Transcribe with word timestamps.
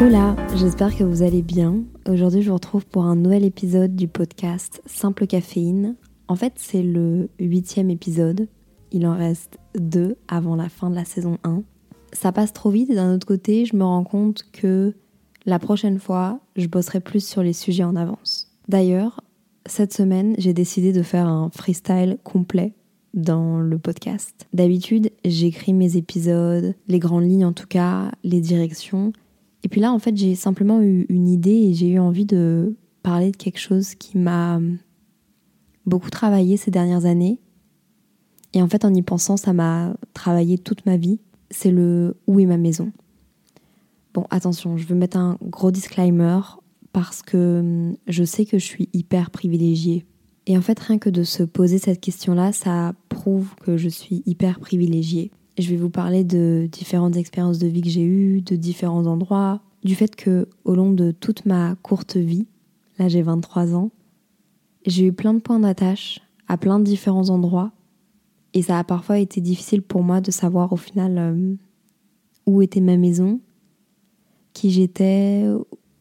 Hola, 0.00 0.34
j'espère 0.56 0.96
que 0.96 1.04
vous 1.04 1.22
allez 1.22 1.42
bien. 1.42 1.84
Aujourd'hui, 2.08 2.42
je 2.42 2.48
vous 2.48 2.56
retrouve 2.56 2.84
pour 2.84 3.04
un 3.04 3.14
nouvel 3.14 3.44
épisode 3.44 3.94
du 3.94 4.08
podcast 4.08 4.82
Simple 4.86 5.28
Caféine. 5.28 5.94
En 6.26 6.34
fait, 6.34 6.54
c'est 6.56 6.82
le 6.82 7.28
huitième 7.38 7.90
épisode. 7.90 8.48
Il 8.90 9.06
en 9.06 9.16
reste 9.16 9.58
deux 9.78 10.16
avant 10.26 10.56
la 10.56 10.68
fin 10.68 10.90
de 10.90 10.96
la 10.96 11.04
saison 11.04 11.38
1. 11.44 11.62
Ça 12.12 12.32
passe 12.32 12.52
trop 12.52 12.70
vite 12.70 12.90
et 12.90 12.96
d'un 12.96 13.14
autre 13.14 13.26
côté, 13.26 13.66
je 13.66 13.76
me 13.76 13.84
rends 13.84 14.02
compte 14.02 14.42
que 14.52 14.94
la 15.46 15.60
prochaine 15.60 16.00
fois, 16.00 16.40
je 16.56 16.66
bosserai 16.66 16.98
plus 16.98 17.24
sur 17.24 17.44
les 17.44 17.52
sujets 17.52 17.84
en 17.84 17.94
avance. 17.94 18.50
D'ailleurs, 18.68 19.20
cette 19.64 19.94
semaine, 19.94 20.34
j'ai 20.38 20.54
décidé 20.54 20.92
de 20.92 21.02
faire 21.02 21.28
un 21.28 21.50
freestyle 21.50 22.18
complet 22.24 22.74
dans 23.14 23.60
le 23.60 23.78
podcast. 23.78 24.48
D'habitude, 24.52 25.12
j'écris 25.24 25.72
mes 25.72 25.96
épisodes, 25.96 26.74
les 26.88 26.98
grandes 26.98 27.28
lignes 27.28 27.46
en 27.46 27.52
tout 27.52 27.68
cas, 27.68 28.10
les 28.24 28.40
directions. 28.40 29.12
Et 29.64 29.68
puis 29.68 29.80
là, 29.80 29.92
en 29.92 29.98
fait, 29.98 30.16
j'ai 30.16 30.36
simplement 30.36 30.80
eu 30.80 31.06
une 31.08 31.26
idée 31.26 31.50
et 31.50 31.74
j'ai 31.74 31.88
eu 31.88 31.98
envie 31.98 32.26
de 32.26 32.76
parler 33.02 33.32
de 33.32 33.36
quelque 33.36 33.58
chose 33.58 33.94
qui 33.96 34.18
m'a 34.18 34.60
beaucoup 35.86 36.10
travaillé 36.10 36.56
ces 36.56 36.70
dernières 36.70 37.06
années. 37.06 37.40
Et 38.52 38.62
en 38.62 38.68
fait, 38.68 38.84
en 38.84 38.94
y 38.94 39.02
pensant, 39.02 39.36
ça 39.36 39.52
m'a 39.52 39.96
travaillé 40.12 40.58
toute 40.58 40.86
ma 40.86 40.96
vie. 40.96 41.18
C'est 41.50 41.72
le 41.72 42.16
où 42.28 42.38
est 42.38 42.46
ma 42.46 42.58
maison? 42.58 42.92
Bon, 44.12 44.26
attention, 44.30 44.76
je 44.76 44.86
veux 44.86 44.94
mettre 44.94 45.16
un 45.16 45.38
gros 45.42 45.72
disclaimer 45.72 46.38
parce 46.92 47.22
que 47.22 47.58
hum, 47.60 47.96
je 48.06 48.22
sais 48.22 48.44
que 48.44 48.58
je 48.58 48.64
suis 48.64 48.88
hyper 48.92 49.30
privilégiée 49.30 50.06
et 50.46 50.58
en 50.58 50.60
fait, 50.60 50.78
rien 50.78 50.98
que 50.98 51.10
de 51.10 51.22
se 51.22 51.42
poser 51.42 51.78
cette 51.78 52.00
question-là, 52.00 52.52
ça 52.52 52.94
prouve 53.08 53.54
que 53.62 53.76
je 53.76 53.88
suis 53.88 54.22
hyper 54.26 54.60
privilégiée. 54.60 55.30
Je 55.58 55.70
vais 55.70 55.76
vous 55.76 55.90
parler 55.90 56.24
de 56.24 56.68
différentes 56.70 57.16
expériences 57.16 57.58
de 57.58 57.66
vie 57.66 57.82
que 57.82 57.88
j'ai 57.88 58.02
eues, 58.02 58.42
de 58.42 58.56
différents 58.56 59.06
endroits, 59.06 59.60
du 59.84 59.94
fait 59.94 60.16
que 60.16 60.48
au 60.64 60.74
long 60.74 60.92
de 60.92 61.12
toute 61.12 61.46
ma 61.46 61.76
courte 61.76 62.16
vie, 62.16 62.46
là 62.98 63.08
j'ai 63.08 63.22
23 63.22 63.74
ans, 63.74 63.90
j'ai 64.86 65.06
eu 65.06 65.12
plein 65.12 65.34
de 65.34 65.38
points 65.38 65.60
d'attache 65.60 66.20
à 66.48 66.56
plein 66.56 66.78
de 66.78 66.84
différents 66.84 67.30
endroits 67.30 67.72
et 68.54 68.62
ça 68.62 68.78
a 68.78 68.84
parfois 68.84 69.18
été 69.18 69.40
difficile 69.40 69.82
pour 69.82 70.02
moi 70.02 70.20
de 70.20 70.30
savoir 70.30 70.72
au 70.72 70.76
final 70.76 71.18
euh, 71.18 71.54
où 72.46 72.62
était 72.62 72.80
ma 72.80 72.96
maison, 72.96 73.40
qui 74.52 74.70
j'étais, 74.70 75.44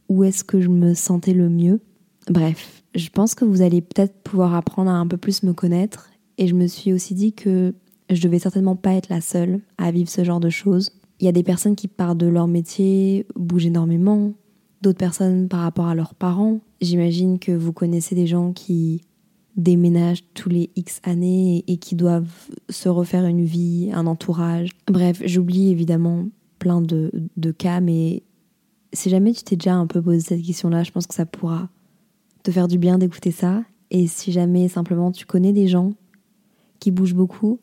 où 0.07 0.23
est-ce 0.23 0.43
que 0.43 0.61
je 0.61 0.69
me 0.69 0.93
sentais 0.93 1.33
le 1.33 1.49
mieux. 1.49 1.81
Bref, 2.29 2.83
je 2.93 3.09
pense 3.09 3.33
que 3.33 3.43
vous 3.43 3.63
allez 3.63 3.81
peut-être 3.81 4.13
pouvoir 4.21 4.53
apprendre 4.53 4.91
à 4.91 4.93
un 4.93 5.07
peu 5.07 5.17
plus 5.17 5.43
me 5.43 5.53
connaître. 5.53 6.11
Et 6.37 6.47
je 6.47 6.53
me 6.53 6.67
suis 6.67 6.93
aussi 6.93 7.15
dit 7.15 7.33
que 7.33 7.73
je 8.09 8.21
devais 8.21 8.39
certainement 8.39 8.75
pas 8.75 8.93
être 8.93 9.09
la 9.09 9.21
seule 9.21 9.61
à 9.77 9.91
vivre 9.91 10.09
ce 10.09 10.23
genre 10.23 10.39
de 10.39 10.49
choses. 10.49 10.91
Il 11.19 11.25
y 11.25 11.29
a 11.29 11.31
des 11.31 11.43
personnes 11.43 11.75
qui 11.75 11.87
partent 11.87 12.17
de 12.17 12.27
leur 12.27 12.47
métier, 12.47 13.25
bougent 13.35 13.67
énormément, 13.67 14.33
d'autres 14.81 14.97
personnes 14.97 15.47
par 15.47 15.61
rapport 15.61 15.87
à 15.87 15.95
leurs 15.95 16.15
parents. 16.15 16.59
J'imagine 16.81 17.39
que 17.39 17.51
vous 17.51 17.73
connaissez 17.73 18.15
des 18.15 18.27
gens 18.27 18.51
qui 18.51 19.01
déménagent 19.55 20.23
tous 20.33 20.49
les 20.49 20.71
X 20.75 20.99
années 21.03 21.63
et 21.67 21.77
qui 21.77 21.95
doivent 21.95 22.49
se 22.69 22.89
refaire 22.89 23.25
une 23.25 23.45
vie, 23.45 23.91
un 23.93 24.07
entourage. 24.07 24.71
Bref, 24.87 25.21
j'oublie 25.25 25.69
évidemment 25.69 26.25
plein 26.59 26.81
de, 26.81 27.11
de 27.37 27.51
cas, 27.51 27.79
mais 27.79 28.23
si 28.93 29.09
jamais 29.09 29.33
tu 29.33 29.43
t'es 29.43 29.55
déjà 29.55 29.75
un 29.75 29.87
peu 29.87 30.01
posé 30.01 30.19
cette 30.19 30.41
question-là, 30.41 30.83
je 30.83 30.91
pense 30.91 31.07
que 31.07 31.15
ça 31.15 31.25
pourra 31.25 31.69
te 32.43 32.51
faire 32.51 32.67
du 32.67 32.77
bien 32.77 32.97
d'écouter 32.97 33.31
ça. 33.31 33.63
Et 33.91 34.07
si 34.07 34.31
jamais 34.31 34.67
simplement 34.67 35.11
tu 35.11 35.25
connais 35.25 35.53
des 35.53 35.67
gens 35.67 35.93
qui 36.79 36.91
bougent 36.91 37.15
beaucoup, 37.15 37.59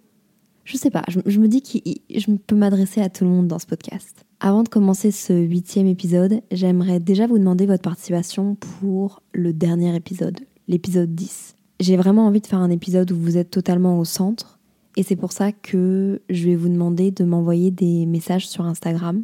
je 0.65 0.77
sais 0.77 0.91
pas, 0.91 1.05
je, 1.09 1.39
me 1.39 1.49
dis 1.49 1.63
que 1.63 1.79
je 2.15 2.31
peux 2.47 2.57
m'adresser 2.57 3.01
à 3.01 3.09
tout 3.09 3.25
le 3.25 3.31
monde 3.31 3.49
dans 3.49 3.59
ce 3.59 3.67
podcast. 3.67 4.25
Avant 4.41 4.63
de 4.63 4.69
commencer 4.69 5.11
ce 5.11 5.33
huitième 5.33 5.87
épisode, 5.87 6.41
j'aimerais 6.51 7.01
déjà 7.01 7.27
vous 7.27 7.39
demander 7.39 7.67
votre 7.67 7.83
participation 7.83 8.55
pour 8.55 9.23
le 9.33 9.53
dernier 9.53 9.95
épisode, 9.95 10.41
l'épisode 10.69 11.15
10. 11.15 11.57
J'ai 11.81 11.97
vraiment 11.97 12.27
envie 12.27 12.41
de 12.41 12.47
faire 12.47 12.61
un 12.61 12.71
épisode 12.71 13.11
où 13.13 13.17
vous 13.17 13.37
êtes 13.37 13.51
totalement 13.51 13.99
au 13.99 14.05
centre 14.05 14.59
et 14.97 15.03
c'est 15.03 15.17
pour 15.17 15.33
ça 15.33 15.53
que 15.53 16.21
je 16.29 16.45
vais 16.47 16.57
vous 16.57 16.69
demander 16.69 17.11
de 17.11 17.25
m'envoyer 17.25 17.71
des 17.71 18.07
messages 18.07 18.49
sur 18.49 18.65
Instagram, 18.65 19.23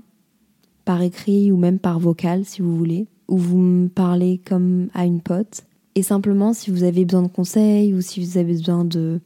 par 0.85 1.03
écrit 1.03 1.51
ou 1.51 1.57
même 1.57 1.79
par 1.79 1.99
vocal 1.99 2.45
si 2.45 2.63
vous 2.63 2.77
voulez 2.77 3.07
où 3.29 3.37
vous 3.37 3.59
me 3.59 3.89
parlez 3.89 4.39
comme 4.39 4.89
à 4.95 5.05
une 5.05 5.21
pote. 5.21 5.65
Et 5.95 6.03
simplement, 6.03 6.53
si 6.53 6.71
vous 6.71 6.85
avez 6.85 7.05
besoin 7.05 7.23
de 7.23 7.29
conseils 7.29 7.95
ou 7.95 8.01
si 8.01 8.25
vous 8.25 8.39
avez 8.39 8.53
besoin 8.53 8.85
de, 8.85 9.21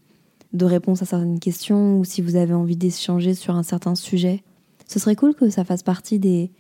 de 0.53 0.65
réponses 0.65 1.03
à 1.03 1.05
certaines 1.07 1.39
questions 1.39 1.99
ou 1.99 2.05
si 2.05 2.23
vous 2.23 2.37
avez 2.37 2.55
envie 2.55 2.77
d'échanger 2.77 3.35
sur 3.35 3.55
un 3.55 3.63
certain 3.63 3.95
sujet, 3.95 4.43
ce 4.87 4.99
serait 4.99 5.17
cool 5.17 5.35
que 5.35 5.51
ça 5.51 5.65
fasse 5.65 5.83
partie 5.83 6.19
des, 6.19 6.51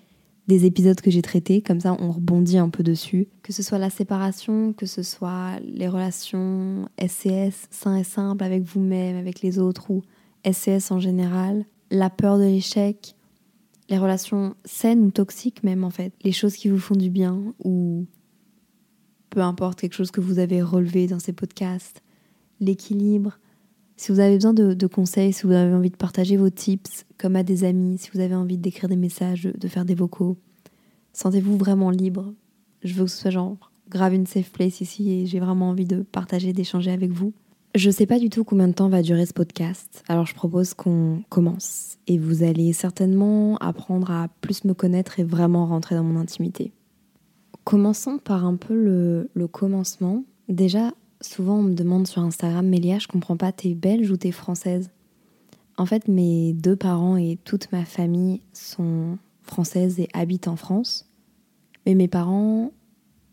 des 0.46 0.66
épisodes 0.66 1.00
que 1.00 1.10
j'ai 1.10 1.22
traités, 1.22 1.62
comme 1.62 1.80
ça 1.80 1.96
on 1.98 2.12
rebondit 2.12 2.58
un 2.58 2.68
peu 2.68 2.82
dessus. 2.82 3.28
Que 3.42 3.52
ce 3.52 3.62
soit 3.62 3.78
la 3.78 3.90
séparation, 3.90 4.72
que 4.72 4.86
ce 4.86 5.02
soit 5.02 5.58
les 5.60 5.88
relations 5.88 6.88
SCS, 7.00 7.68
sain 7.70 7.96
et 7.96 8.04
simple 8.04 8.44
avec 8.44 8.62
vous-même, 8.62 9.16
avec 9.16 9.42
les 9.42 9.58
autres, 9.58 9.90
ou 9.90 10.02
SCS 10.50 10.90
en 10.90 11.00
général, 11.00 11.64
la 11.90 12.10
peur 12.10 12.38
de 12.38 12.44
l'échec, 12.44 13.16
les 13.88 13.98
relations 13.98 14.54
saines 14.64 15.04
ou 15.04 15.10
toxiques 15.10 15.62
même 15.64 15.84
en 15.84 15.90
fait, 15.90 16.12
les 16.22 16.32
choses 16.32 16.54
qui 16.54 16.68
vous 16.68 16.78
font 16.78 16.94
du 16.94 17.10
bien 17.10 17.42
ou 17.64 18.06
peu 19.30 19.40
importe 19.40 19.80
quelque 19.80 19.94
chose 19.94 20.10
que 20.10 20.20
vous 20.20 20.38
avez 20.38 20.62
relevé 20.62 21.06
dans 21.06 21.18
ces 21.18 21.32
podcasts, 21.32 22.02
l'équilibre. 22.58 23.38
Si 24.00 24.12
vous 24.12 24.20
avez 24.20 24.36
besoin 24.36 24.54
de, 24.54 24.86
conseils, 24.86 25.34
si 25.34 25.42
vous 25.42 25.52
avez 25.52 25.74
envie 25.74 25.90
de 25.90 25.96
partager 25.96 26.38
vos 26.38 26.48
tips 26.48 27.04
comme 27.18 27.36
à 27.36 27.42
des 27.42 27.64
amis, 27.64 27.98
si 27.98 28.08
vous 28.14 28.20
avez 28.20 28.34
envie 28.34 28.56
d'écrire 28.56 28.88
des 28.88 28.96
messages, 28.96 29.42
de, 29.42 29.68
faire 29.68 29.84
des 29.84 29.94
vocaux, 29.94 30.38
sentez-vous 31.12 31.58
vraiment 31.58 31.90
libre. 31.90 32.32
Je 32.82 32.94
veux 32.94 33.04
que 33.04 33.10
ce 33.10 33.18
soit 33.18 33.30
genre 33.30 33.70
grave 33.90 34.14
une 34.14 34.24
safe 34.24 34.52
place 34.52 34.80
ici 34.80 35.12
et 35.12 35.26
j'ai 35.26 35.38
vraiment 35.38 35.68
envie 35.68 35.84
de 35.84 36.00
partager, 36.00 36.54
d'échanger 36.54 36.90
avec 36.90 37.12
vous. 37.12 37.34
Je 37.74 37.90
sais 37.90 38.06
pas 38.06 38.18
du 38.18 38.30
tout 38.30 38.42
combien 38.42 38.68
de 38.68 38.72
temps 38.72 38.88
va 38.88 39.02
durer 39.02 39.26
ce 39.26 39.34
podcast, 39.34 40.02
alors 40.08 40.24
je 40.24 40.34
propose 40.34 40.72
qu'on 40.72 41.22
commence. 41.28 41.98
Et 42.06 42.16
vous 42.16 42.42
allez 42.42 42.72
certainement 42.72 43.58
apprendre 43.58 44.10
à 44.10 44.28
plus 44.40 44.64
me 44.64 44.72
connaître 44.72 45.20
et 45.20 45.24
vraiment 45.24 45.66
rentrer 45.66 45.94
dans 45.94 46.04
mon 46.04 46.18
intimité. 46.18 46.72
Commençons 47.64 48.16
par 48.16 48.46
un 48.46 48.56
peu 48.56 48.72
le, 48.72 49.46
commencement. 49.46 50.24
Déjà, 50.48 50.90
souvent 51.20 51.58
on 51.58 51.62
me 51.62 51.74
demande 51.74 52.06
sur 52.06 52.22
Instagram, 52.22 52.66
Mélia, 52.66 52.98
je 52.98 53.08
comprends 53.08 53.36
pas, 53.36 53.52
t'es 53.52 53.74
belge 53.74 54.10
ou 54.10 54.16
t'es 54.16 54.32
française? 54.32 54.90
En 55.76 55.86
fait, 55.86 56.08
mes 56.08 56.52
deux 56.52 56.76
parents 56.76 57.16
et 57.16 57.38
toute 57.44 57.72
ma 57.72 57.84
famille 57.84 58.42
sont 58.52 59.18
françaises 59.42 59.98
et 59.98 60.08
habitent 60.12 60.48
en 60.48 60.56
France. 60.56 61.06
Mais 61.86 61.94
mes 61.94 62.08
parents 62.08 62.70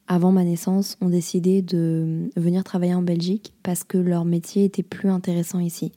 avant 0.07 0.31
ma 0.31 0.43
naissance, 0.43 0.97
ont 1.01 1.09
décidé 1.09 1.61
de 1.61 2.29
venir 2.35 2.63
travailler 2.63 2.93
en 2.93 3.01
Belgique 3.01 3.53
parce 3.61 3.83
que 3.83 3.97
leur 3.97 4.25
métier 4.25 4.63
était 4.63 4.83
plus 4.83 5.09
intéressant 5.09 5.59
ici. 5.59 5.91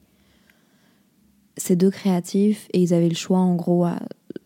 Ces 1.56 1.76
deux 1.76 1.90
créatifs, 1.90 2.68
et 2.72 2.82
ils 2.82 2.94
avaient 2.94 3.08
le 3.08 3.14
choix 3.14 3.38
en 3.38 3.54
gros 3.54 3.84
à 3.84 4.00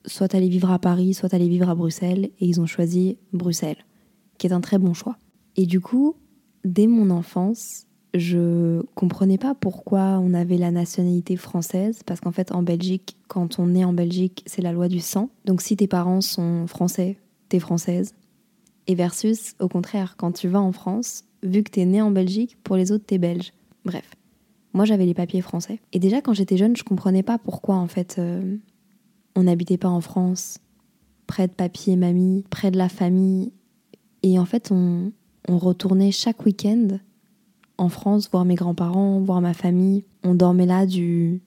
soit 0.06 0.34
aller 0.34 0.48
vivre 0.48 0.70
à 0.70 0.78
Paris, 0.78 1.14
soit 1.14 1.32
aller 1.32 1.48
vivre 1.48 1.68
à 1.68 1.74
Bruxelles, 1.74 2.30
et 2.40 2.46
ils 2.46 2.60
ont 2.60 2.66
choisi 2.66 3.16
Bruxelles, 3.32 3.84
qui 4.36 4.46
est 4.46 4.52
un 4.52 4.60
très 4.60 4.78
bon 4.78 4.92
choix. 4.92 5.16
Et 5.56 5.64
du 5.64 5.80
coup, 5.80 6.16
dès 6.64 6.86
mon 6.86 7.10
enfance, 7.10 7.86
je 8.14 8.82
comprenais 8.94 9.38
pas 9.38 9.54
pourquoi 9.54 10.20
on 10.20 10.34
avait 10.34 10.56
la 10.56 10.70
nationalité 10.70 11.36
française, 11.36 12.02
parce 12.06 12.20
qu'en 12.20 12.32
fait 12.32 12.52
en 12.52 12.62
Belgique, 12.62 13.16
quand 13.28 13.58
on 13.58 13.74
est 13.74 13.84
en 13.84 13.92
Belgique, 13.92 14.44
c'est 14.46 14.62
la 14.62 14.72
loi 14.72 14.88
du 14.88 15.00
sang. 15.00 15.30
Donc 15.44 15.60
si 15.60 15.76
tes 15.76 15.88
parents 15.88 16.20
sont 16.20 16.66
français, 16.66 17.16
t'es 17.48 17.58
française. 17.58 18.14
Et 18.86 18.94
versus, 18.94 19.54
au 19.60 19.68
contraire, 19.68 20.16
quand 20.16 20.32
tu 20.32 20.48
vas 20.48 20.60
en 20.60 20.72
France, 20.72 21.24
vu 21.42 21.62
que 21.62 21.70
t'es 21.70 21.84
né 21.86 22.02
en 22.02 22.10
Belgique, 22.10 22.58
pour 22.62 22.76
les 22.76 22.92
autres, 22.92 23.04
t'es 23.06 23.18
belge. 23.18 23.52
Bref. 23.84 24.04
Moi, 24.74 24.84
j'avais 24.84 25.06
les 25.06 25.14
papiers 25.14 25.40
français. 25.40 25.78
Et 25.92 25.98
déjà, 25.98 26.20
quand 26.20 26.34
j'étais 26.34 26.56
jeune, 26.56 26.76
je 26.76 26.82
comprenais 26.82 27.22
pas 27.22 27.38
pourquoi, 27.38 27.76
en 27.76 27.86
fait, 27.86 28.16
euh, 28.18 28.56
on 29.36 29.44
n'habitait 29.44 29.78
pas 29.78 29.88
en 29.88 30.00
France, 30.00 30.58
près 31.26 31.46
de 31.46 31.52
papy 31.52 31.92
et 31.92 31.96
mamie, 31.96 32.44
près 32.50 32.70
de 32.70 32.76
la 32.76 32.88
famille. 32.88 33.52
Et 34.22 34.38
en 34.38 34.44
fait, 34.44 34.70
on, 34.70 35.12
on 35.48 35.58
retournait 35.58 36.12
chaque 36.12 36.44
week-end 36.44 36.98
en 37.78 37.88
France 37.88 38.28
voir 38.30 38.44
mes 38.44 38.54
grands-parents, 38.54 39.20
voir 39.20 39.40
ma 39.40 39.54
famille. 39.54 40.04
On 40.22 40.34
dormait 40.34 40.66
là 40.66 40.86
du 40.86 41.42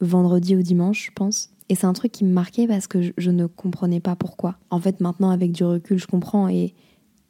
vendredi 0.00 0.56
au 0.56 0.62
dimanche, 0.62 1.06
je 1.06 1.10
pense. 1.12 1.50
Et 1.68 1.74
c'est 1.74 1.86
un 1.86 1.92
truc 1.92 2.12
qui 2.12 2.24
me 2.24 2.32
marquait 2.32 2.66
parce 2.66 2.86
que 2.86 3.12
je, 3.16 3.30
ne 3.30 3.46
comprenais 3.46 4.00
pas 4.00 4.16
pourquoi. 4.16 4.56
En 4.70 4.80
fait, 4.80 5.00
maintenant, 5.00 5.30
avec 5.30 5.52
du 5.52 5.64
recul, 5.64 5.98
je 5.98 6.06
comprends. 6.06 6.48
Et 6.48 6.74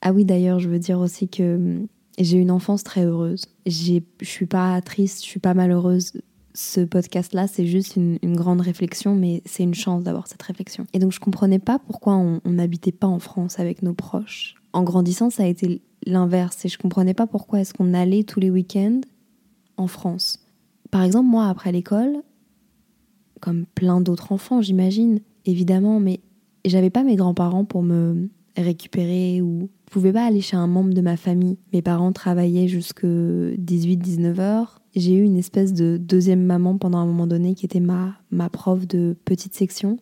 ah 0.03 0.13
oui, 0.13 0.25
d'ailleurs, 0.25 0.59
je 0.59 0.69
veux 0.69 0.79
dire 0.79 1.01
aussi 1.01 1.29
que 1.29 1.57
hum, 1.57 1.87
j'ai 2.19 2.39
une 2.39 2.51
enfance 2.51 2.85
très 2.85 3.05
heureuse. 3.05 3.47
Je 3.67 4.01
suis 4.23 4.47
pas 4.47 4.81
triste, 4.83 5.23
je 5.23 5.27
suis 5.29 5.41
pas 5.41 5.55
malheureuse. 5.55 6.13
Ce 6.55 6.81
podcast-là, 6.81 7.47
c'est 7.49 7.67
juste 7.67 7.97
une, 7.97 8.19
grande 8.37 8.63
réflexion, 8.63 9.15
mais 9.15 9.43
c'est 9.45 9.63
une 9.63 9.75
chance 9.75 10.05
d'avoir 10.05 10.27
cette 10.27 10.43
réflexion. 10.43 10.87
Et 10.95 10.99
donc, 10.99 11.13
je 11.13 11.21
comprenais 11.21 11.59
pas 11.59 11.79
pourquoi 11.79 12.15
on 12.15 12.41
n'habitait 12.47 12.93
pas 12.93 13.07
en 13.07 13.19
France 13.19 13.59
avec 13.59 13.83
nos 13.83 13.93
proches. 13.93 14.55
En 14.73 14.83
grandissant, 14.83 15.29
ça 15.29 15.43
a 15.43 15.47
été 15.47 15.83
l'inverse. 16.07 16.65
Et 16.65 16.69
je 16.69 16.79
comprenais 16.79 17.15
pas 17.15 17.27
pourquoi 17.27 17.61
est-ce 17.61 17.75
qu'on 17.75 17.95
allait 17.95 18.25
tous 18.25 18.41
les 18.41 18.51
week-ends 18.51 19.01
en 19.77 19.87
France. 19.87 20.39
Par 20.91 21.03
exemple, 21.03 21.29
moi, 21.29 21.49
après 21.49 21.73
l'école, 21.73 22.23
comme 23.41 23.67
plein 23.67 24.01
d'autres 24.01 24.33
enfants, 24.33 24.63
j'imagine, 24.63 25.21
évidemment, 25.45 26.01
mais 26.01 26.21
j'avais 26.65 26.91
pas 26.91 27.03
mes 27.03 27.17
grands-parents 27.17 27.65
pour 27.65 27.83
me 27.83 28.29
récupérer 28.57 29.43
ou 29.43 29.69
je 29.87 29.93
pouvais 29.93 30.13
pas 30.13 30.25
aller 30.25 30.41
chez 30.41 30.57
un 30.57 30.67
membre 30.67 30.95
de 30.95 31.01
ma 31.01 31.17
famille. 31.17 31.59
Mes 31.73 31.83
parents 31.83 32.13
travaillaient 32.13 32.69
jusque 32.69 33.05
18-19 33.05 34.41
heures. 34.41 34.81
J'ai 34.95 35.15
eu 35.15 35.23
une 35.23 35.37
espèce 35.37 35.75
de 35.75 35.97
deuxième 35.97 36.43
maman 36.43 36.79
pendant 36.79 36.99
un 36.99 37.07
moment 37.07 37.27
donné 37.27 37.55
qui 37.55 37.67
était 37.67 37.81
ma, 37.81 38.17
ma 38.31 38.49
prof 38.49 38.87
de 38.87 39.17
petite 39.25 39.55
section. 39.55 39.99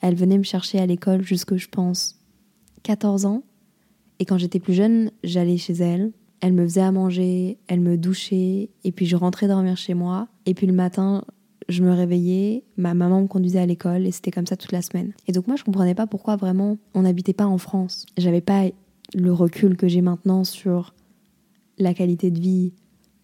Elle 0.00 0.14
venait 0.14 0.38
me 0.38 0.44
chercher 0.44 0.78
à 0.78 0.86
l'école 0.86 1.22
jusque, 1.22 1.56
je 1.56 1.68
pense, 1.68 2.18
14 2.82 3.24
ans. 3.24 3.42
Et 4.18 4.24
quand 4.24 4.38
j'étais 4.38 4.60
plus 4.60 4.74
jeune, 4.74 5.10
j'allais 5.24 5.56
chez 5.56 5.74
elle. 5.74 6.12
Elle 6.40 6.52
me 6.52 6.64
faisait 6.64 6.82
à 6.82 6.92
manger, 6.92 7.58
elle 7.66 7.80
me 7.80 7.96
douchait, 7.96 8.68
et 8.84 8.92
puis 8.92 9.06
je 9.06 9.16
rentrais 9.16 9.48
dormir 9.48 9.76
chez 9.76 9.94
moi. 9.94 10.28
Et 10.44 10.52
puis 10.52 10.66
le 10.66 10.74
matin, 10.74 11.24
je 11.68 11.82
me 11.82 11.92
réveillais, 11.92 12.62
ma 12.76 12.94
maman 12.94 13.22
me 13.22 13.26
conduisait 13.26 13.58
à 13.58 13.66
l'école, 13.66 14.06
et 14.06 14.12
c'était 14.12 14.30
comme 14.30 14.46
ça 14.46 14.56
toute 14.56 14.72
la 14.72 14.82
semaine. 14.82 15.12
Et 15.26 15.32
donc 15.32 15.46
moi, 15.46 15.56
je 15.56 15.64
comprenais 15.64 15.94
pas 15.94 16.06
pourquoi 16.06 16.36
vraiment 16.36 16.76
on 16.94 17.02
n'habitait 17.02 17.32
pas 17.32 17.46
en 17.46 17.58
France. 17.58 18.04
J'avais 18.18 18.42
pas 18.42 18.64
le 19.14 19.32
recul 19.32 19.76
que 19.76 19.88
j'ai 19.88 20.02
maintenant 20.02 20.44
sur 20.44 20.94
la 21.78 21.94
qualité 21.94 22.30
de 22.30 22.40
vie, 22.40 22.72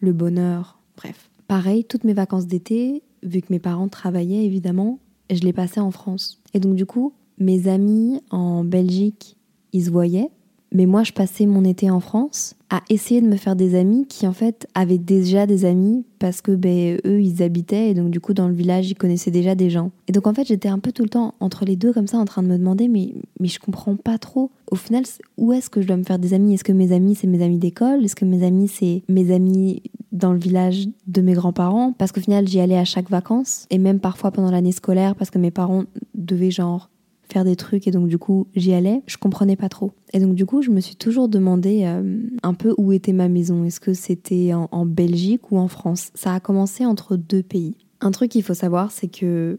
le 0.00 0.12
bonheur, 0.12 0.78
bref. 0.96 1.30
Pareil, 1.48 1.84
toutes 1.84 2.04
mes 2.04 2.14
vacances 2.14 2.46
d'été, 2.46 3.02
vu 3.22 3.40
que 3.40 3.48
mes 3.50 3.58
parents 3.58 3.88
travaillaient 3.88 4.44
évidemment, 4.44 4.98
je 5.30 5.40
les 5.40 5.52
passais 5.52 5.80
en 5.80 5.90
France. 5.90 6.40
Et 6.54 6.60
donc 6.60 6.74
du 6.74 6.86
coup, 6.86 7.12
mes 7.38 7.68
amis 7.68 8.20
en 8.30 8.64
Belgique, 8.64 9.36
ils 9.72 9.84
se 9.84 9.90
voyaient, 9.90 10.28
mais 10.74 10.86
moi, 10.86 11.02
je 11.02 11.12
passais 11.12 11.46
mon 11.46 11.64
été 11.64 11.90
en 11.90 12.00
France 12.00 12.54
à 12.70 12.80
essayer 12.88 13.20
de 13.20 13.26
me 13.26 13.36
faire 13.36 13.56
des 13.56 13.74
amis 13.74 14.06
qui, 14.06 14.26
en 14.26 14.32
fait, 14.32 14.66
avaient 14.74 14.98
déjà 14.98 15.46
des 15.46 15.64
amis 15.64 16.04
parce 16.18 16.40
que, 16.40 16.52
ben, 16.52 16.98
eux, 17.04 17.20
ils 17.20 17.42
habitaient 17.42 17.90
et 17.90 17.94
donc, 17.94 18.10
du 18.10 18.20
coup, 18.20 18.32
dans 18.32 18.48
le 18.48 18.54
village, 18.54 18.90
ils 18.90 18.94
connaissaient 18.94 19.30
déjà 19.30 19.54
des 19.54 19.68
gens. 19.68 19.90
Et 20.08 20.12
donc, 20.12 20.26
en 20.26 20.32
fait, 20.32 20.46
j'étais 20.46 20.68
un 20.68 20.78
peu 20.78 20.92
tout 20.92 21.02
le 21.02 21.10
temps 21.10 21.34
entre 21.40 21.64
les 21.64 21.76
deux, 21.76 21.92
comme 21.92 22.06
ça, 22.06 22.18
en 22.18 22.24
train 22.24 22.42
de 22.42 22.48
me 22.48 22.56
demander, 22.56 22.88
mais, 22.88 23.12
mais 23.40 23.48
je 23.48 23.60
comprends 23.60 23.96
pas 23.96 24.18
trop. 24.18 24.50
Au 24.70 24.76
final, 24.76 25.04
où 25.36 25.52
est-ce 25.52 25.68
que 25.68 25.82
je 25.82 25.86
dois 25.86 25.96
me 25.96 26.04
faire 26.04 26.18
des 26.18 26.32
amis? 26.32 26.54
Est-ce 26.54 26.64
que 26.64 26.72
mes 26.72 26.92
amis, 26.92 27.14
c'est 27.14 27.26
mes 27.26 27.42
amis 27.42 27.58
d'école? 27.58 28.04
Est-ce 28.04 28.16
que 28.16 28.24
mes 28.24 28.44
amis, 28.44 28.68
c'est 28.68 29.02
mes 29.08 29.34
amis 29.34 29.82
dans 30.12 30.32
le 30.32 30.38
village 30.38 30.88
de 31.06 31.20
mes 31.20 31.34
grands-parents? 31.34 31.92
Parce 31.92 32.12
qu'au 32.12 32.20
final, 32.20 32.48
j'y 32.48 32.60
allais 32.60 32.78
à 32.78 32.84
chaque 32.84 33.10
vacances 33.10 33.66
et 33.70 33.78
même 33.78 34.00
parfois 34.00 34.30
pendant 34.30 34.50
l'année 34.50 34.72
scolaire 34.72 35.14
parce 35.14 35.30
que 35.30 35.38
mes 35.38 35.50
parents 35.50 35.84
devaient, 36.14 36.50
genre, 36.50 36.88
faire 37.32 37.44
des 37.44 37.56
trucs 37.56 37.88
et 37.88 37.90
donc 37.90 38.08
du 38.08 38.18
coup 38.18 38.46
j'y 38.54 38.74
allais, 38.74 39.02
je 39.06 39.16
comprenais 39.16 39.56
pas 39.56 39.68
trop. 39.68 39.92
Et 40.12 40.20
donc 40.20 40.34
du 40.34 40.46
coup 40.46 40.62
je 40.62 40.70
me 40.70 40.80
suis 40.80 40.96
toujours 40.96 41.28
demandé 41.28 41.82
euh, 41.84 42.20
un 42.42 42.54
peu 42.54 42.74
où 42.78 42.92
était 42.92 43.12
ma 43.12 43.28
maison. 43.28 43.64
Est-ce 43.64 43.80
que 43.80 43.94
c'était 43.94 44.52
en, 44.54 44.86
Belgique 44.86 45.50
ou 45.50 45.58
en 45.58 45.68
France? 45.68 46.10
Ça 46.14 46.34
a 46.34 46.40
commencé 46.40 46.84
entre 46.84 47.16
deux 47.16 47.42
pays. 47.42 47.76
Un 48.00 48.10
truc 48.10 48.30
qu'il 48.30 48.42
faut 48.42 48.54
savoir 48.54 48.90
c'est 48.90 49.08
que 49.08 49.58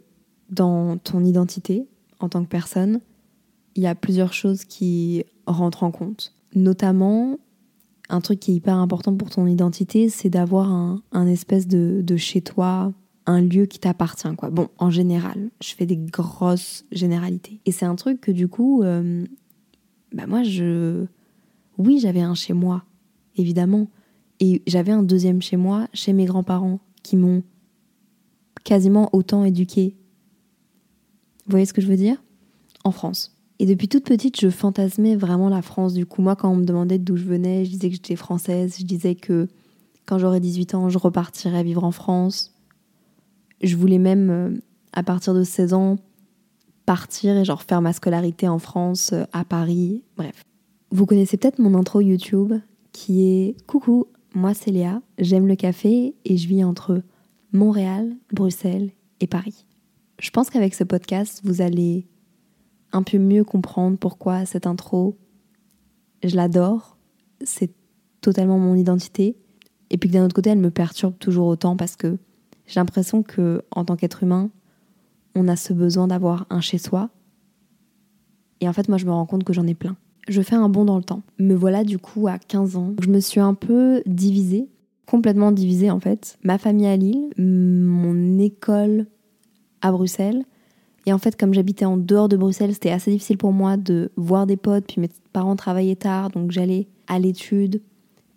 dans 0.50 0.98
ton 0.98 1.24
identité 1.24 1.88
en 2.20 2.30
tant 2.30 2.44
que 2.44 2.50
personne, 2.50 3.00
il 3.76 3.84
y 3.84 3.88
a 3.88 3.96
plusieurs 3.96 4.34
choses 4.34 4.66
qui 4.66 5.26
rentrent 5.48 5.84
en 5.84 5.92
compte. 5.92 6.36
Notamment 6.56 7.38
un 8.10 8.22
truc 8.22 8.40
qui 8.40 8.52
est 8.52 8.56
hyper 8.56 8.76
important 8.76 9.16
pour 9.16 9.30
ton 9.30 9.48
identité, 9.48 10.10
c'est 10.10 10.30
d'avoir 10.30 10.72
un, 10.72 11.02
un, 11.12 11.26
espèce 11.26 11.68
de, 11.68 12.02
de 12.04 12.16
chez 12.16 12.42
toi 12.42 12.94
un 13.26 13.42
lieu 13.42 13.66
qui 13.66 13.80
t'appartient, 13.80 14.36
quoi. 14.36 14.50
Bon, 14.50 14.70
en 14.78 14.90
général, 14.90 15.50
je 15.62 15.74
fais 15.74 15.86
des 15.86 15.98
grosses 15.98 16.86
généralités. 16.92 17.60
Et 17.66 17.72
c'est 17.72 17.86
un 17.86 17.96
truc 17.96 18.22
que 18.22 18.32
du 18.32 18.48
coup, 18.48 18.84
euh, 18.84 19.26
bah 20.14 20.28
moi, 20.28 20.44
je. 20.44 21.06
Oui, 21.78 22.00
j'avais 22.00 22.22
un 22.22 22.36
chez 22.36 22.54
moi, 22.54 22.84
évidemment. 23.36 23.88
Et 24.40 24.62
j'avais 24.68 24.92
un 24.92 25.04
deuxième 25.04 25.42
chez 25.42 25.58
moi, 25.58 25.88
chez 25.94 26.14
mes 26.14 26.26
grands-parents, 26.26 26.80
qui 27.02 27.18
m'ont 27.18 27.44
quasiment 28.64 29.10
autant 29.14 29.44
éduqué. 29.44 29.96
Vous 31.46 31.52
voyez 31.52 31.66
ce 31.66 31.74
que 31.74 31.82
je 31.82 31.88
veux 31.88 31.98
dire? 31.98 32.22
En 32.84 32.92
France. 32.92 33.36
Et 33.60 33.66
depuis 33.66 33.88
toute 33.88 34.06
petite, 34.06 34.40
je 34.40 34.50
fantasmais 34.50 35.16
vraiment 35.16 35.50
la 35.50 35.62
France. 35.62 35.94
Du 35.94 36.06
coup, 36.06 36.22
moi, 36.22 36.36
quand 36.36 36.52
on 36.52 36.56
me 36.56 36.66
demandait 36.66 37.00
d'où 37.00 37.16
je 37.16 37.24
venais, 37.24 37.66
je 37.66 37.72
disais 37.72 37.90
que 37.90 37.96
j'étais 37.96 38.16
française. 38.16 38.76
Je 38.80 38.86
disais 38.86 39.16
que 39.16 39.48
quand 40.06 40.18
j'aurais 40.18 40.40
18 40.40 40.76
ans, 40.76 40.90
je 40.90 40.98
repartirais 40.98 41.64
vivre 41.64 41.84
en 41.84 41.92
France. 41.92 42.54
Je 43.62 43.76
voulais 43.76 44.00
même, 44.00 44.30
euh, 44.30 44.50
à 44.92 45.04
partir 45.04 45.34
de 45.34 45.44
16 45.44 45.74
ans, 45.74 45.98
partir 46.86 47.38
et 47.38 47.46
genre 47.46 47.64
faire 47.64 47.82
ma 47.82 47.94
scolarité 47.94 48.48
en 48.48 48.60
France, 48.60 49.12
euh, 49.14 49.26
à 49.32 49.46
Paris, 49.46 50.04
bref. 50.18 50.44
Vous 50.92 51.06
connaissez 51.06 51.38
peut-être 51.38 51.60
mon 51.60 51.76
intro 51.76 52.02
YouTube 52.02 52.54
qui 52.92 53.26
est 53.26 53.56
Coucou, 53.66 54.08
moi 54.34 54.54
c'est 54.54 54.72
Léa, 54.72 55.02
j'aime 55.18 55.48
le 55.48 55.56
café 55.56 56.16
et 56.26 56.38
je 56.38 56.48
vis 56.48 56.64
entre 56.64 57.02
Montréal, 57.52 58.16
Bruxelles 58.32 58.92
et 59.20 59.28
Paris. 59.28 59.66
Je 60.20 60.30
pense 60.30 60.50
qu'avec 60.50 60.76
ce 60.76 60.84
podcast, 60.84 61.42
vous 61.44 61.62
allez 61.62 62.08
un 62.92 63.04
peu 63.04 63.18
mieux 63.18 63.44
comprendre 63.44 63.98
pourquoi 63.98 64.46
cette 64.46 64.68
intro, 64.68 65.18
je 66.24 66.36
l'adore, 66.36 66.98
c'est 67.44 67.72
totalement 68.22 68.60
mon 68.60 68.76
identité, 68.76 69.36
et 69.90 69.98
puis 69.98 70.10
que 70.10 70.14
d'un 70.14 70.26
autre 70.26 70.36
côté, 70.36 70.50
elle 70.50 70.60
me 70.60 70.72
perturbe 70.72 71.18
toujours 71.20 71.48
autant 71.48 71.76
parce 71.76 71.96
que 71.96 72.18
j'ai 72.66 72.80
l'impression 72.80 73.24
que 73.24 73.64
en 73.72 73.86
tant 73.86 73.96
qu'être 73.96 74.24
humain, 74.24 74.50
on 75.36 75.48
a 75.48 75.56
ce 75.56 75.74
besoin 75.74 76.08
d'avoir 76.08 76.46
un 76.50 76.62
chez 76.62 76.78
soi. 76.78 77.10
Et 78.62 78.70
en 78.70 78.74
fait, 78.74 78.88
moi, 78.88 78.98
je 78.98 79.06
me 79.06 79.12
rends 79.12 79.26
compte 79.26 79.44
que 79.44 79.54
j'en 79.54 79.68
ai 79.68 79.74
plein. 79.74 79.96
Je 80.28 80.42
fais 80.42 80.56
un 80.56 80.70
bond 80.70 80.86
dans 80.86 80.98
le 80.98 81.04
temps. 81.04 81.22
Me 81.38 81.54
voilà 81.54 81.84
du 81.84 81.98
coup 81.98 82.28
à 82.28 82.38
15 82.38 82.78
ans. 82.78 82.94
Je 83.02 83.10
me 83.10 83.20
suis 83.20 83.42
un 83.42 83.54
peu 83.54 84.02
divisée, 84.06 84.70
complètement 85.06 85.52
divisée 85.52 85.92
en 85.92 86.00
fait. 86.00 86.38
Ma 86.44 86.58
famille 86.58 86.88
à 86.88 86.96
Lille, 86.96 87.30
mon 87.38 88.40
école 88.40 89.08
à 89.82 89.92
Bruxelles. 89.92 90.44
Et 91.06 91.12
en 91.12 91.18
fait, 91.18 91.36
comme 91.38 91.54
j'habitais 91.54 91.84
en 91.84 91.98
dehors 91.98 92.30
de 92.30 92.38
Bruxelles, 92.38 92.72
c'était 92.72 92.92
assez 92.92 93.12
difficile 93.12 93.38
pour 93.38 93.52
moi 93.52 93.76
de 93.76 94.12
voir 94.16 94.48
des 94.48 94.56
potes. 94.56 94.86
Puis 94.88 95.02
mes 95.02 95.10
parents 95.34 95.58
travaillaient 95.58 95.98
tard, 95.98 96.30
donc 96.30 96.52
j'allais 96.52 96.88
à 97.08 97.20
l'étude. 97.20 97.82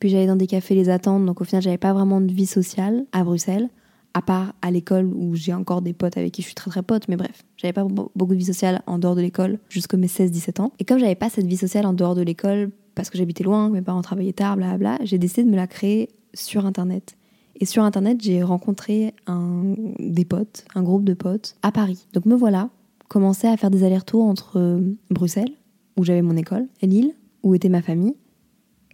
Puis 0.01 0.09
j'allais 0.09 0.27
dans 0.27 0.35
des 0.35 0.49
cafés 0.49 0.75
les 0.75 0.89
attendre. 0.89 1.25
Donc 1.25 1.41
au 1.41 1.45
final, 1.45 1.63
j'avais 1.63 1.79
pas 1.79 1.93
vraiment 1.93 2.21
de 2.21 2.33
vie 2.33 2.47
sociale 2.47 3.07
à 3.13 3.23
Bruxelles 3.23 3.69
à 4.17 4.23
part 4.23 4.55
à 4.63 4.71
l'école 4.71 5.13
où 5.15 5.35
j'ai 5.35 5.53
encore 5.53 5.83
des 5.83 5.93
potes 5.93 6.17
avec 6.17 6.33
qui 6.33 6.41
je 6.41 6.47
suis 6.47 6.55
très 6.55 6.71
très 6.71 6.83
pote, 6.83 7.07
mais 7.07 7.17
bref, 7.17 7.45
j'avais 7.59 7.75
pas 7.75 7.85
beaucoup 7.85 8.33
de 8.33 8.39
vie 8.39 8.47
sociale 8.47 8.81
en 8.87 8.99
dehors 8.99 9.15
de 9.15 9.21
l'école 9.21 9.59
jusqu'à 9.69 9.99
mes 9.99 10.07
16-17 10.07 10.63
ans. 10.63 10.73
Et 10.79 10.87
comme 10.87 10.99
j'avais 10.99 11.15
pas 11.15 11.29
cette 11.29 11.47
vie 11.47 11.59
sociale 11.59 11.85
en 11.85 11.93
dehors 11.93 12.15
de 12.15 12.23
l'école 12.23 12.71
parce 12.95 13.11
que 13.11 13.19
j'habitais 13.19 13.45
loin, 13.45 13.69
mes 13.69 13.83
parents 13.83 14.01
travaillaient 14.01 14.33
tard, 14.33 14.57
bla 14.57 14.97
j'ai 15.03 15.19
décidé 15.19 15.45
de 15.45 15.51
me 15.51 15.57
la 15.57 15.67
créer 15.67 16.09
sur 16.33 16.65
internet. 16.65 17.19
Et 17.61 17.67
sur 17.67 17.83
internet, 17.83 18.19
j'ai 18.23 18.43
rencontré 18.43 19.13
un, 19.27 19.75
des 19.99 20.25
potes, 20.25 20.65
un 20.75 20.83
groupe 20.83 21.05
de 21.05 21.13
potes 21.13 21.57
à 21.61 21.71
Paris. 21.71 22.07
Donc 22.15 22.25
me 22.25 22.35
voilà, 22.35 22.71
commencé 23.09 23.47
à 23.47 23.59
faire 23.59 23.71
des 23.71 23.85
allers-retours 23.85 24.25
entre 24.25 24.59
euh, 24.59 24.81
Bruxelles, 25.11 25.53
où 25.99 26.05
j'avais 26.05 26.23
mon 26.23 26.39
école, 26.39 26.67
et 26.81 26.87
Lille, 26.87 27.13
où 27.43 27.55
était 27.55 27.69
ma 27.69 27.83
famille, 27.83 28.15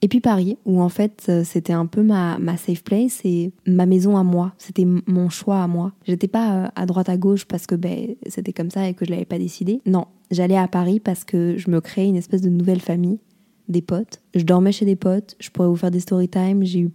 et 0.04 0.08
puis 0.08 0.20
Paris, 0.20 0.58
où 0.66 0.82
en 0.82 0.88
fait 0.88 1.26
euh, 1.28 1.44
c'était 1.44 1.72
un 1.72 1.86
peu 1.86 2.02
ma, 2.02 2.36
safe 2.56 2.82
place 2.82 3.20
et 3.24 3.52
ma 3.66 3.86
maison 3.86 4.16
à 4.16 4.24
moi. 4.24 4.52
C'était 4.58 4.86
mon 5.06 5.28
choix 5.28 5.62
à 5.62 5.68
moi. 5.68 5.92
J'étais 6.04 6.26
pas 6.26 6.56
euh, 6.56 6.68
à 6.74 6.86
droite 6.86 7.08
à 7.08 7.16
gauche 7.16 7.44
parce 7.44 7.68
que 7.68 7.76
ben, 7.76 8.16
c'était 8.26 8.52
comme 8.52 8.70
ça 8.70 8.88
et 8.88 8.94
que 8.94 9.04
je 9.04 9.10
l'avais 9.10 9.24
pas 9.24 9.38
décidé. 9.38 9.80
Non, 9.86 10.06
j'allais 10.32 10.56
à 10.56 10.66
Paris 10.66 10.98
parce 10.98 11.22
que 11.22 11.56
je 11.56 11.70
me 11.70 11.80
créais 11.80 12.08
une 12.08 12.16
espèce 12.16 12.42
de 12.42 12.50
nouvelle 12.50 12.80
famille, 12.80 13.20
des 13.68 13.80
potes. 13.80 14.20
Je 14.34 14.42
dormais 14.42 14.72
chez 14.72 14.84
des 14.84 14.96
potes, 14.96 15.36
je 15.38 15.50
pourrais 15.50 15.68
vous 15.68 15.76
faire 15.76 15.92
des 15.92 16.00
story 16.00 16.28
time. 16.28 16.64
J'ai 16.64 16.80
eu 16.80 16.90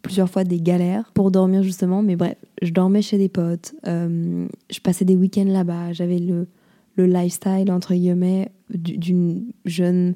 plusieurs 0.00 0.30
fois 0.30 0.44
des 0.44 0.60
galères 0.60 1.10
pour 1.12 1.30
dormir 1.30 1.62
justement, 1.62 2.00
mais 2.00 2.16
bref, 2.16 2.36
je 2.62 2.70
dormais 2.70 3.02
chez 3.02 3.18
des 3.18 3.28
potes. 3.28 3.74
Euh, 3.86 4.46
je 4.70 4.80
passais 4.80 5.04
des 5.04 5.16
week-ends 5.16 5.44
là-bas. 5.44 5.92
J'avais 5.92 6.18
le, 6.18 6.46
le 6.96 7.04
lifestyle 7.04 7.70
entre 7.70 7.92
guillemets 7.92 8.50
d'une 8.70 9.52
jeune 9.66 10.14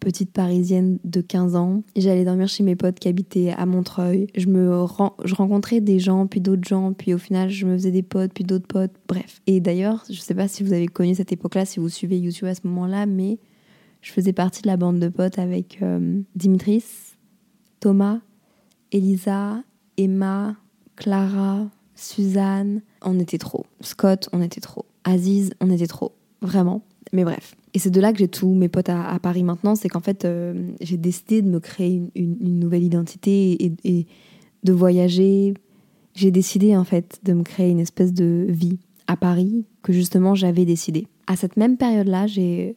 petite 0.00 0.32
parisienne 0.32 0.98
de 1.04 1.20
15 1.20 1.54
ans. 1.54 1.82
J'allais 1.94 2.24
dormir 2.24 2.48
chez 2.48 2.64
mes 2.64 2.74
potes 2.74 2.98
qui 2.98 3.08
habitaient 3.08 3.52
à 3.56 3.66
Montreuil. 3.66 4.26
Je 4.34 4.46
me 4.46 4.86
je 5.24 5.34
rencontrais 5.34 5.80
des 5.80 5.98
gens, 5.98 6.26
puis 6.26 6.40
d'autres 6.40 6.66
gens, 6.66 6.92
puis 6.92 7.14
au 7.14 7.18
final, 7.18 7.50
je 7.50 7.66
me 7.66 7.74
faisais 7.76 7.90
des 7.90 8.02
potes, 8.02 8.32
puis 8.32 8.44
d'autres 8.44 8.66
potes, 8.66 8.92
bref. 9.06 9.40
Et 9.46 9.60
d'ailleurs, 9.60 10.04
je 10.10 10.18
sais 10.18 10.34
pas 10.34 10.48
si 10.48 10.64
vous 10.64 10.72
avez 10.72 10.88
connu 10.88 11.14
cette 11.14 11.32
époque-là, 11.32 11.64
si 11.64 11.78
vous 11.78 11.88
suivez 11.88 12.18
YouTube 12.18 12.48
à 12.48 12.54
ce 12.54 12.62
moment-là, 12.64 13.06
mais 13.06 13.38
je 14.00 14.12
faisais 14.12 14.32
partie 14.32 14.62
de 14.62 14.68
la 14.68 14.76
bande 14.76 14.98
de 14.98 15.08
potes 15.08 15.38
avec 15.38 15.80
euh, 15.82 16.20
Dimitris, 16.34 16.84
Thomas, 17.80 18.20
Elisa, 18.92 19.62
Emma, 19.96 20.56
Clara, 20.96 21.68
Suzanne. 21.94 22.82
On 23.02 23.18
était 23.18 23.38
trop. 23.38 23.66
Scott, 23.80 24.28
on 24.32 24.40
était 24.40 24.60
trop. 24.60 24.86
Aziz, 25.04 25.52
on 25.60 25.70
était 25.70 25.86
trop. 25.86 26.12
Vraiment. 26.40 26.82
Mais 27.12 27.24
bref. 27.24 27.54
Et 27.74 27.78
c'est 27.78 27.90
de 27.90 28.00
là 28.00 28.12
que 28.12 28.18
j'ai 28.18 28.28
tous 28.28 28.52
mes 28.52 28.68
potes 28.68 28.88
à, 28.88 29.18
Paris 29.22 29.44
maintenant. 29.44 29.74
C'est 29.74 29.88
qu'en 29.88 30.00
fait, 30.00 30.24
euh, 30.24 30.54
j'ai 30.80 30.96
décidé 30.96 31.42
de 31.42 31.48
me 31.48 31.60
créer 31.60 32.02
une, 32.14 32.58
nouvelle 32.58 32.82
identité 32.82 33.72
et, 33.84 34.06
de 34.64 34.72
voyager. 34.72 35.54
J'ai 36.14 36.30
décidé 36.30 36.76
en 36.76 36.84
fait 36.84 37.20
de 37.22 37.32
me 37.32 37.42
créer 37.42 37.70
une 37.70 37.78
espèce 37.78 38.12
de 38.12 38.46
vie 38.48 38.78
à 39.06 39.16
Paris 39.16 39.64
que 39.82 39.92
justement 39.92 40.34
j'avais 40.34 40.64
décidé. 40.64 41.06
À 41.26 41.36
cette 41.36 41.56
même 41.56 41.76
période-là, 41.76 42.26
j'ai 42.26 42.76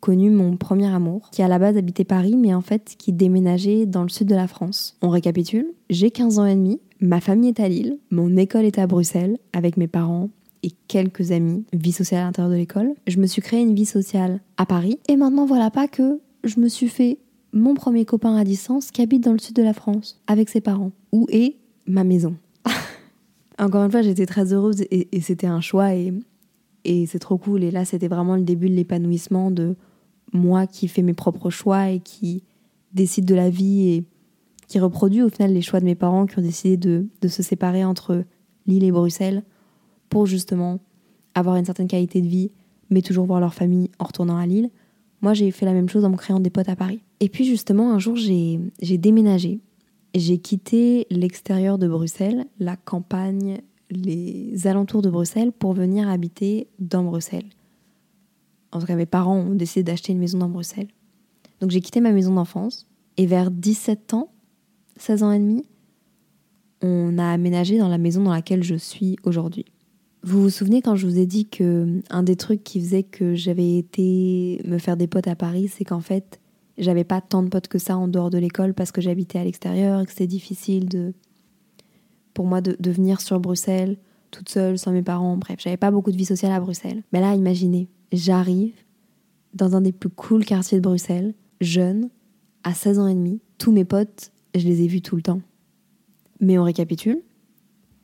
connu 0.00 0.30
mon 0.30 0.56
premier 0.56 0.92
amour, 0.92 1.28
qui 1.30 1.42
à 1.42 1.48
la 1.48 1.58
base 1.58 1.76
habitait 1.76 2.04
Paris, 2.04 2.36
mais 2.36 2.54
en 2.54 2.60
fait 2.60 2.94
qui 2.98 3.12
déménageait 3.12 3.86
dans 3.86 4.02
le 4.02 4.08
sud 4.08 4.28
de 4.28 4.34
la 4.34 4.48
France. 4.48 4.96
On 5.02 5.08
récapitule, 5.08 5.66
j'ai 5.90 6.10
15 6.10 6.38
ans 6.38 6.46
et 6.46 6.54
demi, 6.54 6.80
ma 7.00 7.20
famille 7.20 7.50
est 7.50 7.60
à 7.60 7.68
Lille, 7.68 7.98
mon 8.10 8.36
école 8.36 8.64
est 8.64 8.78
à 8.78 8.86
Bruxelles, 8.86 9.38
avec 9.52 9.76
mes 9.76 9.88
parents 9.88 10.30
et 10.62 10.70
quelques 10.88 11.32
amis, 11.32 11.64
vie 11.72 11.92
sociale 11.92 12.22
à 12.22 12.24
l'intérieur 12.24 12.50
de 12.50 12.56
l'école. 12.56 12.94
Je 13.06 13.18
me 13.18 13.26
suis 13.26 13.42
créé 13.42 13.60
une 13.60 13.74
vie 13.74 13.86
sociale 13.86 14.40
à 14.56 14.66
Paris. 14.66 14.98
Et 15.08 15.16
maintenant, 15.16 15.46
voilà 15.46 15.70
pas 15.70 15.88
que 15.88 16.20
je 16.44 16.60
me 16.60 16.68
suis 16.68 16.88
fait 16.88 17.18
mon 17.52 17.74
premier 17.74 18.04
copain 18.04 18.36
à 18.36 18.44
distance 18.44 18.90
qui 18.90 19.02
habite 19.02 19.24
dans 19.24 19.32
le 19.32 19.38
sud 19.38 19.56
de 19.56 19.62
la 19.62 19.74
France 19.74 20.20
avec 20.26 20.48
ses 20.48 20.60
parents. 20.60 20.92
Où 21.12 21.26
est 21.30 21.56
ma 21.86 22.04
maison? 22.04 22.36
Encore 23.58 23.84
une 23.84 23.90
fois, 23.90 24.02
j'étais 24.02 24.26
très 24.26 24.52
heureuse 24.52 24.82
et, 24.90 25.20
c'était 25.20 25.46
un 25.46 25.60
choix 25.60 25.94
et, 25.94 26.12
et 26.84 27.06
c'est 27.06 27.18
trop 27.18 27.38
cool. 27.38 27.62
Et 27.62 27.70
là, 27.70 27.84
c'était 27.84 28.08
vraiment 28.08 28.36
le 28.36 28.42
début 28.42 28.68
de 28.68 28.74
l'épanouissement 28.74 29.50
de 29.50 29.76
moi 30.32 30.66
qui 30.66 30.88
fais 30.88 31.02
mes 31.02 31.12
propres 31.12 31.50
choix 31.50 31.90
et 31.90 32.00
qui 32.00 32.44
décide 32.94 33.24
de 33.24 33.34
la 33.34 33.50
vie 33.50 33.88
et 33.88 34.04
qui 34.68 34.78
reproduit 34.78 35.22
au 35.22 35.28
final 35.28 35.52
les 35.52 35.60
choix 35.60 35.80
de 35.80 35.84
mes 35.84 35.94
parents 35.94 36.26
qui 36.26 36.38
ont 36.38 36.42
décidé 36.42 36.76
de, 36.76 37.06
de 37.20 37.28
se 37.28 37.42
séparer 37.42 37.84
entre 37.84 38.24
Lille 38.66 38.84
et 38.84 38.92
Bruxelles 38.92 39.42
pour 40.12 40.26
justement 40.26 40.78
avoir 41.34 41.56
une 41.56 41.64
certaine 41.64 41.88
qualité 41.88 42.20
de 42.20 42.26
vie, 42.26 42.50
mais 42.90 43.00
toujours 43.00 43.24
voir 43.24 43.40
leur 43.40 43.54
famille 43.54 43.90
en 43.98 44.04
retournant 44.04 44.36
à 44.36 44.44
Lille. 44.44 44.68
Moi, 45.22 45.32
j'ai 45.32 45.50
fait 45.50 45.64
la 45.64 45.72
même 45.72 45.88
chose 45.88 46.04
en 46.04 46.10
me 46.10 46.18
créant 46.18 46.38
des 46.38 46.50
potes 46.50 46.68
à 46.68 46.76
Paris. 46.76 47.02
Et 47.20 47.30
puis 47.30 47.46
justement, 47.46 47.94
un 47.94 47.98
jour, 47.98 48.14
j'ai 48.14 48.58
déménagé. 48.98 49.60
J'ai 50.14 50.36
quitté 50.36 51.06
l'extérieur 51.08 51.78
de 51.78 51.88
Bruxelles, 51.88 52.44
la 52.58 52.76
campagne, 52.76 53.62
les 53.88 54.66
alentours 54.66 55.00
de 55.00 55.08
Bruxelles, 55.08 55.50
pour 55.50 55.72
venir 55.72 56.10
habiter 56.10 56.66
dans 56.78 57.04
Bruxelles. 57.04 57.48
En 58.70 58.80
tout 58.80 58.86
cas, 58.86 58.96
mes 58.96 59.06
parents 59.06 59.38
ont 59.38 59.54
décidé 59.54 59.82
d'acheter 59.82 60.12
une 60.12 60.18
maison 60.18 60.36
dans 60.36 60.50
Bruxelles. 60.50 60.88
Donc 61.62 61.70
j'ai 61.70 61.80
quitté 61.80 62.02
ma 62.02 62.12
maison 62.12 62.34
d'enfance. 62.34 62.86
Et 63.16 63.24
vers 63.24 63.50
17 63.50 64.12
ans, 64.12 64.30
16 64.96 65.22
ans 65.22 65.32
et 65.32 65.38
demi, 65.38 65.64
on 66.82 67.16
a 67.16 67.30
aménagé 67.30 67.78
dans 67.78 67.88
la 67.88 67.96
maison 67.96 68.22
dans 68.22 68.32
laquelle 68.32 68.62
je 68.62 68.74
suis 68.74 69.16
aujourd'hui. 69.24 69.64
Vous 70.24 70.40
vous 70.40 70.50
souvenez 70.50 70.82
quand 70.82 70.94
je 70.94 71.06
vous 71.06 71.18
ai 71.18 71.26
dit 71.26 71.46
que 71.46 72.00
un 72.10 72.22
des 72.22 72.36
trucs 72.36 72.62
qui 72.62 72.80
faisait 72.80 73.02
que 73.02 73.34
j'avais 73.34 73.76
été 73.76 74.62
me 74.64 74.78
faire 74.78 74.96
des 74.96 75.08
potes 75.08 75.26
à 75.26 75.34
Paris, 75.34 75.68
c'est 75.68 75.84
qu'en 75.84 76.00
fait, 76.00 76.40
j'avais 76.78 77.02
pas 77.02 77.20
tant 77.20 77.42
de 77.42 77.48
potes 77.48 77.66
que 77.66 77.78
ça 77.78 77.96
en 77.96 78.06
dehors 78.06 78.30
de 78.30 78.38
l'école 78.38 78.72
parce 78.72 78.92
que 78.92 79.00
j'habitais 79.00 79.40
à 79.40 79.44
l'extérieur 79.44 80.00
et 80.00 80.04
que 80.04 80.10
c'était 80.10 80.28
difficile 80.28 80.88
de 80.88 81.12
pour 82.34 82.46
moi 82.46 82.60
de, 82.60 82.90
venir 82.90 83.20
sur 83.20 83.40
Bruxelles 83.40 83.98
toute 84.30 84.48
seule 84.48 84.78
sans 84.78 84.92
mes 84.92 85.02
parents. 85.02 85.36
Bref, 85.36 85.58
j'avais 85.62 85.76
pas 85.76 85.90
beaucoup 85.90 86.12
de 86.12 86.16
vie 86.16 86.24
sociale 86.24 86.52
à 86.52 86.60
Bruxelles. 86.60 87.02
Mais 87.12 87.20
là, 87.20 87.34
imaginez, 87.34 87.88
j'arrive 88.12 88.74
dans 89.54 89.76
un 89.76 89.82
des 89.82 89.92
plus 89.92 90.08
cool 90.08 90.44
quartiers 90.44 90.78
de 90.78 90.82
Bruxelles, 90.82 91.34
jeune, 91.60 92.08
à 92.64 92.72
16 92.72 92.98
ans 93.00 93.08
et 93.08 93.14
demi. 93.14 93.40
Tous 93.58 93.72
mes 93.72 93.84
potes, 93.84 94.30
je 94.54 94.66
les 94.66 94.82
ai 94.82 94.86
vus 94.86 95.02
tout 95.02 95.16
le 95.16 95.22
temps. 95.22 95.42
Mais 96.40 96.58
on 96.58 96.64
récapitule 96.64 97.20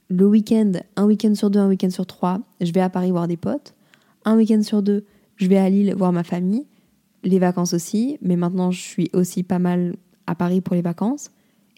le 0.08 0.26
week-end, 0.26 0.72
un 0.96 1.06
week-end 1.06 1.34
sur 1.34 1.50
deux, 1.50 1.60
un 1.60 1.68
week-end 1.68 1.90
sur 1.90 2.06
trois, 2.06 2.40
je 2.60 2.72
vais 2.72 2.80
à 2.80 2.90
Paris 2.90 3.10
voir 3.10 3.28
des 3.28 3.36
potes. 3.36 3.74
Un 4.24 4.36
week-end 4.36 4.62
sur 4.62 4.82
deux, 4.82 5.04
je 5.36 5.46
vais 5.46 5.58
à 5.58 5.68
Lille 5.68 5.94
voir 5.94 6.12
ma 6.12 6.24
famille. 6.24 6.66
Les 7.24 7.38
vacances 7.38 7.74
aussi, 7.74 8.18
mais 8.22 8.36
maintenant 8.36 8.70
je 8.70 8.80
suis 8.80 9.10
aussi 9.12 9.42
pas 9.42 9.58
mal 9.58 9.96
à 10.26 10.34
Paris 10.34 10.60
pour 10.60 10.74
les 10.74 10.82
vacances. 10.82 11.30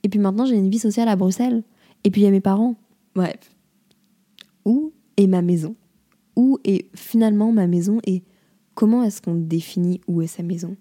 Et 0.03 0.09
puis 0.09 0.21
maintenant 0.21 0.47
j'ai 0.47 0.57
une 0.57 0.71
vie 0.71 0.79
sociale 0.79 1.09
à 1.09 1.17
Bruxelles. 1.17 1.63
Et 2.05 2.11
puis 2.11 2.23
il 2.23 2.25
y 2.25 2.29
a 2.29 2.31
mes 2.31 2.41
parents. 2.41 2.77
Bref. 3.15 3.55
Où 4.65 4.93
est 5.17 5.27
ma 5.27 5.43
maison? 5.43 5.75
Où 6.37 6.59
est 6.65 6.87
finalement 6.95 7.53
ma 7.53 7.67
maison? 7.67 8.01
Et 8.07 8.23
comment 8.75 9.03
est-ce 9.03 9.21
qu'on 9.21 9.35
définit 9.35 10.01
où 10.07 10.23
est 10.23 10.27
sa 10.27 10.43
maison? 10.43 10.77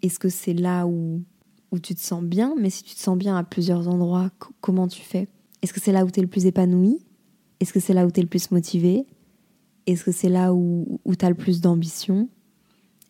Est-ce 0.00 0.18
que 0.18 0.28
c'est 0.28 0.54
là 0.54 0.86
où, 0.86 1.22
où 1.70 1.78
tu 1.78 1.94
te 1.94 2.00
sens 2.00 2.22
bien? 2.24 2.54
Mais 2.58 2.70
si 2.70 2.82
tu 2.82 2.94
te 2.94 3.00
sens 3.00 3.18
bien 3.18 3.36
à 3.36 3.44
plusieurs 3.44 3.88
endroits, 3.88 4.30
comment 4.60 4.88
tu 4.88 5.02
fais? 5.02 5.28
Est-ce 5.62 5.72
que 5.72 5.80
c'est 5.80 5.92
là 5.92 6.04
où 6.04 6.10
tu 6.10 6.20
es 6.20 6.22
le 6.22 6.28
plus 6.28 6.46
épanoui? 6.46 6.98
Est-ce 7.60 7.72
que 7.72 7.80
c'est 7.80 7.94
là 7.94 8.06
où 8.06 8.10
tu 8.10 8.20
es 8.20 8.22
le 8.22 8.28
plus 8.28 8.50
motivé? 8.50 9.06
Est-ce 9.86 10.04
que 10.04 10.12
c'est 10.12 10.28
là 10.28 10.52
où, 10.52 11.00
où 11.04 11.14
tu 11.14 11.24
as 11.24 11.28
le 11.28 11.34
plus 11.34 11.60
d'ambition? 11.60 12.28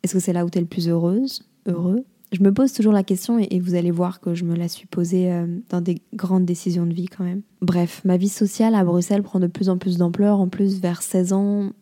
Est-ce 0.03 0.15
que 0.15 0.21
c'est 0.21 0.33
là 0.33 0.45
où 0.45 0.51
tu 0.51 0.59
es 0.59 0.61
le 0.61 0.67
plus 0.67 0.89
heureuse? 0.89 1.43
Heureux? 1.67 2.05
Je 2.33 2.43
me 2.43 2.53
pose 2.53 2.73
toujours 2.73 2.95
la 2.95 3.03
question 3.03 3.39
et, 3.39 3.61
vous 3.61 3.75
allez 3.75 3.91
voir 3.91 4.21
que 4.21 4.35
je 4.35 4.45
me 4.45 4.57
la 4.57 4.69
suis 4.69 4.87
posée 4.87 5.31
euh, 5.31 5.47
dans 5.69 5.83
des 5.83 6.01
grandes 6.15 6.47
décisions 6.47 6.87
de 6.87 6.95
vie 6.95 7.07
quand 7.07 7.25
même. 7.25 7.43
Bref, 7.61 8.01
ma 8.07 8.17
vie 8.17 8.31
sociale 8.31 8.75
à 8.75 8.85
Bruxelles 8.85 9.23
prend 9.23 9.39
de 9.39 9.47
plus 9.47 9.69
en 9.69 9.77
plus 9.77 9.99
d'ampleur. 9.99 10.41
En 10.41 10.49
plus, 10.49 10.81
vers 10.81 11.03
16 11.03 11.35
ans, 11.35 11.73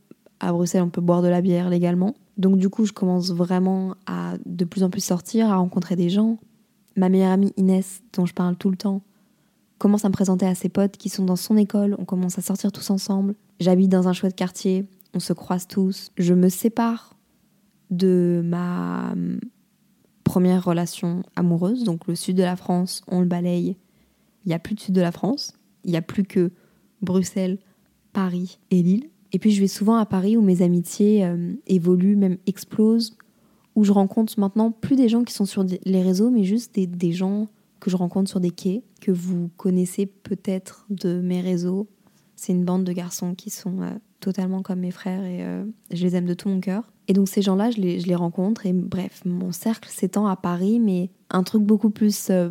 à 0.40 0.52
Bruxelles, 0.52 0.82
on 0.82 0.90
peut 0.90 1.00
boire 1.00 1.22
de 1.22 1.28
la 1.28 1.40
bière 1.40 1.70
légalement. 1.70 2.16
Donc 2.36 2.56
du 2.56 2.68
coup, 2.68 2.84
je 2.84 2.92
commence 2.92 3.30
vraiment 3.30 3.94
à 4.06 4.34
de 4.44 4.64
plus 4.64 4.82
en 4.82 4.90
plus 4.90 5.04
sortir, 5.04 5.50
à 5.50 5.56
rencontrer 5.56 5.94
des 5.94 6.08
gens. 6.08 6.38
Ma 6.96 7.08
meilleure 7.08 7.30
amie 7.30 7.52
Inès, 7.56 8.02
dont 8.12 8.26
je 8.26 8.34
parle 8.34 8.56
tout 8.56 8.70
le 8.70 8.76
temps, 8.76 9.02
commence 9.80 10.04
à 10.04 10.08
me 10.08 10.12
présenter 10.12 10.46
à 10.46 10.54
ses 10.54 10.68
potes 10.68 10.98
qui 10.98 11.08
sont 11.08 11.24
dans 11.24 11.36
son 11.36 11.56
école, 11.56 11.96
on 11.98 12.04
commence 12.04 12.38
à 12.38 12.42
sortir 12.42 12.70
tous 12.70 12.90
ensemble. 12.90 13.34
J'habite 13.58 13.88
dans 13.88 14.08
un 14.08 14.12
chouette 14.12 14.36
quartier, 14.36 14.84
on 15.14 15.20
se 15.20 15.32
croise 15.32 15.66
tous. 15.66 16.12
Je 16.18 16.34
me 16.34 16.50
sépare 16.50 17.16
de 17.90 18.42
ma 18.44 19.10
hum, 19.12 19.40
première 20.22 20.62
relation 20.62 21.22
amoureuse, 21.34 21.82
donc 21.82 22.06
le 22.06 22.14
sud 22.14 22.36
de 22.36 22.42
la 22.42 22.56
France, 22.56 23.02
on 23.08 23.20
le 23.20 23.26
balaye. 23.26 23.76
Il 24.44 24.48
n'y 24.48 24.54
a 24.54 24.58
plus 24.58 24.74
de 24.74 24.80
sud 24.80 24.94
de 24.94 25.00
la 25.00 25.12
France, 25.12 25.54
il 25.84 25.92
n'y 25.92 25.96
a 25.96 26.02
plus 26.02 26.24
que 26.24 26.52
Bruxelles, 27.00 27.58
Paris 28.12 28.58
et 28.70 28.82
Lille. 28.82 29.08
Et 29.32 29.38
puis 29.38 29.50
je 29.50 29.60
vais 29.62 29.68
souvent 29.68 29.96
à 29.96 30.04
Paris 30.04 30.36
où 30.36 30.42
mes 30.42 30.60
amitiés 30.60 31.24
hum, 31.24 31.56
évoluent, 31.66 32.16
même 32.16 32.36
explosent, 32.46 33.16
où 33.76 33.84
je 33.84 33.92
rencontre 33.92 34.38
maintenant 34.38 34.72
plus 34.72 34.96
des 34.96 35.08
gens 35.08 35.24
qui 35.24 35.32
sont 35.32 35.46
sur 35.46 35.64
les 35.64 36.02
réseaux, 36.02 36.28
mais 36.28 36.44
juste 36.44 36.74
des, 36.74 36.86
des 36.86 37.12
gens 37.12 37.48
que 37.80 37.90
je 37.90 37.96
rencontre 37.96 38.30
sur 38.30 38.40
des 38.40 38.50
quais, 38.50 38.84
que 39.00 39.10
vous 39.10 39.50
connaissez 39.56 40.06
peut-être 40.06 40.86
de 40.90 41.20
mes 41.20 41.40
réseaux. 41.40 41.88
C'est 42.36 42.52
une 42.52 42.64
bande 42.64 42.84
de 42.84 42.92
garçons 42.92 43.34
qui 43.34 43.50
sont 43.50 43.82
euh, 43.82 43.90
totalement 44.20 44.62
comme 44.62 44.80
mes 44.80 44.90
frères 44.90 45.24
et 45.24 45.44
euh, 45.44 45.64
je 45.90 46.04
les 46.04 46.14
aime 46.14 46.26
de 46.26 46.34
tout 46.34 46.48
mon 46.48 46.60
cœur. 46.60 46.84
Et 47.08 47.12
donc 47.12 47.28
ces 47.28 47.42
gens-là, 47.42 47.70
je 47.70 47.80
les, 47.80 48.14
rencontre 48.14 48.66
et 48.66 48.72
bref, 48.72 49.22
mon 49.24 49.50
cercle 49.50 49.88
s'étend 49.88 50.26
à 50.26 50.36
Paris, 50.36 50.78
mais 50.78 51.10
un 51.30 51.42
truc 51.42 51.62
beaucoup 51.62 51.90
plus 51.90 52.30
euh, 52.30 52.50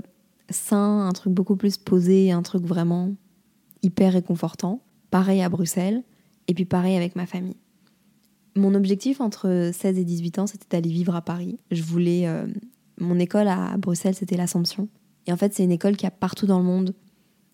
sain, 0.49 1.07
un 1.07 1.11
truc 1.13 1.31
beaucoup 1.31 1.55
plus 1.55 1.77
posé, 1.77 2.31
un 2.31 2.41
truc 2.41 2.65
vraiment 2.65 3.11
hyper 3.83 4.13
réconfortant. 4.13 4.81
Pareil 5.11 5.41
à 5.41 5.49
Bruxelles 5.49 6.03
et 6.47 6.53
puis 6.53 6.65
pareil 6.65 6.97
avec 6.97 7.15
ma 7.15 7.25
famille. 7.25 7.57
Mon 8.55 8.73
objectif 8.73 9.21
entre 9.21 9.69
16 9.71 9.99
et 9.99 10.03
18 10.03 10.39
ans, 10.39 10.47
c'était 10.47 10.65
d'aller 10.69 10.91
vivre 10.91 11.15
à 11.15 11.21
Paris. 11.21 11.59
Je 11.71 11.83
voulais... 11.83 12.27
mon 12.99 13.17
école 13.19 13.47
à 13.47 13.77
Bruxelles, 13.77 14.15
c'était 14.15 14.35
l'Assomption. 14.35 14.89
Et 15.29 15.31
en 15.31 15.37
fait, 15.37 15.53
c'est 15.53 15.63
une 15.63 15.71
école 15.71 15.95
qui 15.95 16.07
a 16.07 16.11
partout 16.11 16.47
dans 16.47 16.57
le 16.57 16.65
monde. 16.65 16.95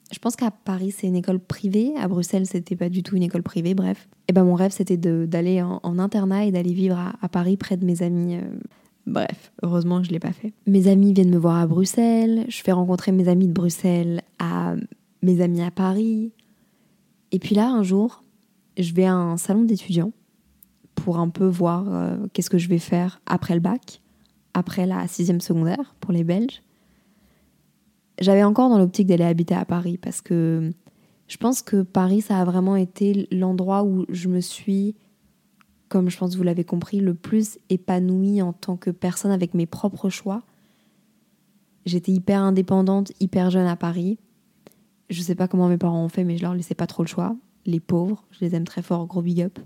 Je 0.10 0.18
pense 0.20 0.38
qu'à 0.38 0.50
Paris, 0.50 0.92
c'est 0.92 1.08
une 1.08 1.18
école 1.18 1.42
privée. 1.42 1.92
À 1.98 2.08
Bruxelles, 2.08 2.46
c'était 2.46 2.78
pas 2.78 2.88
du 2.88 3.04
tout 3.04 3.18
une 3.18 3.24
école 3.24 3.44
privée, 3.44 3.74
bref. 3.74 4.08
Et 4.30 4.34
ben 4.34 4.46
mon 4.46 4.54
rêve, 4.54 4.72
c'était 4.72 4.96
d'aller 4.96 5.62
en, 5.62 6.00
internat 6.00 6.46
et 6.46 6.54
d'aller 6.54 6.72
vivre 6.72 6.98
à, 7.22 7.28
Paris 7.28 7.58
près 7.58 7.76
de 7.76 7.86
mes 7.86 8.02
amis. 8.02 8.38
Euh, 8.38 8.44
bref, 9.06 9.52
heureusement 9.62 10.00
que 10.00 10.08
je 10.08 10.12
l'ai 10.14 10.22
pas 10.22 10.32
fait. 10.32 10.54
Mes 10.68 10.88
amis 10.88 11.12
viennent 11.12 11.32
me 11.32 11.38
voir 11.38 11.58
à 11.58 11.68
Bruxelles. 11.68 12.46
Je 12.48 12.62
fais 12.62 12.72
rencontrer 12.72 13.12
mes 13.12 13.28
amis 13.28 13.48
de 13.48 13.52
Bruxelles 13.52 14.22
à 14.40 14.76
mes 15.22 15.42
amis 15.42 15.62
à 15.62 15.72
Paris. 15.72 16.32
Et 17.34 17.40
puis 17.40 17.56
là, 17.56 17.70
un 17.70 17.84
jour, 17.84 18.24
je 18.78 18.94
vais 18.94 19.04
à 19.04 19.16
un 19.16 19.36
salon 19.36 19.64
d'étudiants 19.64 20.14
pour 20.94 21.18
un 21.18 21.28
peu 21.28 21.46
voir 21.46 21.94
euh, 21.94 22.16
qu'est-ce 22.32 22.50
que 22.50 22.58
je 22.58 22.70
vais 22.70 22.80
faire 22.80 23.20
après 23.26 23.54
le 23.54 23.60
bac, 23.60 24.02
après 24.54 24.86
la 24.86 25.06
sixième 25.10 25.42
secondaire 25.42 25.94
pour 26.00 26.14
les 26.14 26.24
Belges 26.24 26.62
j'avais 28.26 28.44
encore 28.44 28.70
dans 28.70 28.80
l'optique 28.80 29.06
d'aller 29.06 29.24
habiter 29.24 29.54
à 29.54 29.66
Paris 29.66 30.00
parce 30.00 30.22
que 30.22 30.72
je 31.28 31.38
pense 31.38 31.62
que 31.62 31.84
Paris, 31.84 32.22
ça 32.22 32.40
a 32.40 32.44
vraiment 32.44 32.76
été 32.76 33.28
l'endroit 33.32 33.84
où 33.84 34.06
je 34.10 34.28
me 34.28 34.42
suis, 34.42 34.96
comme 35.90 36.10
je 36.10 36.18
pense 36.18 36.34
que 36.34 36.38
vous 36.38 36.44
l'avez 36.44 36.64
compris, 36.64 37.00
le 37.00 37.14
plus 37.14 37.60
épanouie 37.70 38.42
en 38.42 38.52
tant 38.52 38.78
que 38.78 38.90
personne 38.90 39.32
avec 39.32 39.54
mes 39.54 39.68
propres 39.68 40.10
choix. 40.10 40.42
J'étais 41.86 42.12
hyper 42.12 42.42
indépendante, 42.42 43.12
hyper 43.20 43.52
jeune 43.52 43.68
à 43.68 43.76
Paris. 43.76 44.18
Je 45.12 45.22
sais 45.22 45.36
pas 45.36 45.48
comment 45.48 45.68
mes 45.68 45.78
parents 45.78 46.04
ont 46.04 46.10
fait, 46.10 46.24
mais 46.24 46.38
je 46.38 46.42
leur 46.42 46.56
laissais 46.56 46.74
pas 46.74 46.88
trop 46.88 47.04
le 47.04 47.08
choix. 47.08 47.36
Les 47.68 47.80
pauvres, 47.80 48.26
je 48.32 48.40
les 48.44 48.56
aime 48.56 48.66
très 48.66 48.82
fort, 48.82 49.06
gros 49.06 49.22
big 49.22 49.42
up. 49.42 49.60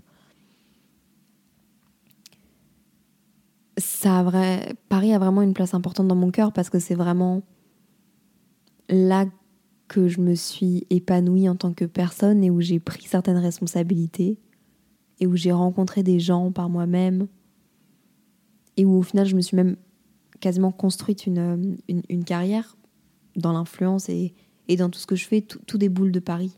Ça 3.78 4.22
vrai... 4.22 4.74
Paris 4.90 5.14
a 5.14 5.18
vraiment 5.18 5.40
une 5.40 5.54
place 5.54 5.72
importante 5.72 6.08
dans 6.08 6.14
mon 6.14 6.30
cœur 6.30 6.52
parce 6.52 6.68
que 6.68 6.78
c'est 6.78 6.94
vraiment 6.94 7.42
là 8.90 9.26
que 9.88 10.08
je 10.08 10.20
me 10.20 10.34
suis 10.34 10.86
épanouie 10.90 11.48
en 11.48 11.56
tant 11.56 11.72
que 11.72 11.84
personne 11.84 12.44
et 12.44 12.50
où 12.50 12.60
j'ai 12.60 12.78
pris 12.78 13.04
certaines 13.04 13.38
responsabilités 13.38 14.38
et 15.18 15.26
où 15.26 15.36
j'ai 15.36 15.52
rencontré 15.52 16.02
des 16.02 16.20
gens 16.20 16.52
par 16.52 16.68
moi-même 16.68 17.26
et 18.76 18.84
où 18.84 18.96
au 18.96 19.02
final 19.02 19.26
je 19.26 19.34
me 19.34 19.40
suis 19.40 19.56
même 19.56 19.76
quasiment 20.38 20.72
construite 20.72 21.26
une, 21.26 21.76
une, 21.88 22.24
carrière 22.24 22.76
dans 23.36 23.52
l'influence 23.52 24.08
et, 24.08 24.32
et, 24.68 24.76
dans 24.76 24.88
tout 24.88 24.98
ce 24.98 25.06
que 25.06 25.16
je 25.16 25.26
fais, 25.26 25.42
tout, 25.42 25.60
tout 25.66 25.76
déboule 25.76 26.12
de 26.12 26.20
Paris. 26.20 26.56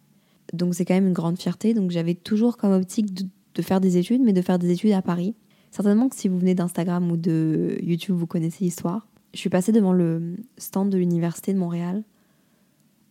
Donc 0.52 0.74
c'est 0.74 0.84
quand 0.84 0.94
même 0.94 1.08
une 1.08 1.12
grande 1.12 1.38
fierté. 1.38 1.74
Donc 1.74 1.90
j'avais 1.90 2.14
toujours 2.14 2.56
comme 2.56 2.72
optique 2.72 3.12
de, 3.12 3.62
faire 3.62 3.80
des 3.80 3.96
études, 3.96 4.22
mais 4.22 4.32
de 4.32 4.42
faire 4.42 4.58
des 4.58 4.70
études 4.70 4.92
à 4.92 5.02
Paris. 5.02 5.34
Certainement 5.70 6.08
que 6.08 6.16
si 6.16 6.28
vous 6.28 6.38
venez 6.38 6.54
d'Instagram 6.54 7.10
ou 7.10 7.16
de 7.16 7.78
YouTube, 7.82 8.14
vous 8.14 8.26
connaissez 8.26 8.64
l'histoire. 8.64 9.08
Je 9.34 9.38
suis 9.38 9.50
passée 9.50 9.72
devant 9.72 9.92
le 9.92 10.36
stand 10.58 10.90
de 10.90 10.98
l'Université 10.98 11.52
de 11.52 11.58
Montréal 11.58 12.04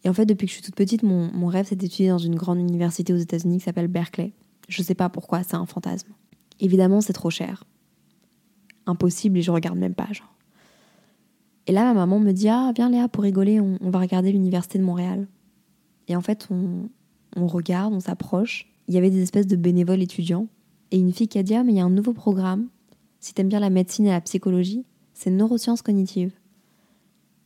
et 0.04 0.10
en 0.10 0.14
fait, 0.14 0.26
depuis 0.26 0.48
que 0.48 0.52
je 0.52 0.56
suis 0.56 0.64
toute 0.64 0.76
petite, 0.76 1.04
mon, 1.04 1.32
mon 1.32 1.48
rêve, 1.48 1.68
c'est 1.68 1.76
d'étudier 1.76 2.10
dans 2.10 2.18
une 2.18 2.36
grande 2.36 2.60
université 2.60 3.14
aux 3.14 3.18
États-Unis 3.18 3.60
qui 3.60 3.64
s'appelle 3.64 3.88
Berkeley. 3.88 4.34
Je 4.68 4.82
sais 4.82 4.96
pas 4.96 5.10
pourquoi, 5.10 5.44
c'est 5.44 5.56
un 5.56 5.66
fantasme. 5.66 6.12
Évidemment, 6.60 7.02
c'est 7.02 7.14
trop 7.14 7.30
cher. 7.30 7.64
Impossible 8.88 9.38
et 9.38 9.42
je 9.42 9.52
regarde 9.52 9.78
même 9.78 9.94
pas. 9.94 10.08
Et 11.68 11.72
là, 11.72 11.86
ma 11.86 11.94
maman 11.94 12.20
me 12.20 12.32
dit 12.32 12.50
Ah, 12.50 12.72
viens 12.76 12.90
Léa, 12.90 13.08
pour 13.08 13.24
rigoler, 13.24 13.60
on, 13.60 13.78
va 13.90 14.00
regarder 14.00 14.32
l'université 14.32 14.80
de 14.80 14.84
Montréal. 14.84 15.28
Et 16.08 16.16
en 16.16 16.22
fait, 16.22 16.48
on, 16.50 16.90
on 17.36 17.48
regarde, 17.48 17.94
on 17.94 18.00
s'approche. 18.00 18.68
Il 18.88 18.96
y 18.96 18.98
avait 18.98 19.12
des 19.12 19.22
espèces 19.22 19.48
de 19.48 19.56
bénévoles 19.56 20.02
étudiants. 20.02 20.48
Et 20.90 20.98
une 20.98 21.14
fille 21.14 21.28
qui 21.28 21.38
a 21.38 21.44
dit 21.44 21.54
Ah, 21.54 21.64
mais 21.64 21.74
il 21.74 21.78
y 21.78 21.82
a 21.82 21.86
un 21.86 21.92
nouveau 21.92 22.14
programme. 22.14 22.68
Si 23.20 23.36
t'aimes 23.36 23.50
bien 23.50 23.60
la 23.60 23.70
médecine 23.70 24.08
et 24.08 24.12
la 24.12 24.22
psychologie, 24.22 24.84
c'est 25.14 25.30
neurosciences 25.30 25.84
cognitives. 25.84 26.34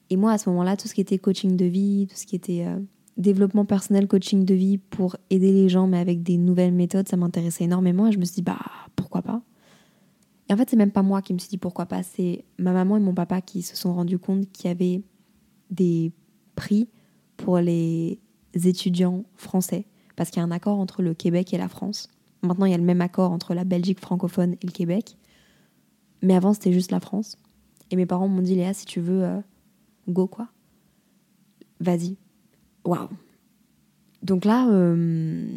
Et 0.09 0.17
moi, 0.17 0.31
à 0.31 0.37
ce 0.37 0.49
moment-là, 0.49 0.77
tout 0.77 0.87
ce 0.87 0.93
qui 0.93 1.01
était 1.01 1.17
coaching 1.17 1.55
de 1.55 1.65
vie, 1.65 2.07
tout 2.09 2.15
ce 2.15 2.25
qui 2.25 2.35
était 2.35 2.65
euh, 2.65 2.79
développement 3.17 3.65
personnel, 3.65 4.07
coaching 4.07 4.45
de 4.45 4.53
vie 4.53 4.77
pour 4.77 5.17
aider 5.29 5.51
les 5.51 5.69
gens, 5.69 5.87
mais 5.87 5.97
avec 5.97 6.21
des 6.23 6.37
nouvelles 6.37 6.73
méthodes, 6.73 7.07
ça 7.07 7.17
m'intéressait 7.17 7.63
énormément. 7.63 8.07
Et 8.07 8.11
je 8.11 8.19
me 8.19 8.25
suis 8.25 8.35
dit, 8.35 8.41
bah, 8.41 8.59
pourquoi 8.95 9.21
pas? 9.21 9.41
Et 10.49 10.53
en 10.53 10.57
fait, 10.57 10.69
c'est 10.69 10.75
même 10.75 10.91
pas 10.91 11.01
moi 11.01 11.21
qui 11.21 11.33
me 11.33 11.39
suis 11.39 11.49
dit 11.49 11.57
pourquoi 11.57 11.85
pas, 11.85 12.03
c'est 12.03 12.45
ma 12.59 12.71
maman 12.71 12.97
et 12.97 12.99
mon 12.99 13.13
papa 13.13 13.41
qui 13.41 13.61
se 13.61 13.75
sont 13.75 13.93
rendus 13.93 14.19
compte 14.19 14.51
qu'il 14.51 14.67
y 14.67 14.71
avait 14.71 15.01
des 15.71 16.11
prix 16.55 16.87
pour 17.37 17.57
les 17.59 18.19
étudiants 18.53 19.23
français, 19.35 19.85
parce 20.15 20.29
qu'il 20.29 20.39
y 20.39 20.43
a 20.43 20.45
un 20.45 20.51
accord 20.51 20.79
entre 20.79 21.01
le 21.01 21.13
Québec 21.13 21.53
et 21.53 21.57
la 21.57 21.67
France. 21.67 22.09
Maintenant, 22.43 22.65
il 22.65 22.71
y 22.71 22.75
a 22.75 22.77
le 22.77 22.83
même 22.83 23.01
accord 23.01 23.31
entre 23.31 23.53
la 23.53 23.63
Belgique 23.63 23.99
francophone 23.99 24.53
et 24.61 24.67
le 24.67 24.71
Québec. 24.71 25.17
Mais 26.21 26.35
avant, 26.35 26.53
c'était 26.53 26.73
juste 26.73 26.91
la 26.91 26.99
France. 26.99 27.37
Et 27.91 27.95
mes 27.95 28.05
parents 28.05 28.27
m'ont 28.27 28.41
dit, 28.41 28.55
Léa, 28.55 28.73
si 28.73 28.85
tu 28.85 28.99
veux, 28.99 29.23
euh, 29.23 29.41
go 30.07 30.27
quoi. 30.27 30.47
Vas-y, 31.79 32.17
Waouh. 32.85 33.09
Donc 34.21 34.45
là, 34.45 34.69
euh, 34.69 35.47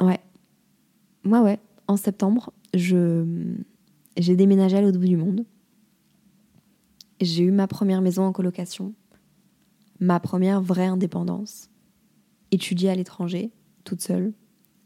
ouais. 0.00 0.20
Moi, 1.24 1.42
ouais. 1.42 1.58
En 1.88 1.96
septembre, 1.96 2.52
j'ai 2.72 4.36
déménagé 4.36 4.76
à 4.76 4.82
l'autre 4.82 4.98
bout 4.98 5.06
du 5.06 5.16
monde. 5.16 5.44
J'ai 7.20 7.42
eu 7.42 7.50
ma 7.50 7.66
première 7.66 8.00
maison 8.00 8.22
en 8.22 8.32
colocation, 8.32 8.94
ma 9.98 10.20
première 10.20 10.62
vraie 10.62 10.86
indépendance, 10.86 11.68
étudier 12.50 12.90
à 12.90 12.94
l'étranger, 12.94 13.50
toute 13.84 14.00
seule, 14.00 14.32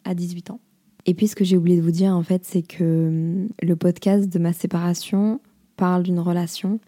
à 0.05 0.15
18 0.15 0.51
ans. 0.51 0.61
Et 1.07 1.15
puis 1.15 1.29
ce 1.29 1.37
que 1.37 1.45
j'ai 1.45 1.57
oublié 1.57 1.77
de 1.77 1.83
vous 1.83 1.91
dire 1.91 2.17
en 2.17 2.23
fait, 2.23 2.45
c'est 2.45 2.63
que 2.63 3.47
le 3.63 3.77
podcast 3.77 4.29
de 4.29 4.39
ma 4.39 4.53
séparation 4.53 5.41
parle 5.77 6.03
d'une 6.03 6.19
relation 6.19 6.81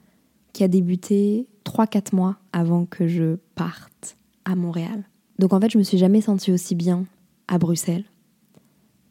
qui 0.56 0.64
a 0.64 0.68
débuté 0.68 1.46
3-4 1.66 2.16
mois 2.16 2.38
avant 2.50 2.86
que 2.86 3.06
je 3.06 3.36
parte 3.56 4.16
à 4.46 4.56
Montréal. 4.56 5.04
Donc 5.38 5.52
en 5.52 5.60
fait, 5.60 5.70
je 5.70 5.76
me 5.76 5.82
suis 5.82 5.98
jamais 5.98 6.22
sentie 6.22 6.50
aussi 6.50 6.74
bien 6.74 7.04
à 7.46 7.58
Bruxelles 7.58 8.06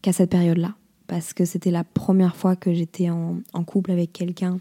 qu'à 0.01 0.11
cette 0.11 0.31
période-là, 0.31 0.73
parce 1.05 1.33
que 1.33 1.45
c'était 1.45 1.69
la 1.69 1.83
première 1.83 2.35
fois 2.35 2.55
que 2.55 2.73
j'étais 2.73 3.11
en, 3.11 3.43
couple 3.63 3.91
avec 3.91 4.11
quelqu'un 4.11 4.59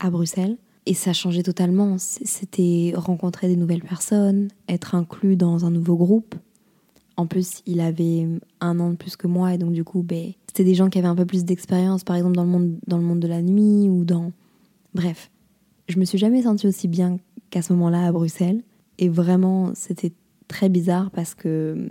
à 0.00 0.10
Bruxelles. 0.10 0.58
Et 0.84 0.92
ça 0.92 1.14
changeait 1.14 1.42
totalement. 1.42 1.96
C'était 1.96 2.92
rencontrer 2.94 3.48
des 3.48 3.56
nouvelles 3.56 3.82
personnes, 3.82 4.48
être 4.68 4.94
inclus 4.94 5.36
dans 5.36 5.64
un 5.64 5.70
nouveau 5.70 5.96
groupe. 5.96 6.34
En 7.16 7.24
plus, 7.24 7.62
il 7.64 7.80
avait 7.80 8.28
un 8.60 8.78
an 8.80 8.90
de 8.90 8.96
plus 8.96 9.16
que 9.16 9.26
moi, 9.26 9.54
et 9.54 9.58
donc 9.58 9.72
du 9.72 9.82
coup, 9.82 10.02
ben, 10.02 10.32
c'était 10.46 10.64
des 10.64 10.74
gens 10.74 10.90
qui 10.90 10.98
avaient 10.98 11.08
un 11.08 11.16
peu 11.16 11.24
plus 11.24 11.46
d'expérience, 11.46 12.04
par 12.04 12.16
exemple 12.16 12.36
dans 12.36 12.44
le, 12.44 12.50
monde, 12.50 12.76
dans 12.86 12.98
le 12.98 13.04
monde 13.04 13.20
de 13.20 13.28
la 13.28 13.40
nuit 13.40 13.88
ou 13.88 14.04
dans... 14.04 14.30
Bref, 14.94 15.30
je 15.88 15.98
me 15.98 16.04
suis 16.04 16.18
jamais 16.18 16.42
sentie 16.42 16.66
aussi 16.66 16.86
bien 16.86 17.18
qu'à 17.50 17.62
ce 17.62 17.72
moment-là 17.72 18.06
à 18.06 18.12
Bruxelles. 18.12 18.62
Et 18.98 19.08
vraiment, 19.08 19.72
c'était 19.74 20.12
très 20.46 20.68
bizarre 20.68 21.10
parce 21.10 21.34
que 21.34 21.90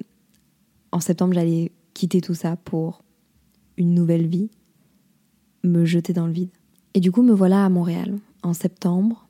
en 0.91 0.99
septembre, 0.99 1.33
j'allais 1.33 1.71
quitter 1.93 2.21
tout 2.21 2.33
ça 2.33 2.55
pour 2.55 3.03
une 3.77 3.93
nouvelle 3.93 4.27
vie, 4.27 4.49
me 5.63 5.85
jeter 5.85 6.13
dans 6.13 6.27
le 6.27 6.33
vide. 6.33 6.49
Et 6.93 6.99
du 6.99 7.11
coup, 7.11 7.21
me 7.21 7.33
voilà 7.33 7.65
à 7.65 7.69
Montréal 7.69 8.17
en 8.43 8.53
septembre 8.53 9.27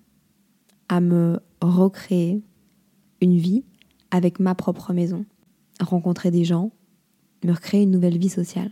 à 0.89 1.01
me 1.01 1.39
recréer 1.61 2.41
une 3.21 3.37
vie 3.37 3.63
avec 4.11 4.39
ma 4.39 4.55
propre 4.55 4.93
maison, 4.93 5.25
rencontrer 5.81 6.31
des 6.31 6.45
gens, 6.45 6.71
me 7.43 7.51
recréer 7.51 7.83
une 7.83 7.91
nouvelle 7.91 8.17
vie 8.17 8.29
sociale, 8.29 8.71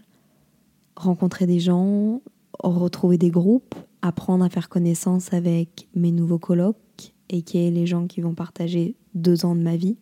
rencontrer 0.95 1.45
des 1.45 1.59
gens, 1.59 2.21
retrouver 2.59 3.17
des 3.17 3.31
groupes, 3.31 3.75
apprendre 4.07 4.43
à 4.45 4.49
faire 4.49 4.69
connaissance 4.69 5.33
avec 5.33 5.87
mes 5.95 6.11
nouveaux 6.11 6.39
colocs, 6.39 6.77
et 7.29 7.41
qui 7.41 7.57
est 7.57 7.71
les 7.71 7.85
gens 7.85 8.07
qui 8.07 8.21
vont 8.21 8.33
partager 8.33 8.95
deux 9.13 9.45
ans 9.45 9.55
de 9.55 9.61
ma 9.61 9.75
vie 9.75 9.97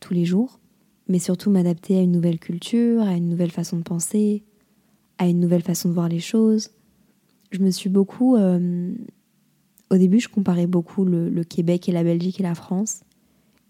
tous 0.00 0.14
les 0.14 0.24
jours, 0.24 0.60
mais 1.08 1.18
surtout 1.18 1.50
m'adapter 1.50 1.98
à 1.98 2.00
une 2.00 2.12
nouvelle 2.12 2.38
culture, 2.38 3.02
à 3.02 3.14
une 3.14 3.28
nouvelle 3.28 3.50
façon 3.50 3.76
de 3.76 3.82
penser, 3.82 4.44
à 5.18 5.26
une 5.26 5.40
nouvelle 5.40 5.62
façon 5.62 5.88
de 5.88 5.94
voir 5.94 6.08
les 6.08 6.20
choses. 6.20 6.70
Je 7.50 7.58
me 7.58 7.70
suis 7.70 7.90
beaucoup... 7.90 8.36
Euh, 8.36 8.92
au 9.90 9.96
début, 9.96 10.20
je 10.20 10.28
comparais 10.28 10.66
beaucoup 10.66 11.04
le, 11.04 11.44
Québec 11.44 11.88
et 11.88 11.92
la 11.92 12.02
Belgique 12.02 12.40
et 12.40 12.42
la 12.42 12.54
France, 12.54 13.02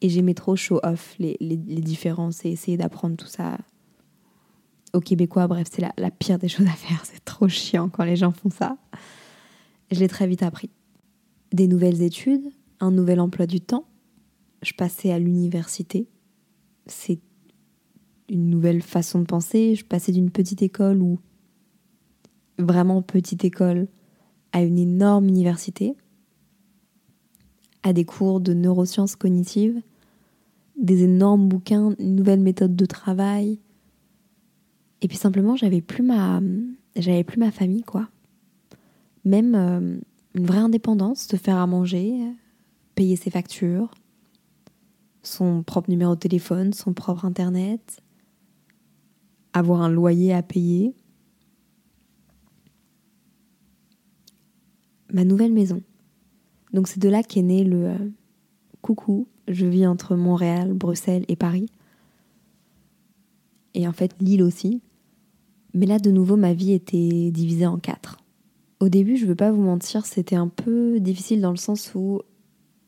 et 0.01 0.09
j'aimais 0.09 0.35
trop 0.35 0.55
show 0.55 0.79
off 0.85 1.17
les, 1.19 1.37
les, 1.41 1.57
différences 1.57 2.45
et 2.45 2.51
essayer 2.51 2.77
d'apprendre 2.77 3.17
tout 3.17 3.27
ça 3.27 3.59
aux 4.93 5.01
Québécois. 5.01 5.49
Bref, 5.49 5.67
c'est 5.71 5.83
la, 5.83 5.93
la 5.99 6.13
pire 6.13 6.39
des 6.39 6.49
choses 6.49 6.67
à 6.67 6.73
faire, 6.73 7.05
c'est 7.05 7.25
trop 7.25 7.49
chiant 7.49 7.89
quand 7.89 8.05
les 8.05 8.15
gens 8.15 8.31
font 8.31 8.51
ça. 8.51 8.77
Je 9.93 10.01
l'ai 10.01 10.09
très 10.09 10.27
vite 10.27 10.43
appris. 10.43 10.71
Des 11.53 11.69
nouvelles 11.69 12.01
études, 12.01 12.51
un 12.81 12.91
nouvel 12.91 13.21
emploi 13.21 13.47
du 13.47 13.61
temps. 13.61 13.85
Je 14.63 14.73
passais 14.73 15.13
à 15.13 15.19
l'université. 15.19 16.09
C'est 16.87 17.21
une 18.31 18.49
nouvelle 18.49 18.81
façon 18.81 19.21
de 19.21 19.27
penser. 19.27 19.75
Je 19.75 19.85
passais 19.85 20.11
d'une 20.11 20.31
petite 20.31 20.63
école 20.63 21.03
ou 21.03 21.19
vraiment 22.59 23.03
petite 23.03 23.45
école 23.45 23.87
à 24.53 24.63
une 24.63 24.79
énorme 24.79 25.29
université, 25.29 25.95
à 27.83 27.93
des 27.93 28.07
cours 28.07 28.41
de 28.41 28.55
neurosciences 28.55 29.15
cognitives, 29.15 29.83
des 30.81 31.05
énormes 31.05 31.49
bouquins, 31.49 31.95
une 31.99 32.17
nouvelle 32.17 32.41
méthode 32.41 32.77
de 32.77 32.87
travail. 32.87 33.61
Et 35.03 35.09
puis 35.09 35.19
simplement, 35.19 35.55
j'avais 35.55 35.83
plus 35.83 36.03
ma, 36.03 36.41
j'avais 36.97 37.25
plus 37.25 37.39
ma 37.39 37.51
famille, 37.51 37.83
quoi. 37.83 38.09
Même 39.25 39.55
euh, 39.55 39.99
une 40.35 40.47
vraie 40.47 40.59
indépendance, 40.59 41.25
se 41.25 41.37
faire 41.37 41.57
à 41.57 41.67
manger, 41.67 42.19
payer 42.95 43.17
ses 43.17 43.31
factures, 43.31 43.91
son 45.23 45.63
propre 45.63 45.91
numéro 45.91 46.15
de 46.15 46.21
téléphone, 46.21 46.73
son 46.73 46.93
propre 46.93 47.25
internet, 47.25 48.03
avoir 49.53 49.83
un 49.83 49.91
loyer 49.91 50.33
à 50.33 50.43
payer. 50.43 50.95
Ma 55.13 55.25
nouvelle 55.25 55.53
maison. 55.53 55.83
Donc 56.73 56.89
c'est 56.89 57.01
de 57.01 57.09
là 57.09 57.23
qu'est 57.23 57.43
né 57.43 57.65
le 57.65 57.89
euh, 57.89 58.11
coucou, 58.81 59.29
je 59.47 59.67
vis 59.67 59.87
entre 59.87 60.17
Montréal, 60.17 60.73
Bruxelles 60.73 61.25
et 61.29 61.37
Paris. 61.37 61.67
Et 63.75 63.87
en 63.87 63.93
fait 63.93 64.15
Lille 64.21 64.43
aussi. 64.43 64.81
Mais 65.75 65.87
là 65.87 65.99
de 65.99 66.11
nouveau 66.11 66.37
ma 66.37 66.55
vie 66.55 66.73
était 66.73 67.31
divisée 67.31 67.67
en 67.67 67.79
quatre. 67.79 68.22
Au 68.83 68.89
début, 68.89 69.17
je 69.17 69.27
veux 69.27 69.37
pas 69.37 69.53
vous 69.53 69.63
mentir, 69.63 70.07
c'était 70.07 70.35
un 70.35 70.49
peu 70.49 70.99
difficile 70.99 71.41
dans 71.41 71.53
le 71.53 71.57
sens 71.57 71.93
où 71.95 72.21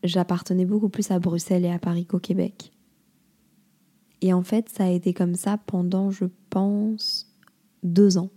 j'appartenais 0.03 0.65
beaucoup 0.65 0.89
plus 0.89 1.13
à 1.13 1.21
Bruxelles 1.21 1.65
et 1.65 1.71
à 1.71 1.79
Paris 1.79 2.05
qu'au 2.05 2.19
Québec. 2.19 2.73
Et 4.21 4.33
en 4.33 4.43
fait, 4.43 4.69
ça 4.69 4.87
a 4.87 4.91
été 4.91 5.15
comme 5.15 5.37
ça 5.37 5.57
pendant, 5.57 6.11
je 6.11 6.25
pense, 6.51 7.33
deux 7.85 8.19
ans. 8.19 8.31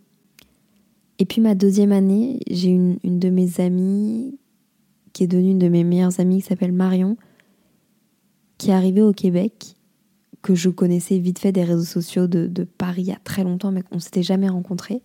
Et 1.17 1.25
puis 1.25 1.41
ma 1.41 1.55
deuxième 1.55 1.91
année, 1.91 2.41
j'ai 2.47 2.69
une, 2.69 2.99
de 3.03 3.29
mes 3.31 3.59
amies, 3.59 4.37
qui 5.13 5.23
est 5.23 5.27
devenue 5.27 5.49
une 5.49 5.57
de 5.57 5.67
mes 5.67 5.83
meilleures 5.83 6.19
amies, 6.19 6.43
qui 6.43 6.49
s'appelle 6.49 6.73
Marion, 6.73 7.17
qui 8.59 8.69
est 8.69 8.73
arrivée 8.73 9.01
au 9.01 9.13
Québec, 9.13 9.77
que 10.43 10.53
je 10.53 10.69
connaissais 10.69 11.17
vite 11.17 11.39
fait 11.39 11.53
des 11.53 11.63
réseaux 11.63 11.85
sociaux 11.85 12.27
de, 12.27 12.45
de 12.45 12.65
Paris 12.65 13.01
il 13.01 13.07
y 13.07 13.13
a 13.13 13.19
très 13.23 13.43
longtemps, 13.43 13.71
mais 13.71 13.81
qu'on 13.81 13.97
s'était 13.97 14.21
jamais 14.21 14.47
rencontrés. 14.47 15.01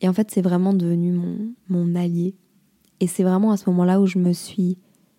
Et 0.00 0.08
en 0.08 0.12
fait, 0.12 0.30
c'est 0.30 0.42
vraiment 0.42 0.72
devenu 0.72 1.12
mon, 1.12 1.52
mon 1.68 1.94
allié. 1.94 2.34
Et 3.00 3.06
c'est 3.06 3.22
vraiment 3.22 3.50
à 3.50 3.56
ce 3.56 3.68
moment-là 3.70 4.00
où 4.00 4.06
je 4.06 4.18
me 4.18 4.32
suis 4.32 4.78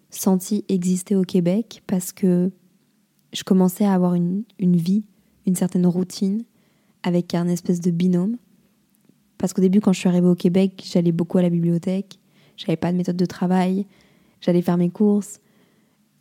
senti 0.10 0.66
exister 0.70 1.16
au 1.16 1.24
Québec 1.24 1.84
parce 1.88 2.12
que 2.12 2.52
je 3.34 3.44
commençais 3.44 3.86
à 3.86 3.94
avoir 3.94 4.14
une, 4.14 4.44
une 4.60 4.76
vie, 4.76 5.06
une 5.46 5.56
certaine 5.56 5.88
routine 5.88 6.44
avec 7.04 7.34
un 7.34 7.48
espèce 7.48 7.82
de 7.82 7.92
binôme. 7.92 8.38
Parce 9.38 9.54
qu'au 9.54 9.62
début, 9.62 9.82
quand 9.82 9.94
je 9.94 10.00
suis 10.00 10.10
arrivée 10.10 10.28
au 10.28 10.36
Québec, 10.36 10.84
j'allais 10.86 11.12
beaucoup 11.12 11.38
à 11.38 11.42
la 11.42 11.50
bibliothèque, 11.50 12.20
j'avais 12.58 12.78
pas 12.78 12.92
de 12.92 12.98
méthode 12.98 13.18
de 13.18 13.26
travail, 13.26 13.88
j'allais 14.40 14.62
faire 14.62 14.78
mes 14.78 14.90
courses, 14.90 15.40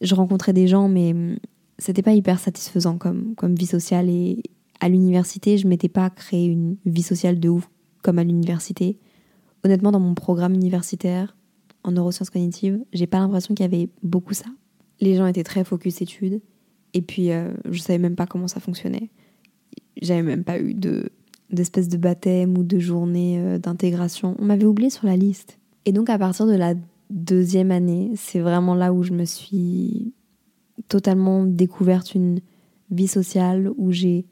je 0.00 0.14
rencontrais 0.14 0.54
des 0.54 0.66
gens, 0.66 0.88
mais 0.88 1.12
hum, 1.12 1.36
c'était 1.78 2.02
pas 2.02 2.14
hyper 2.14 2.38
satisfaisant 2.38 2.96
comme, 2.96 3.34
comme 3.34 3.54
vie 3.54 3.66
sociale. 3.66 4.08
Et 4.08 4.42
à 4.80 4.88
l'université, 4.88 5.58
je 5.58 5.66
m'étais 5.66 5.88
pas 5.88 6.08
créé 6.08 6.46
une 6.46 6.76
vie 6.86 7.02
sociale 7.02 7.38
de 7.40 7.48
ouf 7.50 7.68
comme 8.02 8.18
à 8.18 8.24
l'université. 8.24 8.98
Honnêtement, 9.64 9.92
dans 9.92 10.00
mon 10.00 10.14
programme 10.14 10.54
universitaire, 10.54 11.36
en 11.82 11.92
neurosciences 11.92 12.30
cognitives, 12.30 12.78
j'ai 12.92 13.06
pas 13.06 13.18
l'impression 13.18 13.54
qu'il 13.54 13.64
y 13.64 13.68
avait 13.68 13.88
beaucoup 14.02 14.34
ça. 14.34 14.46
Les 15.00 15.16
gens 15.16 15.26
étaient 15.26 15.44
très 15.44 15.64
focus 15.64 16.02
études, 16.02 16.40
et 16.92 17.02
puis 17.02 17.32
euh, 17.32 17.52
je 17.70 17.80
savais 17.80 17.98
même 17.98 18.16
pas 18.16 18.26
comment 18.26 18.48
ça 18.48 18.60
fonctionnait. 18.60 19.10
J'avais 20.00 20.22
même 20.22 20.44
pas 20.44 20.58
eu 20.58 20.74
de 20.74 21.10
d'espèces 21.50 21.88
de 21.88 21.96
baptême 21.96 22.56
ou 22.56 22.62
de 22.62 22.78
journées 22.78 23.40
euh, 23.40 23.58
d'intégration. 23.58 24.36
On 24.38 24.44
m'avait 24.44 24.66
oublié 24.66 24.88
sur 24.88 25.06
la 25.06 25.16
liste. 25.16 25.58
Et 25.84 25.92
donc 25.92 26.08
à 26.08 26.18
partir 26.18 26.46
de 26.46 26.54
la 26.54 26.74
deuxième 27.10 27.72
année, 27.72 28.12
c'est 28.14 28.38
vraiment 28.38 28.76
là 28.76 28.92
où 28.92 29.02
je 29.02 29.12
me 29.12 29.24
suis 29.24 30.12
totalement 30.88 31.44
découverte 31.44 32.14
une 32.14 32.40
vie 32.90 33.08
sociale, 33.08 33.70
où 33.76 33.90
j'ai 33.90 34.26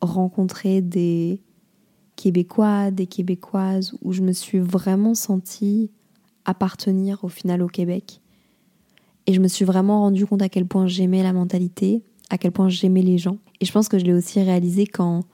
rencontré 0.00 0.80
des 0.80 1.40
Québécois, 2.16 2.90
des 2.90 3.06
Québécoises, 3.06 3.94
où 4.02 4.12
je 4.12 4.22
me 4.22 4.32
suis 4.32 4.58
vraiment 4.58 5.14
sentie 5.14 5.90
appartenir 6.44 7.22
au 7.24 7.28
final 7.28 7.62
au 7.62 7.68
Québec. 7.68 8.20
Et 9.26 9.34
je 9.34 9.40
me 9.40 9.48
suis 9.48 9.64
vraiment 9.64 10.00
rendu 10.00 10.26
compte 10.26 10.42
à 10.42 10.48
quel 10.48 10.66
point 10.66 10.86
j'aimais 10.86 11.22
la 11.22 11.32
mentalité, 11.32 12.02
à 12.30 12.38
quel 12.38 12.52
point 12.52 12.68
j'aimais 12.68 13.02
les 13.02 13.18
gens. 13.18 13.38
Et 13.60 13.64
je 13.64 13.72
pense 13.72 13.88
que 13.88 13.98
je 13.98 14.04
l'ai 14.04 14.12
aussi 14.12 14.40
réalisé 14.40 14.86
quand 14.86 15.24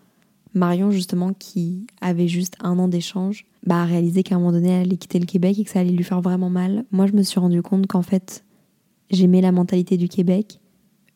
Marion, 0.55 0.91
justement, 0.91 1.33
qui 1.33 1.87
avait 2.01 2.29
juste 2.29 2.57
un 2.61 2.79
an 2.79 2.89
d'échange, 2.89 3.47
bah, 3.67 3.83
a 3.83 3.85
réalisé 3.85 4.23
qu'à 4.23 4.35
un 4.35 4.39
moment 4.39 4.53
donné, 4.53 4.71
elle 4.71 4.87
allait 4.87 4.97
quitter 4.97 5.19
le 5.19 5.27
Québec 5.27 5.59
et 5.59 5.65
que 5.65 5.71
ça 5.71 5.81
allait 5.81 5.91
lui 5.91 6.05
faire 6.05 6.21
vraiment 6.21 6.51
mal. 6.51 6.85
Moi, 6.91 7.07
je 7.07 7.13
me 7.13 7.23
suis 7.23 7.41
rendu 7.41 7.63
compte 7.63 7.87
qu'en 7.87 8.03
fait, 8.03 8.45
j'aimais 9.11 9.41
la 9.41 9.53
mentalité 9.53 9.97
du 9.97 10.09
Québec, 10.09 10.61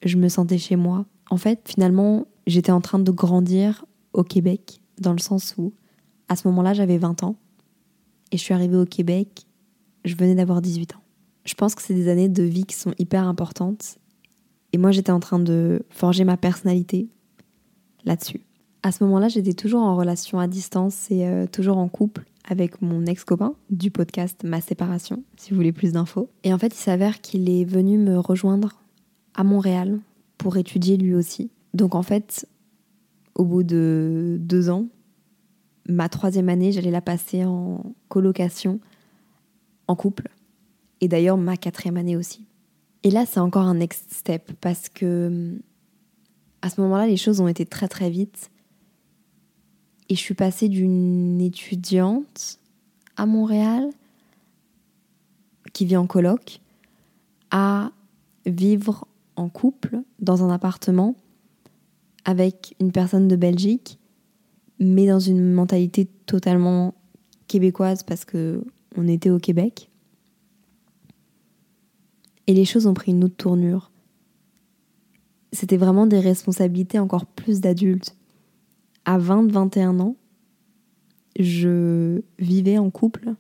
je 0.04 0.16
me 0.16 0.28
sentais 0.28 0.58
chez 0.58 0.76
moi. 0.76 1.04
En 1.30 1.36
fait, 1.36 1.60
finalement, 1.64 2.26
j'étais 2.46 2.72
en 2.72 2.80
train 2.80 2.98
de 2.98 3.10
grandir 3.10 3.84
au 4.12 4.22
Québec, 4.22 4.80
dans 4.98 5.12
le 5.12 5.18
sens 5.18 5.54
où, 5.58 5.72
à 6.28 6.36
ce 6.36 6.48
moment-là, 6.48 6.74
j'avais 6.74 6.98
20 6.98 7.22
ans, 7.22 7.36
et 8.32 8.36
je 8.36 8.42
suis 8.42 8.54
arrivée 8.54 8.76
au 8.76 8.86
Québec, 8.86 9.46
je 10.04 10.14
venais 10.16 10.34
d'avoir 10.34 10.62
18 10.62 10.94
ans. 10.94 11.02
Je 11.44 11.54
pense 11.54 11.74
que 11.74 11.82
c'est 11.82 11.94
des 11.94 12.08
années 12.08 12.28
de 12.28 12.42
vie 12.42 12.64
qui 12.64 12.76
sont 12.76 12.92
hyper 12.98 13.26
importantes, 13.26 13.98
et 14.72 14.78
moi, 14.78 14.90
j'étais 14.90 15.12
en 15.12 15.20
train 15.20 15.38
de 15.38 15.82
forger 15.90 16.24
ma 16.24 16.36
personnalité 16.36 17.08
là-dessus. 18.04 18.40
À 18.82 18.92
ce 18.92 19.02
moment-là, 19.04 19.28
j'étais 19.28 19.54
toujours 19.54 19.82
en 19.82 19.96
relation 19.96 20.38
à 20.38 20.46
distance 20.46 21.10
et 21.10 21.26
euh, 21.26 21.46
toujours 21.46 21.78
en 21.78 21.88
couple 21.88 22.24
avec 22.48 22.80
mon 22.82 23.04
ex-copain 23.06 23.54
du 23.70 23.90
podcast 23.90 24.44
Ma 24.44 24.60
Séparation, 24.60 25.24
si 25.36 25.50
vous 25.50 25.56
voulez 25.56 25.72
plus 25.72 25.92
d'infos. 25.92 26.30
Et 26.44 26.52
en 26.52 26.58
fait, 26.58 26.68
il 26.68 26.78
s'avère 26.78 27.20
qu'il 27.20 27.48
est 27.50 27.64
venu 27.64 27.98
me 27.98 28.18
rejoindre 28.18 28.80
à 29.34 29.44
Montréal 29.44 29.98
pour 30.38 30.56
étudier 30.56 30.96
lui 30.96 31.14
aussi. 31.14 31.50
Donc 31.74 31.94
en 31.94 32.02
fait, 32.02 32.46
au 33.36 33.44
bout 33.44 33.62
de 33.62 34.38
deux 34.40 34.70
ans, 34.70 34.86
ma 35.88 36.08
troisième 36.08 36.48
année, 36.48 36.72
j'allais 36.72 36.90
la 36.90 37.02
passer 37.02 37.44
en 37.44 37.94
colocation, 38.08 38.80
en 39.86 39.94
couple. 39.94 40.30
Et 41.00 41.08
d'ailleurs, 41.08 41.36
ma 41.36 41.56
quatrième 41.56 41.98
année 41.98 42.16
aussi. 42.16 42.46
Et 43.02 43.10
là, 43.10 43.26
c'est 43.26 43.38
encore 43.38 43.66
un 43.66 43.74
next 43.74 44.12
step 44.12 44.52
parce 44.60 44.88
que 44.88 45.58
à 46.62 46.70
ce 46.70 46.80
moment-là, 46.80 47.06
les 47.06 47.18
choses 47.18 47.40
ont 47.40 47.46
été 47.46 47.66
très 47.66 47.86
très 47.86 48.10
vite. 48.10 48.50
Et 50.08 50.14
je 50.14 50.20
suis 50.20 50.34
passée 50.34 50.68
d'une 50.68 51.40
étudiante 51.40 52.58
à 53.16 53.26
Montréal 53.26 53.90
qui 55.72 55.84
vit 55.84 55.96
en 55.96 56.06
coloc 56.06 56.60
à 57.50 57.92
vivre 58.46 59.06
en 59.36 59.48
couple 59.48 60.00
dans 60.20 60.42
un 60.42 60.50
appartement 60.50 61.14
avec 62.26 62.76
une 62.78 62.92
personne 62.92 63.28
de 63.28 63.36
Belgique, 63.36 63.98
mais 64.78 65.06
dans 65.06 65.20
une 65.20 65.52
mentalité 65.52 66.06
totalement 66.26 66.92
québécoise 67.48 68.02
parce 68.02 68.26
que 68.26 68.62
on 68.96 69.08
était 69.08 69.30
au 69.30 69.38
Québec. 69.38 69.90
Et 72.46 72.52
les 72.52 72.66
choses 72.66 72.86
ont 72.86 72.94
pris 72.94 73.12
une 73.12 73.24
autre 73.24 73.36
tournure. 73.36 73.90
C'était 75.52 75.78
vraiment 75.78 76.06
des 76.06 76.20
responsabilités 76.20 76.98
encore 76.98 77.24
plus 77.24 77.60
d'adultes 77.60 78.14
à 79.06 79.18
20-21 79.18 80.00
ans, 80.00 80.16
je 81.38 82.20
vivais 82.38 82.76
en 82.76 82.90
couple 82.90 83.34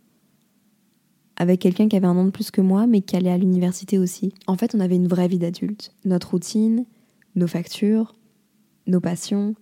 avec 1.36 1.60
quelqu'un 1.60 1.88
qui 1.88 1.96
avait 1.96 2.06
un 2.06 2.16
an 2.16 2.24
de 2.24 2.30
plus 2.30 2.50
que 2.50 2.62
moi, 2.62 2.86
mais 2.86 3.02
qui 3.02 3.14
allait 3.14 3.30
à 3.30 3.36
l'université 3.36 3.98
aussi. 3.98 4.32
En 4.46 4.56
fait, 4.56 4.74
on 4.74 4.80
avait 4.80 4.96
une 4.96 5.08
vraie 5.08 5.28
vie 5.28 5.38
d'adulte. 5.38 5.92
Notre 6.06 6.30
routine, 6.30 6.86
nos 7.34 7.46
factures, 7.46 8.15
nos 8.86 9.00
passions, 9.00 9.54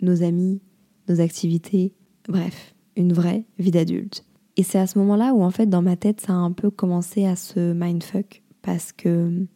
nos 0.00 0.22
amis, 0.22 0.60
nos 1.08 1.20
activités, 1.20 1.94
bref, 2.28 2.74
une 2.96 3.12
vraie 3.12 3.44
vie 3.58 3.70
d'adulte. 3.70 4.24
Et 4.56 4.62
c'est 4.62 4.78
à 4.78 4.86
ce 4.86 4.98
moment-là 4.98 5.34
où, 5.34 5.42
en 5.42 5.50
fait, 5.50 5.66
dans 5.66 5.82
ma 5.82 5.96
tête, 5.96 6.20
ça 6.20 6.32
a 6.32 6.36
un 6.36 6.52
peu 6.52 6.70
commencé 6.70 7.26
à 7.26 7.36
se 7.36 7.72
mindfuck, 7.72 8.42
parce 8.62 8.92
que 8.92 9.46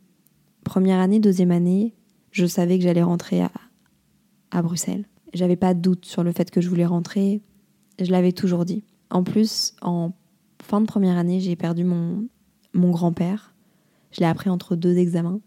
première 0.64 0.98
année, 0.98 1.20
deuxième 1.20 1.52
année, 1.52 1.94
je 2.30 2.46
savais 2.46 2.78
que 2.78 2.84
j'allais 2.84 3.02
rentrer 3.02 3.42
à, 3.42 3.50
à 4.50 4.62
Bruxelles. 4.62 5.06
J'avais 5.34 5.56
pas 5.56 5.74
de 5.74 5.80
doute 5.80 6.04
sur 6.04 6.22
le 6.22 6.32
fait 6.32 6.50
que 6.50 6.60
je 6.60 6.68
voulais 6.68 6.86
rentrer. 6.86 7.42
Je 8.00 8.10
l'avais 8.10 8.32
toujours 8.32 8.64
dit. 8.64 8.84
En 9.10 9.22
plus, 9.22 9.74
en 9.82 10.12
fin 10.62 10.80
de 10.80 10.86
première 10.86 11.16
année, 11.16 11.40
j'ai 11.40 11.56
perdu 11.56 11.84
mon, 11.84 12.26
mon 12.74 12.90
grand-père. 12.90 13.54
Je 14.10 14.20
l'ai 14.20 14.26
appris 14.26 14.50
entre 14.50 14.76
deux 14.76 14.96
examens, 14.96 15.40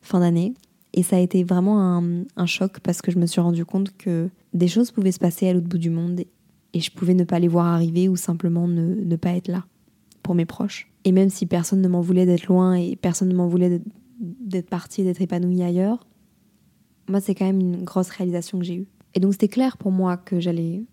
fin 0.00 0.20
d'année. 0.20 0.54
Et 0.92 1.02
ça 1.02 1.16
a 1.16 1.18
été 1.20 1.44
vraiment 1.44 2.02
un, 2.36 2.46
choc 2.46 2.80
parce 2.80 3.00
que 3.00 3.12
je 3.12 3.18
me 3.18 3.26
suis 3.26 3.40
rendu 3.40 3.64
compte 3.64 3.96
que 3.96 4.28
des 4.54 4.68
choses 4.68 4.90
pouvaient 4.90 5.12
se 5.12 5.18
passer 5.18 5.48
à 5.48 5.52
l'autre 5.52 5.68
bout 5.68 5.78
du 5.78 5.90
monde 5.90 6.20
et 6.72 6.80
je 6.80 6.90
pouvais 6.90 7.14
ne 7.14 7.24
pas 7.24 7.38
les 7.38 7.48
voir 7.48 7.66
arriver 7.66 8.08
ou 8.08 8.16
simplement 8.16 8.66
ne, 8.66 9.16
pas 9.16 9.30
être 9.30 9.48
là 9.48 9.64
pour 10.22 10.34
mes 10.34 10.46
proches. 10.46 10.90
Et 11.04 11.12
même 11.12 11.30
si 11.30 11.46
personne 11.46 11.80
ne 11.80 11.88
m'en 11.88 12.00
voulait 12.00 12.26
d'être 12.26 12.46
loin 12.46 12.74
et 12.74 12.96
personne 12.96 13.28
ne 13.28 13.34
m'en 13.34 13.46
voulait 13.46 13.80
d'être 14.18 14.68
parti 14.68 15.02
et 15.02 15.04
d'être 15.04 15.22
épanoui 15.22 15.62
ailleurs, 15.62 16.06
moi 17.08 17.20
c'est 17.20 17.34
quand 17.34 17.46
même 17.46 17.60
une 17.60 17.84
grosse 17.84 18.10
réalisation 18.10 18.58
que 18.58 18.64
j'ai 18.64 18.76
eue. 18.76 18.86
Et 19.14 19.20
donc 19.20 19.32
c'était 19.32 19.48
clair 19.48 19.76
pour 19.76 19.92
moi 19.92 20.16
que 20.16 20.40
j'allais 20.40 20.84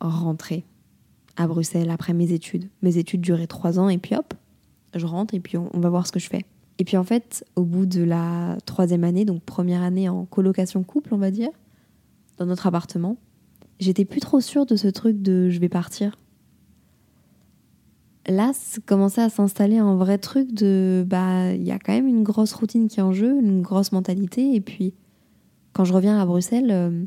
rentrer 0.00 0.64
à 1.36 1.46
Bruxelles 1.46 1.90
après 1.90 2.12
mes 2.12 2.32
études. 2.32 2.68
Mes 2.82 2.98
études 2.98 3.20
duraient 3.20 3.46
trois 3.46 3.78
ans 3.78 3.88
et 3.88 3.98
puis 3.98 4.14
hop, 4.14 4.34
je 4.94 5.06
rentre 5.06 5.34
et 5.34 5.40
puis 5.40 5.56
on, 5.56 5.80
va 5.80 5.90
voir 5.90 6.06
ce 6.06 6.12
que 6.12 6.20
je 6.20 6.28
fais. 6.28 6.44
Et 6.80 6.84
puis 6.84 6.96
en 6.96 7.04
fait, 7.04 7.44
au 7.56 7.64
bout 7.64 7.84
de 7.84 8.02
la 8.02 8.56
troisième 8.64 9.04
année, 9.04 9.26
donc 9.26 9.42
première 9.42 9.82
année 9.82 10.08
en 10.08 10.24
colocation 10.24 10.82
couple, 10.82 11.12
on 11.12 11.18
va 11.18 11.30
dire, 11.30 11.50
dans 12.38 12.46
notre 12.46 12.66
appartement, 12.66 13.18
j'étais 13.78 14.06
plus 14.06 14.20
trop 14.20 14.40
sûre 14.40 14.64
de 14.64 14.76
ce 14.76 14.88
truc 14.88 15.20
de 15.20 15.50
je 15.50 15.60
vais 15.60 15.68
partir. 15.68 16.18
Là, 18.26 18.52
commençait 18.86 19.20
à 19.20 19.28
s'installer 19.28 19.76
un 19.76 19.94
vrai 19.94 20.16
truc 20.16 20.54
de 20.54 21.04
bah 21.06 21.52
il 21.52 21.62
y 21.62 21.70
a 21.70 21.78
quand 21.78 21.92
même 21.92 22.08
une 22.08 22.22
grosse 22.22 22.54
routine 22.54 22.88
qui 22.88 23.00
est 23.00 23.02
en 23.02 23.12
jeu, 23.12 23.38
une 23.38 23.60
grosse 23.60 23.92
mentalité 23.92 24.54
et 24.54 24.62
puis 24.62 24.94
quand 25.74 25.84
je 25.84 25.92
reviens 25.92 26.18
à 26.18 26.24
Bruxelles, 26.24 26.70
euh, 26.70 27.04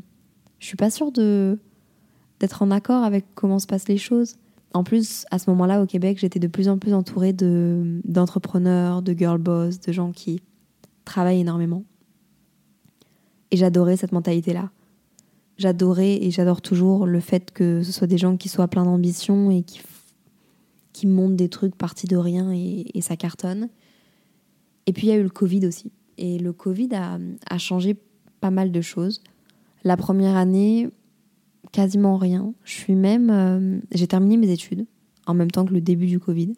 je 0.60 0.66
suis 0.66 0.76
pas 0.76 0.90
sûre 0.90 1.10
d'être 1.10 2.62
en 2.62 2.70
accord 2.70 3.02
avec 3.02 3.24
comment 3.34 3.58
se 3.58 3.66
passent 3.66 3.88
les 3.88 3.98
choses. 3.98 4.36
En 4.74 4.82
plus, 4.82 5.24
à 5.30 5.38
ce 5.38 5.48
moment-là, 5.50 5.80
au 5.80 5.86
Québec, 5.86 6.18
j'étais 6.20 6.40
de 6.40 6.48
plus 6.48 6.68
en 6.68 6.78
plus 6.78 6.94
entourée 6.94 7.32
de, 7.32 8.00
d'entrepreneurs, 8.04 9.02
de 9.02 9.12
girl 9.12 9.38
boss, 9.38 9.78
de 9.78 9.92
gens 9.92 10.10
qui 10.10 10.42
travaillent 11.04 11.40
énormément. 11.40 11.84
Et 13.52 13.56
j'adorais 13.56 13.96
cette 13.96 14.10
mentalité-là. 14.10 14.70
J'adorais 15.58 16.16
et 16.24 16.32
j'adore 16.32 16.60
toujours 16.60 17.06
le 17.06 17.20
fait 17.20 17.52
que 17.52 17.84
ce 17.84 17.92
soit 17.92 18.08
des 18.08 18.18
gens 18.18 18.36
qui 18.36 18.48
soient 18.48 18.66
pleins 18.66 18.84
d'ambition 18.84 19.52
et 19.52 19.62
qui, 19.62 19.80
montent 21.06 21.36
des 21.36 21.50
trucs 21.50 21.76
partis 21.76 22.06
de 22.06 22.16
rien 22.16 22.50
et, 22.52 23.00
ça 23.00 23.16
cartonne. 23.16 23.68
Et 24.86 24.92
puis 24.92 25.06
il 25.06 25.10
y 25.10 25.12
a 25.12 25.16
eu 25.16 25.22
le 25.22 25.28
Covid 25.28 25.66
aussi. 25.66 25.92
Et 26.18 26.38
le 26.38 26.52
Covid 26.52 26.88
a 26.94 27.58
changé 27.58 27.96
pas 28.40 28.50
mal 28.50 28.72
de 28.72 28.80
choses. 28.80 29.22
La 29.84 29.96
première 29.96 30.36
année, 30.36 30.88
quasiment 31.72 32.16
rien. 32.16 32.54
Je 32.64 32.72
suis 32.72 32.94
même. 32.94 33.30
Euh, 33.30 33.80
j'ai 33.92 34.06
terminé 34.06 34.36
mes 34.36 34.50
études 34.50 34.86
en 35.26 35.34
même 35.34 35.50
temps 35.50 35.64
que 35.64 35.72
le 35.72 35.80
début 35.80 36.06
du 36.06 36.18
Covid. 36.18 36.52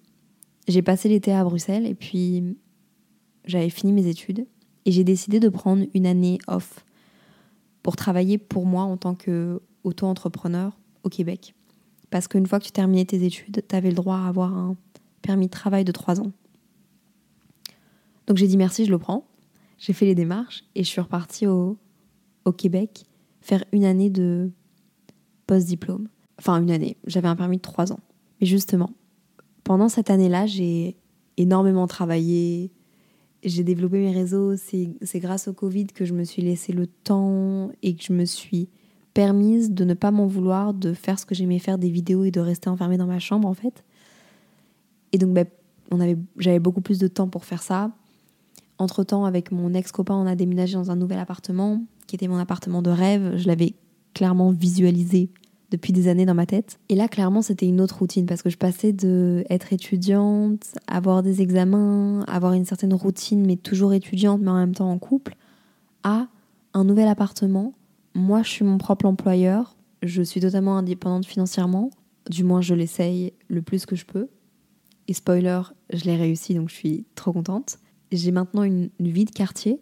J'ai 0.69 0.83
passé 0.83 1.09
l'été 1.09 1.33
à 1.33 1.45
Bruxelles 1.45 1.87
et 1.87 1.95
puis 1.95 2.57
j'avais 3.45 3.71
fini 3.71 3.93
mes 3.93 4.07
études 4.07 4.47
et 4.85 4.93
j'ai 4.93 5.05
décidé 5.05 5.39
de 5.39 5.49
prendre 5.49 5.87
une 5.95 6.07
année 6.07 6.39
off 6.49 6.85
pour 7.83 7.95
travailler 7.95 8.39
pour 8.39 8.67
moi 8.67 8.83
en 8.83 8.97
tant 8.97 9.15
qu'auto-entrepreneur 9.15 10.77
au 11.05 11.09
Québec. 11.09 11.55
Parce 12.11 12.27
qu'une 12.27 12.47
fois 12.47 12.59
que 12.59 12.65
tu 12.65 12.73
terminais 12.73 13.05
tes 13.05 13.25
études, 13.25 13.63
tu 13.69 13.77
avais 13.77 13.91
le 13.91 13.95
droit 13.95 14.17
à 14.17 14.29
avoir 14.29 14.53
un 14.53 14.77
permis 15.23 15.47
de 15.47 15.53
travail 15.53 15.85
de 15.85 15.93
trois 15.93 16.21
ans. 16.21 16.33
Donc 18.27 18.37
j'ai 18.37 18.49
dit 18.49 18.57
merci, 18.57 18.85
je 18.85 18.91
le 18.91 18.99
prends. 18.99 19.25
J'ai 19.79 19.93
fait 19.93 20.07
les 20.07 20.15
démarches 20.17 20.65
et 20.75 20.83
je 20.83 20.89
suis 20.89 21.01
repartie 21.01 21.47
au 21.47 21.77
Québec 22.57 23.05
faire 23.47 23.65
une 23.73 23.85
année 23.85 24.11
de 24.11 24.51
post-diplôme. 25.47 26.09
Enfin, 26.39 26.61
une 26.61 26.71
année. 26.71 26.97
J'avais 27.07 27.29
un 27.29 27.37
permis 27.37 27.57
de 27.57 27.63
trois 27.63 27.93
ans. 27.93 28.01
Mais 28.41 28.47
justement, 28.47 28.91
pendant 29.65 29.89
cette 29.89 30.11
année-là, 30.11 30.47
j'ai 30.47 30.97
énormément 31.37 31.87
travaillé. 31.87 32.71
J'ai 33.43 33.65
développé 33.65 33.99
mes 33.99 34.13
réseaux. 34.13 34.57
C'est 34.57 35.21
grâce 35.21 35.49
au 35.49 35.53
Covid 35.53 35.87
que 35.87 36.05
je 36.05 36.15
me 36.15 36.25
suis 36.25 36.43
laissé 36.43 36.73
le 36.73 36.87
temps 36.87 37.71
et 37.83 37.95
que 37.95 38.03
je 38.03 38.13
me 38.13 38.25
suis 38.25 38.69
permise 39.15 39.71
de 39.71 39.85
ne 39.85 39.95
pas 39.95 40.11
m'en 40.11 40.27
vouloir, 40.27 40.75
de 40.75 40.93
faire 40.93 41.19
ce 41.19 41.25
que 41.25 41.35
j'aimais 41.35 41.59
faire, 41.59 41.79
des 41.79 41.89
vidéos 41.89 42.25
et 42.25 42.31
de 42.31 42.41
rester 42.41 42.69
enfermée 42.69 42.99
dans 42.99 43.07
ma 43.07 43.19
chambre 43.19 43.49
en 43.49 43.55
fait. 43.55 43.83
Et 45.13 45.19
donc, 45.19 45.33
ben, 45.33 45.47
j'avais 46.37 46.59
beaucoup 46.59 46.83
plus 46.83 46.99
de 46.99 47.09
temps 47.09 47.29
pour 47.29 47.47
faire 47.47 47.63
ça. 47.63 47.93
Entre-temps, 48.77 49.25
avec 49.25 49.53
mon 49.53 49.73
ex-copain, 49.73 50.15
on 50.15 50.27
a 50.27 50.35
déménagé 50.35 50.75
dans 50.75 50.91
un 50.91 50.97
nouvel 50.97 51.19
appartement 51.19 51.83
qui 52.07 52.17
était 52.17 52.29
mon 52.29 52.37
appartement 52.37 52.83
de 52.83 52.91
rêve. 52.91 53.37
Je 53.39 53.47
l'avais 53.47 53.75
clairement 54.17 54.51
visualisé 54.51 55.29
depuis 55.71 55.93
des 55.93 56.09
années 56.09 56.25
dans 56.25 56.35
ma 56.35 56.47
tête. 56.47 56.79
Et 56.89 56.95
là, 56.95 57.07
clairement, 57.07 57.43
c'était 57.43 57.67
une 57.67 57.83
autre 57.83 57.99
routine 57.99 58.25
parce 58.25 58.41
que 58.41 58.49
je 58.49 58.57
passais 58.57 58.95
de 58.95 59.45
être 59.51 59.75
étudiante, 59.75 60.75
avoir 60.87 61.23
des 61.23 61.43
examens, 61.43 62.25
avoir 62.27 62.55
une 62.55 62.65
certaine 62.65 62.95
routine, 62.95 63.45
mais 63.45 63.57
toujours 63.57 63.93
étudiante, 63.93 64.41
mais 64.41 64.51
en 64.51 64.57
même 64.57 64.75
temps 64.75 64.91
en 64.91 64.99
couple, 64.99 65.37
à 66.03 66.29
un 66.73 66.85
nouvel 66.85 67.09
appartement. 67.09 67.75
Moi, 68.15 68.43
je 68.43 68.49
suis 68.49 68.65
mon 68.65 68.79
propre 68.79 69.05
employeur. 69.05 69.77
Je 70.03 70.23
suis 70.23 70.41
totalement 70.41 70.79
indépendante 70.79 71.27
financièrement. 71.27 71.91
Du 72.31 72.43
moins, 72.43 72.63
je 72.63 72.75
l'essaye 72.75 73.35
le 73.49 73.61
plus 73.61 73.85
que 73.85 73.97
je 73.97 74.07
peux. 74.07 74.29
Et 75.09 75.13
spoiler, 75.13 75.61
je 75.93 76.05
l'ai 76.05 76.17
réussi, 76.17 76.55
donc 76.55 76.71
je 76.71 76.75
suis 76.75 77.05
trop 77.17 77.35
contente. 77.35 77.79
J'ai 78.13 78.31
maintenant 78.31 78.63
une, 78.63 78.89
vie 78.99 79.27
de 79.27 79.31
quartier. 79.31 79.79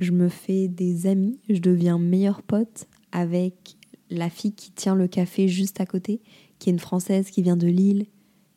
Je 0.00 0.10
me 0.10 0.28
fais 0.28 0.66
des 0.66 1.06
amis. 1.06 1.38
Je 1.48 1.60
deviens 1.60 1.98
meilleure 1.98 2.42
pote 2.42 2.88
avec 3.12 3.76
la 4.10 4.30
fille 4.30 4.52
qui 4.52 4.70
tient 4.70 4.94
le 4.94 5.08
café 5.08 5.48
juste 5.48 5.80
à 5.80 5.86
côté, 5.86 6.20
qui 6.58 6.70
est 6.70 6.72
une 6.72 6.78
Française 6.78 7.30
qui 7.30 7.42
vient 7.42 7.56
de 7.56 7.66
Lille, 7.66 8.06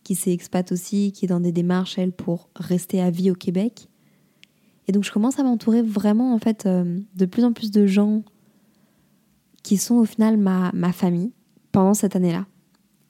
qui 0.03 0.15
s'est 0.15 0.31
expat 0.31 0.71
aussi, 0.71 1.11
qui 1.11 1.25
est 1.25 1.27
dans 1.27 1.39
des 1.39 1.51
démarches, 1.51 1.97
elle, 1.97 2.11
pour 2.11 2.49
rester 2.55 3.01
à 3.01 3.11
vie 3.11 3.31
au 3.31 3.35
Québec. 3.35 3.87
Et 4.87 4.91
donc 4.91 5.03
je 5.03 5.11
commence 5.11 5.39
à 5.39 5.43
m'entourer 5.43 5.81
vraiment, 5.81 6.33
en 6.33 6.39
fait, 6.39 6.65
euh, 6.65 6.99
de 7.15 7.25
plus 7.25 7.43
en 7.43 7.53
plus 7.53 7.71
de 7.71 7.85
gens 7.85 8.23
qui 9.63 9.77
sont 9.77 9.95
au 9.95 10.05
final 10.05 10.37
ma, 10.37 10.71
ma 10.73 10.91
famille 10.91 11.31
pendant 11.71 11.93
cette 11.93 12.15
année-là. 12.15 12.45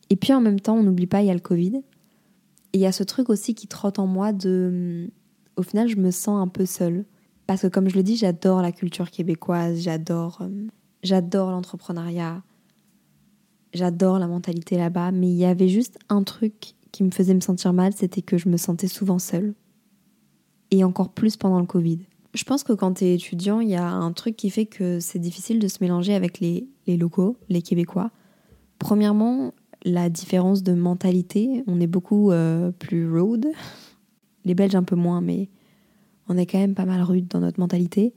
Et 0.10 0.16
puis 0.16 0.34
en 0.34 0.42
même 0.42 0.60
temps, 0.60 0.76
on 0.76 0.84
n'oublie 0.84 1.08
pas, 1.08 1.22
il 1.22 1.28
y 1.28 1.32
a 1.32 1.34
le 1.34 1.40
Covid. 1.40 1.82
Et 2.74 2.78
il 2.78 2.82
y 2.82 2.86
a 2.86 2.92
ce 2.92 3.04
truc 3.04 3.30
aussi 3.30 3.56
qui 3.56 3.68
trotte 3.68 4.00
en 4.00 4.08
moi 4.08 4.34
de... 4.34 5.10
Au 5.56 5.64
final, 5.64 5.88
je 5.88 5.98
me 5.98 6.12
sens 6.12 6.42
un 6.42 6.48
peu 6.48 6.66
seule. 6.66 7.06
Parce 7.48 7.62
que 7.64 7.68
comme 7.68 7.90
je 7.90 7.96
le 7.96 8.04
dis, 8.04 8.16
j'adore 8.16 8.62
la 8.62 8.72
culture 8.72 9.10
québécoise, 9.10 9.80
j'adore 9.80 10.40
euh, 10.42 10.68
j'adore 11.04 11.52
l'entrepreneuriat, 11.52 12.44
j'adore 13.74 14.20
la 14.20 14.28
mentalité 14.28 14.78
là-bas, 14.78 15.12
mais 15.12 15.28
il 15.28 15.38
y 15.38 15.46
avait 15.46 15.70
juste 15.70 15.98
un 16.10 16.24
truc 16.24 16.74
qui 16.92 17.04
me 17.04 17.12
faisait 17.12 17.34
me 17.34 17.40
sentir 17.40 17.74
mal, 17.74 17.94
c'était 17.94 18.22
que 18.22 18.38
je 18.38 18.50
me 18.50 18.58
sentais 18.58 18.88
souvent 18.88 19.20
seule. 19.20 19.54
Et 20.72 20.84
encore 20.84 21.10
plus 21.10 21.36
pendant 21.36 21.60
le 21.60 21.66
Covid. 21.66 22.00
Je 22.34 22.44
pense 22.46 22.64
que 22.64 22.72
quand 22.72 22.96
tu 22.96 23.06
es 23.06 23.16
étudiant, 23.16 23.60
il 23.60 23.70
y 23.70 23.76
a 23.76 23.90
un 23.90 24.14
truc 24.14 24.38
qui 24.38 24.50
fait 24.50 24.66
que 24.66 25.00
c'est 25.02 25.20
difficile 25.20 25.60
de 25.60 25.68
se 25.68 25.78
mélanger 25.82 26.14
avec 26.14 26.40
les, 26.40 26.68
locaux, 26.88 27.36
les 27.50 27.62
Québécois. 27.62 28.10
Premièrement, 28.80 29.54
la 29.84 30.10
différence 30.10 30.64
de 30.64 30.74
mentalité. 30.74 31.64
On 31.68 31.80
est 31.82 31.88
beaucoup 31.88 32.32
euh, 32.32 32.72
plus 32.72 33.12
rude. 33.12 33.48
Les 34.46 34.56
Belges 34.56 34.76
un 34.76 34.84
peu 34.84 34.96
moins, 34.96 35.22
mais 35.22 35.50
on 36.30 36.38
est 36.38 36.46
quand 36.46 36.60
même 36.60 36.76
pas 36.76 36.86
mal 36.86 37.02
rude 37.02 37.28
dans 37.28 37.40
notre 37.40 37.60
mentalité. 37.60 38.14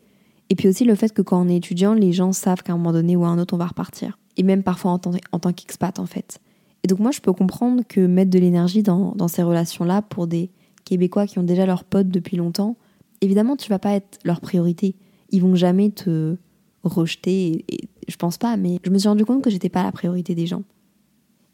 Et 0.51 0.55
puis 0.55 0.69
aussi 0.69 0.85
le 0.85 0.95
fait 0.95 1.13
que 1.13 1.23
quand 1.23 1.41
on 1.41 1.49
est 1.49 1.57
étudiant, 1.57 1.95
les 1.95 2.13
gens 2.13 2.33
savent 2.33 2.63
qu'à 2.63 2.73
un 2.73 2.77
moment 2.77 2.93
donné 2.93 3.17
ou 3.17 3.25
à 3.25 3.29
un 3.29 3.39
autre, 3.39 3.55
on 3.55 3.59
va 3.59 3.67
repartir. 3.67 4.19
Et 4.37 4.43
même 4.43 4.63
parfois 4.63 4.93
en 4.93 4.99
tant, 4.99 5.13
en 5.33 5.39
tant 5.39 5.53
qu'expat, 5.53 5.99
en 5.99 6.07
fait. 6.07 6.41
Et 6.83 6.87
donc 6.87 6.99
moi, 6.99 7.11
je 7.11 7.21
peux 7.21 7.33
comprendre 7.33 7.83
que 7.89 8.07
mettre 8.07 8.31
de 8.31 8.39
l'énergie 8.39 8.83
dans, 8.83 9.29
ces 9.29 9.43
relations-là 9.43 10.03
pour 10.03 10.27
des 10.27 10.51
Québécois 10.85 11.27
qui 11.27 11.39
ont 11.39 11.43
déjà 11.43 11.65
leurs 11.65 11.85
potes 11.85 12.09
depuis 12.09 12.37
longtemps, 12.37 12.77
évidemment, 13.23 13.57
tu 13.57 13.71
vas 13.71 13.79
pas 13.79 13.95
être 13.95 14.19
leur 14.23 14.43
priorité. 14.43 14.97
Ils 15.31 15.41
vont 15.41 15.55
jamais 15.55 15.91
te 15.91 16.37
rejeter. 16.83 17.65
Et, 17.69 17.89
je 18.07 18.17
pense 18.17 18.37
pas, 18.37 18.59
mais 18.59 18.81
je 18.85 18.91
me 18.91 18.99
suis 18.99 19.09
rendu 19.09 19.25
compte 19.25 19.43
que 19.43 19.49
j'étais 19.49 19.71
pas 19.71 19.83
la 19.83 19.93
priorité 19.93 20.35
des 20.35 20.47
gens. 20.47 20.63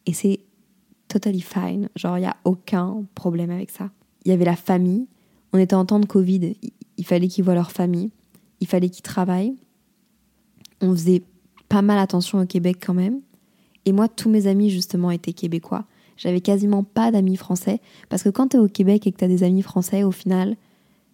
Et 0.05 0.13
c'est 0.13 0.41
totally 1.07 1.41
fine. 1.41 1.89
Genre, 1.95 2.19
il 2.19 2.23
n'y 2.23 2.27
a 2.27 2.37
aucun 2.45 3.05
problème 3.15 3.51
avec 3.51 3.71
ça. 3.71 3.91
Il 4.25 4.31
y 4.31 4.33
avait 4.33 4.45
la 4.45 4.57
famille. 4.57 5.07
On 5.53 5.59
était 5.59 5.77
en 5.77 5.85
temps 5.85 6.01
de 6.01 6.07
Covid. 6.07 6.57
Il 6.97 7.07
fallait 7.07 7.29
qu'ils 7.29 7.45
voient 7.45 7.55
leur 7.55 7.71
famille. 7.71 8.11
Il 8.61 8.67
fallait 8.67 8.91
qu'ils 8.91 9.03
travaillent. 9.03 9.57
On 10.81 10.93
faisait 10.93 11.23
pas 11.69 11.83
mal 11.83 11.99
attention 11.99 12.41
au 12.41 12.47
Québec 12.47 12.79
quand 12.85 12.95
même. 12.95 13.21
Et 13.87 13.93
moi, 13.93 14.09
tous 14.09 14.29
mes 14.29 14.47
amis, 14.47 14.71
justement, 14.71 15.11
étaient 15.11 15.33
québécois. 15.33 15.85
J'avais 16.17 16.41
quasiment 16.41 16.85
pas 16.85 17.11
d'amis 17.11 17.37
français. 17.37 17.81
Parce 18.09 18.23
que 18.23 18.29
quand 18.29 18.49
tu 18.49 18.57
es 18.57 18.61
au 18.61 18.69
Québec 18.69 19.07
et 19.07 19.13
que 19.13 19.19
tu 19.19 19.25
as 19.25 19.29
des 19.29 19.43
amis 19.43 19.63
français, 19.63 20.03
au 20.03 20.11
final, 20.11 20.57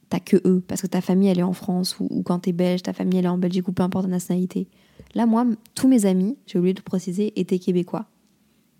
t'as 0.09 0.21
que 0.21 0.37
eux. 0.45 0.63
Parce 0.67 0.83
que 0.83 0.87
ta 0.89 1.01
famille, 1.01 1.29
elle 1.29 1.39
est 1.39 1.45
en 1.45 1.53
France. 1.53 1.99
Ou, 2.01 2.09
ou 2.11 2.23
quand 2.23 2.41
tu 2.41 2.51
es 2.51 2.53
belge, 2.53 2.83
ta 2.83 2.93
famille, 2.93 3.19
elle 3.19 3.27
est 3.27 3.29
en 3.29 3.39
Belgique, 3.39 3.69
ou 3.69 3.73
peu 3.73 3.83
importe 3.83 4.07
la 4.07 4.11
nationalité. 4.11 4.69
Là, 5.15 5.27
moi, 5.27 5.47
tous 5.75 5.89
mes 5.89 6.07
amis, 6.07 6.37
j'ai 6.47 6.59
oublié 6.59 6.75
de 6.75 6.81
préciser, 6.81 7.39
étaient 7.39 7.59
québécois. 7.59 8.07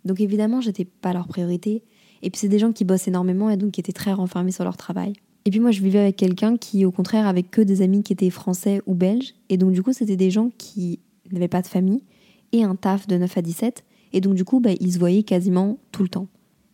Donc 0.05 0.21
évidemment, 0.21 0.61
j'étais 0.61 0.85
pas 0.85 1.13
leur 1.13 1.27
priorité. 1.27 1.83
Et 2.23 2.31
puis 2.31 2.39
c'est 2.39 2.49
des 2.49 2.59
gens 2.59 2.73
qui 2.73 2.85
bossent 2.85 3.09
énormément 3.09 3.51
et 3.51 3.57
donc 3.57 3.73
qui 3.73 3.81
étaient 3.81 3.93
très 3.93 4.13
renfermés 4.13 4.53
sur 4.53 4.65
leur 4.65 4.77
travail. 4.77 5.15
Et 5.47 5.51
puis 5.51 5.61
moi, 5.61 5.71
je 5.71 5.81
vivais 5.81 6.01
avec 6.01 6.17
quelqu'un 6.17 6.57
qui, 6.57 6.85
au 6.85 6.91
contraire, 6.91 7.25
avait 7.25 7.45
que 7.45 7.63
des 7.63 7.81
amis 7.81 8.03
qui 8.03 8.13
étaient 8.13 8.31
français 8.31 8.83
ou 8.87 8.95
belges. 8.95 9.33
Et 9.49 9.57
donc 9.57 9.71
du 9.71 9.81
coup, 9.81 9.93
c'était 9.93 10.17
des 10.17 10.33
gens 10.33 10.51
qui 10.59 10.99
n'avaient 11.31 11.47
pas 11.47 11.63
de 11.63 11.69
famille 11.69 12.03
et 12.51 12.65
un 12.65 12.75
taf 12.75 13.07
de 13.07 13.17
9 13.17 13.39
à 13.39 13.43
17. 13.43 13.85
Et 14.13 14.21
donc 14.21 14.35
du 14.35 14.45
coup, 14.45 14.59
bah, 14.59 14.73
ils 14.81 14.93
se 14.93 14.99
voyaient 14.99 15.23
quasiment 15.23 15.79
tout 15.93 16.03
le 16.03 16.09
temps. 16.09 16.27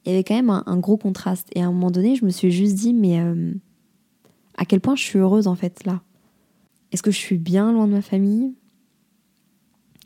Il 0.05 0.13
y 0.13 0.15
avait 0.15 0.25
quand 0.25 0.35
même 0.35 0.49
un, 0.49 0.79
gros 0.79 0.97
contraste. 0.97 1.49
Et 1.55 1.61
à 1.61 1.67
un 1.67 1.71
moment 1.71 1.91
donné, 1.91 2.17
je 2.17 2.25
me 2.25 2.31
suis 2.31 2.51
juste 2.51 2.77
dit, 2.77 2.95
mais 2.95 3.21
euh, 3.21 3.53
à 4.57 4.65
quel 4.65 4.81
point 4.81 4.97
je 4.97 5.03
suis 5.03 5.19
heureuse 5.19 5.47
en 5.47 5.55
fait 5.55 5.85
là? 5.85 6.01
Est-ce 6.93 7.03
que 7.03 7.11
je 7.11 7.19
suis 7.19 7.39
bien 7.39 7.73
loin 7.73 7.87
de 7.87 7.93
ma 7.93 8.03
famille? 8.03 8.55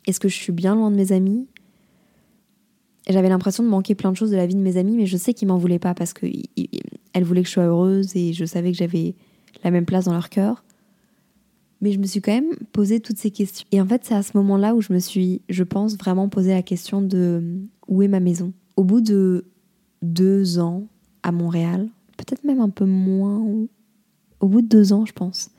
Est-ce 0.07 0.19
que 0.19 0.27
je 0.27 0.35
suis 0.35 0.53
bien 0.53 0.75
loin 0.75 0.91
de 0.91 0.95
mes 0.97 1.13
amis? 1.13 1.47
J'avais 3.09 3.29
l'impression 3.29 3.63
de 3.63 3.69
manquer 3.69 3.95
plein 3.95 4.11
de 4.11 4.17
choses 4.17 4.31
de 4.31 4.35
la 4.35 4.45
vie 4.45 4.55
de 4.55 4.61
mes 4.61 4.75
amis, 4.75 4.97
mais 4.97 5.05
je 5.05 5.15
sais 5.15 5.33
qu'ils 5.33 5.47
m'en 5.47 5.57
voulaient 5.57 5.79
pas 5.79 5.93
parce 5.93 6.13
qu'elles 7.17 7.25
voulaient 7.25 7.41
que 7.41 7.47
je 7.47 7.53
sois 7.53 7.63
heureuse 7.63 8.15
et 8.15 8.33
je 8.33 8.45
savais 8.45 8.71
que 8.71 8.77
j'avais 8.77 9.15
la 9.63 9.71
même 9.71 9.85
place 9.85 10.05
dans 10.05 10.13
leur 10.13 10.29
cœur. 10.29 10.63
Mais 11.81 11.91
je 11.91 11.97
me 11.97 12.05
suis 12.05 12.21
quand 12.21 12.31
même 12.31 12.55
posé 12.73 12.99
toutes 12.99 13.17
ces 13.17 13.31
questions. 13.31 13.65
Et 13.71 13.81
en 13.81 13.87
fait, 13.87 14.05
c'est 14.05 14.13
à 14.13 14.21
ce 14.21 14.37
moment-là 14.37 14.75
où 14.75 14.81
je 14.81 14.93
me 14.93 14.99
suis, 14.99 15.41
je 15.49 15.63
pense, 15.63 15.97
vraiment 15.97 16.29
posé 16.29 16.51
la 16.51 16.61
question 16.61 17.01
de 17.01 17.43
où 17.87 18.03
est 18.03 18.07
ma 18.07 18.19
maison? 18.19 18.53
Au 18.75 18.83
bout 18.83 19.01
de 19.01 19.45
deux 20.03 20.59
ans 20.59 20.87
à 21.23 21.31
Montréal, 21.31 21.89
peut-être 22.17 22.43
même 22.43 22.61
un 22.61 22.69
peu 22.69 22.85
moins, 22.85 23.43
au 24.39 24.47
bout 24.47 24.61
de 24.61 24.67
deux 24.67 24.93
ans, 24.93 25.05
je 25.05 25.13
pense. 25.13 25.49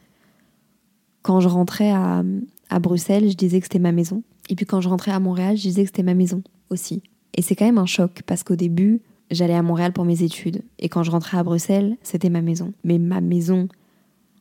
Quand 1.23 1.40
je 1.40 1.49
rentrais 1.49 1.90
à, 1.90 2.23
à 2.71 2.79
Bruxelles, 2.79 3.29
je 3.29 3.37
disais 3.37 3.59
que 3.59 3.66
c'était 3.66 3.81
ma 3.81 3.92
maison. 3.92 4.23
Et 4.49 4.55
puis 4.55 4.64
quand 4.64 4.81
je 4.81 4.88
rentrais 4.88 5.11
à 5.11 5.18
Montréal, 5.18 5.57
je 5.57 5.62
disais 5.62 5.83
que 5.83 5.88
c'était 5.88 6.05
ma 6.05 6.14
maison 6.14 6.40
aussi. 6.71 7.03
Et 7.35 7.42
c'est 7.42 7.57
quand 7.57 7.66
même 7.66 7.79
un 7.79 7.87
choc 7.87 8.23
parce 8.27 8.44
qu'au 8.44 8.57
début, 8.57 9.01
j'allais 9.31 9.55
à 9.55 9.62
Montréal 9.62 9.93
pour 9.93 10.05
mes 10.05 10.23
études. 10.23 10.62
Et 10.79 10.88
quand 10.88 11.03
je 11.03 11.11
rentrais 11.11 11.38
à 11.38 11.43
Bruxelles, 11.43 11.97
c'était 12.03 12.31
ma 12.31 12.43
maison. 12.43 12.73
Mais 12.85 12.99
ma 12.99 13.21
maison 13.21 13.69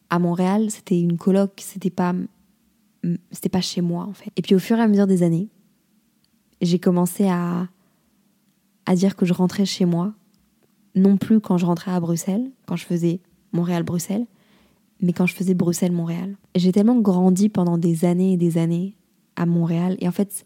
à 0.10 0.20
Montréal, 0.20 0.72
c'était 0.72 1.00
une 1.00 1.18
coloc, 1.18 1.52
c'était 1.58 1.90
pas, 1.90 2.14
c'était 3.32 3.50
pas 3.50 3.62
chez 3.62 3.82
moi 3.82 4.06
en 4.06 4.14
fait. 4.14 4.32
Et 4.36 4.42
puis 4.42 4.56
au 4.56 4.60
fur 4.60 4.78
et 4.78 4.82
à 4.82 4.88
mesure 4.88 5.08
des 5.08 5.24
années, 5.24 5.50
j'ai 6.62 6.80
commencé 6.80 7.28
à, 7.28 7.68
à 8.86 8.96
dire 8.96 9.16
que 9.16 9.26
je 9.26 9.34
rentrais 9.34 9.66
chez 9.66 9.86
moi, 9.86 10.14
non 10.96 11.18
plus 11.18 11.40
quand 11.40 11.58
je 11.58 11.66
rentrais 11.66 11.92
à 11.92 12.00
Bruxelles, 12.00 12.50
quand 12.66 12.76
je 12.76 12.86
faisais 12.86 13.20
Montréal-Bruxelles, 13.52 14.26
mais 15.02 15.14
quand 15.14 15.28
je 15.28 15.36
faisais 15.36 15.54
Bruxelles-Montréal. 15.54 16.36
J'ai 16.56 16.72
tellement 16.72 17.00
grandi 17.00 17.50
pendant 17.50 17.78
des 17.78 18.06
années 18.06 18.34
et 18.34 18.38
des 18.38 18.58
années 18.58 18.96
à 19.36 19.46
Montréal. 19.46 19.96
Et 20.00 20.08
en 20.08 20.12
fait, 20.12 20.46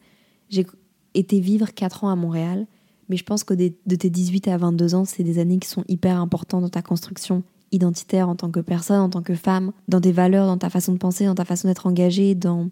j'ai 0.49 0.65
été 1.13 1.39
vivre 1.39 1.73
4 1.73 2.03
ans 2.03 2.09
à 2.09 2.15
Montréal, 2.15 2.67
mais 3.11 3.17
je 3.17 3.25
pense 3.25 3.43
que 3.43 3.53
de 3.53 3.95
tes 3.97 4.09
18 4.09 4.47
à 4.47 4.57
22 4.57 4.95
ans, 4.95 5.03
c'est 5.03 5.23
des 5.23 5.37
années 5.37 5.59
qui 5.59 5.67
sont 5.67 5.83
hyper 5.89 6.17
importantes 6.17 6.61
dans 6.61 6.69
ta 6.69 6.81
construction 6.81 7.43
identitaire 7.73 8.29
en 8.29 8.37
tant 8.37 8.49
que 8.49 8.61
personne, 8.61 9.01
en 9.01 9.09
tant 9.09 9.21
que 9.21 9.35
femme, 9.35 9.73
dans 9.89 9.99
tes 9.99 10.13
valeurs, 10.13 10.47
dans 10.47 10.57
ta 10.57 10.69
façon 10.69 10.93
de 10.93 10.97
penser, 10.97 11.25
dans 11.25 11.35
ta 11.35 11.43
façon 11.43 11.67
d'être 11.67 11.87
engagée, 11.87 12.35
dans 12.35 12.69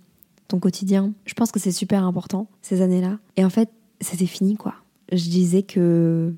ton 0.48 0.60
quotidien. 0.60 1.12
Je 1.26 1.34
pense 1.34 1.52
que 1.52 1.60
c'est 1.60 1.74
super 1.74 2.06
important 2.06 2.48
ces 2.62 2.82
années-là. 2.82 3.20
Et 3.36 3.44
en 3.44 3.50
fait, 3.50 3.70
c'était 4.00 4.28
fini 4.28 4.56
quoi. 4.56 4.76
Je 5.12 5.30
disais 5.30 5.64
que 5.64 6.34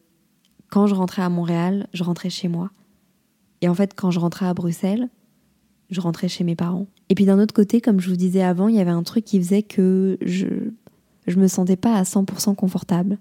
quand 0.72 0.88
je 0.88 0.96
rentrais 0.96 1.22
à 1.22 1.30
Montréal, 1.30 1.88
je 1.94 2.04
rentrais 2.04 2.32
chez 2.32 2.48
moi. 2.48 2.72
Et 3.62 3.70
en 3.70 3.76
fait, 3.76 3.94
quand 3.96 4.10
je 4.10 4.20
rentrais 4.20 4.48
à 4.48 4.56
Bruxelles, 4.56 5.10
je 5.92 6.02
rentrais 6.02 6.28
chez 6.28 6.44
mes 6.44 6.56
parents. 6.56 6.88
Et 7.10 7.14
puis 7.14 7.26
d'un 7.26 7.40
autre 7.40 7.54
côté, 7.54 7.82
comme 7.82 8.00
je 8.00 8.10
vous 8.10 8.16
disais 8.16 8.42
avant, 8.42 8.68
il 8.68 8.76
y 8.76 8.80
avait 8.80 8.90
un 8.90 9.04
truc 9.04 9.26
qui 9.26 9.38
faisait 9.38 9.62
que 9.62 10.18
je 10.22 10.48
je 11.28 11.38
me 11.38 11.48
sentais 11.48 11.76
pas 11.76 11.94
à 11.94 12.02
100% 12.02 12.56
confortable 12.56 13.20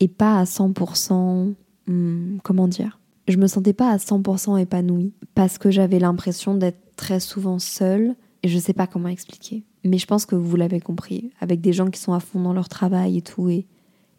et 0.00 0.08
pas 0.08 0.38
à 0.38 0.44
100% 0.44 1.54
hmm, 1.86 2.38
comment 2.42 2.68
dire? 2.68 3.00
Je 3.28 3.36
me 3.36 3.46
sentais 3.46 3.72
pas 3.72 3.90
à 3.90 3.96
100% 3.96 4.60
épanouie 4.60 5.12
parce 5.34 5.58
que 5.58 5.70
j'avais 5.70 5.98
l'impression 5.98 6.54
d'être 6.54 6.78
très 6.96 7.20
souvent 7.20 7.58
seule 7.58 8.14
et 8.42 8.48
je 8.48 8.58
sais 8.58 8.74
pas 8.74 8.86
comment 8.86 9.08
expliquer. 9.08 9.64
Mais 9.84 9.98
je 9.98 10.06
pense 10.06 10.26
que 10.26 10.34
vous 10.34 10.56
l'avez 10.56 10.80
compris 10.80 11.30
avec 11.40 11.60
des 11.60 11.72
gens 11.72 11.90
qui 11.90 12.00
sont 12.00 12.12
à 12.12 12.20
fond 12.20 12.40
dans 12.42 12.52
leur 12.52 12.68
travail 12.68 13.18
et 13.18 13.22
tout 13.22 13.48
et, 13.48 13.66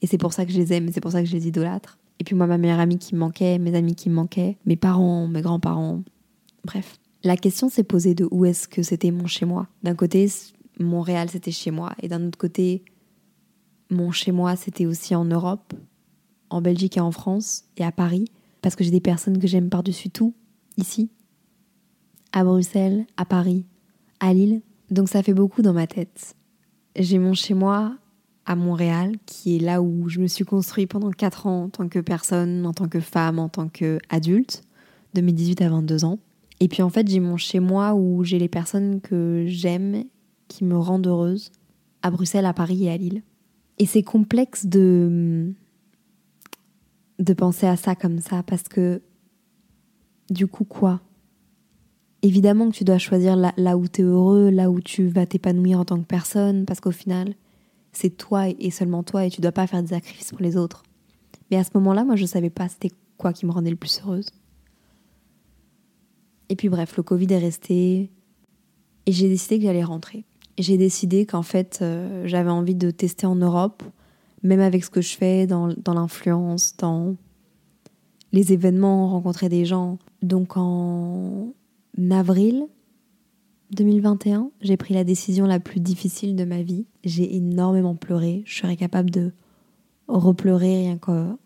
et 0.02 0.08
c'est 0.08 0.18
pour 0.18 0.34
ça 0.34 0.46
que 0.46 0.52
je 0.52 0.58
les 0.58 0.74
aime 0.74 0.90
c'est 0.92 1.02
pour 1.02 1.12
ça 1.12 1.22
que 1.22 1.28
je 1.28 1.34
les 1.34 1.48
idolâtre. 1.48 2.00
Et 2.20 2.24
puis 2.24 2.36
moi 2.36 2.48
ma 2.48 2.58
meilleure 2.58 2.80
amie 2.80 2.98
qui 2.98 3.14
me 3.14 3.20
manquait 3.20 3.60
mes 3.60 3.76
amis 3.76 3.96
qui 3.96 4.10
me 4.10 4.16
manquaient 4.16 4.58
mes 4.66 4.76
parents 4.76 5.28
mes 5.28 5.42
grands-parents 5.42 6.02
bref. 6.64 6.98
La 7.24 7.38
question 7.38 7.70
s'est 7.70 7.84
posée 7.84 8.16
de 8.16 8.28
où 8.32 8.46
est-ce 8.46 8.68
que 8.68 8.82
c'était 8.82 9.12
mon 9.12 9.28
chez 9.28 9.46
moi? 9.46 9.68
D'un 9.84 9.96
côté 9.96 10.32
Montréal 10.80 11.30
c'était 11.30 11.52
chez 11.52 11.72
moi 11.72 11.94
et 12.02 12.08
d'un 12.08 12.26
autre 12.26 12.38
côté 12.38 12.84
mon 13.90 14.12
chez-moi, 14.12 14.56
c'était 14.56 14.86
aussi 14.86 15.16
en 15.16 15.26
Europe, 15.26 15.74
en 16.50 16.62
Belgique 16.62 16.98
et 16.98 17.02
en 17.02 17.12
France, 17.12 17.66
et 17.78 17.84
à 17.84 17.92
Paris, 17.92 18.26
parce 18.62 18.76
que 18.76 18.84
j'ai 18.84 18.92
des 18.92 19.02
personnes 19.02 19.38
que 19.38 19.48
j'aime 19.48 19.70
par-dessus 19.70 20.10
tout, 20.10 20.34
ici, 20.78 21.10
à 22.32 22.44
Bruxelles, 22.44 23.06
à 23.18 23.26
Paris, 23.26 23.66
à 24.20 24.34
Lille. 24.34 24.62
Donc 24.92 25.10
ça 25.10 25.24
fait 25.24 25.34
beaucoup 25.34 25.62
dans 25.62 25.74
ma 25.74 25.88
tête. 25.88 26.36
J'ai 26.98 27.20
mon 27.20 27.34
chez-moi 27.34 27.96
à 28.46 28.56
Montréal, 28.56 29.16
qui 29.26 29.56
est 29.56 29.60
là 29.60 29.82
où 29.82 30.08
je 30.08 30.20
me 30.20 30.28
suis 30.28 30.46
construite 30.46 30.90
pendant 30.90 31.12
4 31.12 31.48
ans 31.48 31.64
en 31.64 31.70
tant 31.70 31.88
que 31.88 32.00
personne, 32.00 32.66
en 32.66 32.74
tant 32.74 32.88
que 32.88 33.00
femme, 33.00 33.40
en 33.40 33.50
tant 33.50 33.68
qu'adulte, 33.68 34.64
de 35.14 35.22
mes 35.22 35.32
18 35.32 35.62
à 35.62 35.70
22 35.70 36.06
ans. 36.06 36.20
Et 36.60 36.68
puis 36.68 36.82
en 36.82 36.90
fait, 36.90 37.08
j'ai 37.08 37.20
mon 37.20 37.38
chez 37.38 37.60
moi 37.60 37.96
où 37.96 38.24
j'ai 38.24 38.40
les 38.40 38.48
personnes 38.48 39.02
que 39.02 39.46
j'aime, 39.48 40.06
qui 40.48 40.64
me 40.64 40.78
rendent 40.78 41.08
heureuse, 41.08 41.52
à 42.02 42.12
Bruxelles, 42.12 42.46
à 42.46 42.54
Paris 42.54 42.86
et 42.86 42.92
à 42.92 42.98
Lille. 42.98 43.24
Et 43.78 43.86
c'est 43.86 44.04
complexe 44.04 44.66
de, 44.66 45.54
de 47.20 47.34
penser 47.34 47.68
à 47.68 47.76
ça 47.76 47.96
comme 47.96 48.20
ça, 48.20 48.44
parce 48.44 48.64
que 48.64 49.02
du 50.30 50.48
coup, 50.48 50.64
quoi? 50.64 51.02
Évidemment 52.22 52.72
que 52.72 52.76
tu 52.76 52.84
dois 52.84 52.98
choisir 52.98 53.36
là, 53.36 53.78
où 53.78 53.88
tu 53.88 54.02
es 54.02 54.04
heureux, 54.04 54.50
là 54.50 54.72
où 54.72 54.80
tu 54.80 55.08
vas 55.08 55.26
t'épanouir 55.26 55.80
en 55.80 55.86
tant 55.86 56.00
que 56.00 56.06
personne, 56.06 56.66
parce 56.66 56.80
qu'au 56.80 56.92
final, 56.92 57.36
c'est 57.92 58.18
toi 58.18 58.48
et 58.50 58.72
seulement 58.72 59.04
toi, 59.04 59.26
et 59.26 59.30
tu 59.30 59.42
dois 59.42 59.52
pas 59.52 59.68
faire 59.68 59.84
des 59.84 59.90
sacrifices 59.90 60.32
pour 60.32 60.42
les 60.42 60.58
autres. 60.58 60.84
Mais 61.52 61.58
à 61.58 61.64
ce 61.64 61.70
moment-là, 61.76 62.04
moi, 62.04 62.16
je 62.16 62.26
savais 62.26 62.50
pas 62.50 62.68
c'était 62.68 62.92
quoi 63.18 63.34
qui 63.34 63.46
me 63.46 63.52
rendait 63.52 63.70
le 63.70 63.76
plus 63.76 64.02
heureuse. 64.02 64.30
Et 66.50 66.56
puis 66.56 66.70
bref, 66.70 66.98
le 66.98 67.04
Covid 67.04 67.28
est 67.32 67.40
resté, 67.40 68.10
et 69.06 69.12
j'ai 69.12 69.30
décidé 69.30 69.58
que 69.60 69.66
j'allais 69.66 69.84
rentrer. 69.84 70.26
J'ai 70.58 70.78
décidé 70.78 71.26
qu'en 71.26 71.42
fait, 71.42 71.80
euh, 71.82 72.24
j'avais 72.26 72.50
envie 72.50 72.76
de 72.76 72.92
tester 72.92 73.26
en 73.26 73.36
Europe, 73.36 73.84
même 74.44 74.62
avec 74.62 74.84
ce 74.84 74.90
que 74.90 75.02
je 75.02 75.16
fais 75.16 75.48
dans, 75.48 75.74
dans 75.78 75.94
l'influence, 75.94 76.76
dans 76.78 77.16
les 78.32 78.54
événements, 78.54 79.10
rencontrer 79.10 79.50
des 79.50 79.66
gens. 79.66 79.98
Donc 80.22 80.58
en 80.58 81.54
avril 82.12 82.68
2021, 83.72 84.52
j'ai 84.62 84.78
pris 84.78 84.94
la 84.94 85.04
décision 85.04 85.46
la 85.46 85.60
plus 85.60 85.80
difficile 85.80 86.36
de 86.36 86.46
ma 86.46 86.62
vie. 86.62 86.86
J'ai 87.04 87.36
énormément 87.36 87.96
pleuré. 87.96 88.44
Je 88.46 88.58
serais 88.60 88.76
capable 88.76 89.10
de 89.10 89.32
repleurer 90.08 90.78
rien 90.78 90.98
qu'en 90.98 91.38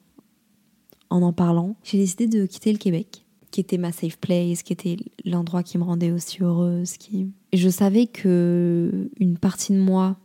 en 1.10 1.34
parlant. 1.34 1.76
J'ai 1.84 1.98
décidé 1.98 2.28
de 2.28 2.46
quitter 2.46 2.72
le 2.72 2.78
Québec, 2.78 3.26
qui 3.52 3.62
était 3.62 3.78
ma 3.78 3.92
safe 3.92 4.18
place, 4.18 4.64
qui 4.64 4.74
était 4.74 4.98
l'endroit 5.26 5.64
qui 5.64 5.78
me 5.78 5.84
rendait 5.84 6.12
aussi 6.12 6.44
heureuse. 6.44 6.98
Qui... 6.98 7.32
je 7.54 7.70
savais 7.70 8.08
que 8.08 9.10
une 9.20 9.38
partie 9.38 9.74
de 9.74 9.80
moi 9.80 10.18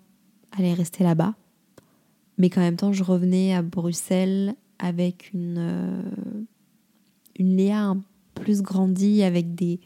allait 0.53 0.75
rester 0.75 1.05
là-bas, 1.05 1.35
mais 2.39 2.51
qu'en 2.51 2.61
même 2.61 2.77
temps, 2.77 2.93
je 2.93 3.03
revenais 3.03 3.55
à 3.55 3.63
Bruxelles 3.63 4.55
avec 4.79 5.33
une, 5.33 5.57
euh, 5.59 6.03
une 7.39 7.57
Léa 7.57 7.97
plus 8.35 8.63
grandie, 8.63 9.23
avec 9.23 9.55
des, 9.55 9.81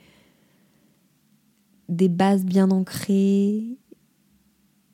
des 1.88 2.08
bases 2.08 2.44
bien 2.44 2.70
ancrées, 2.70 3.62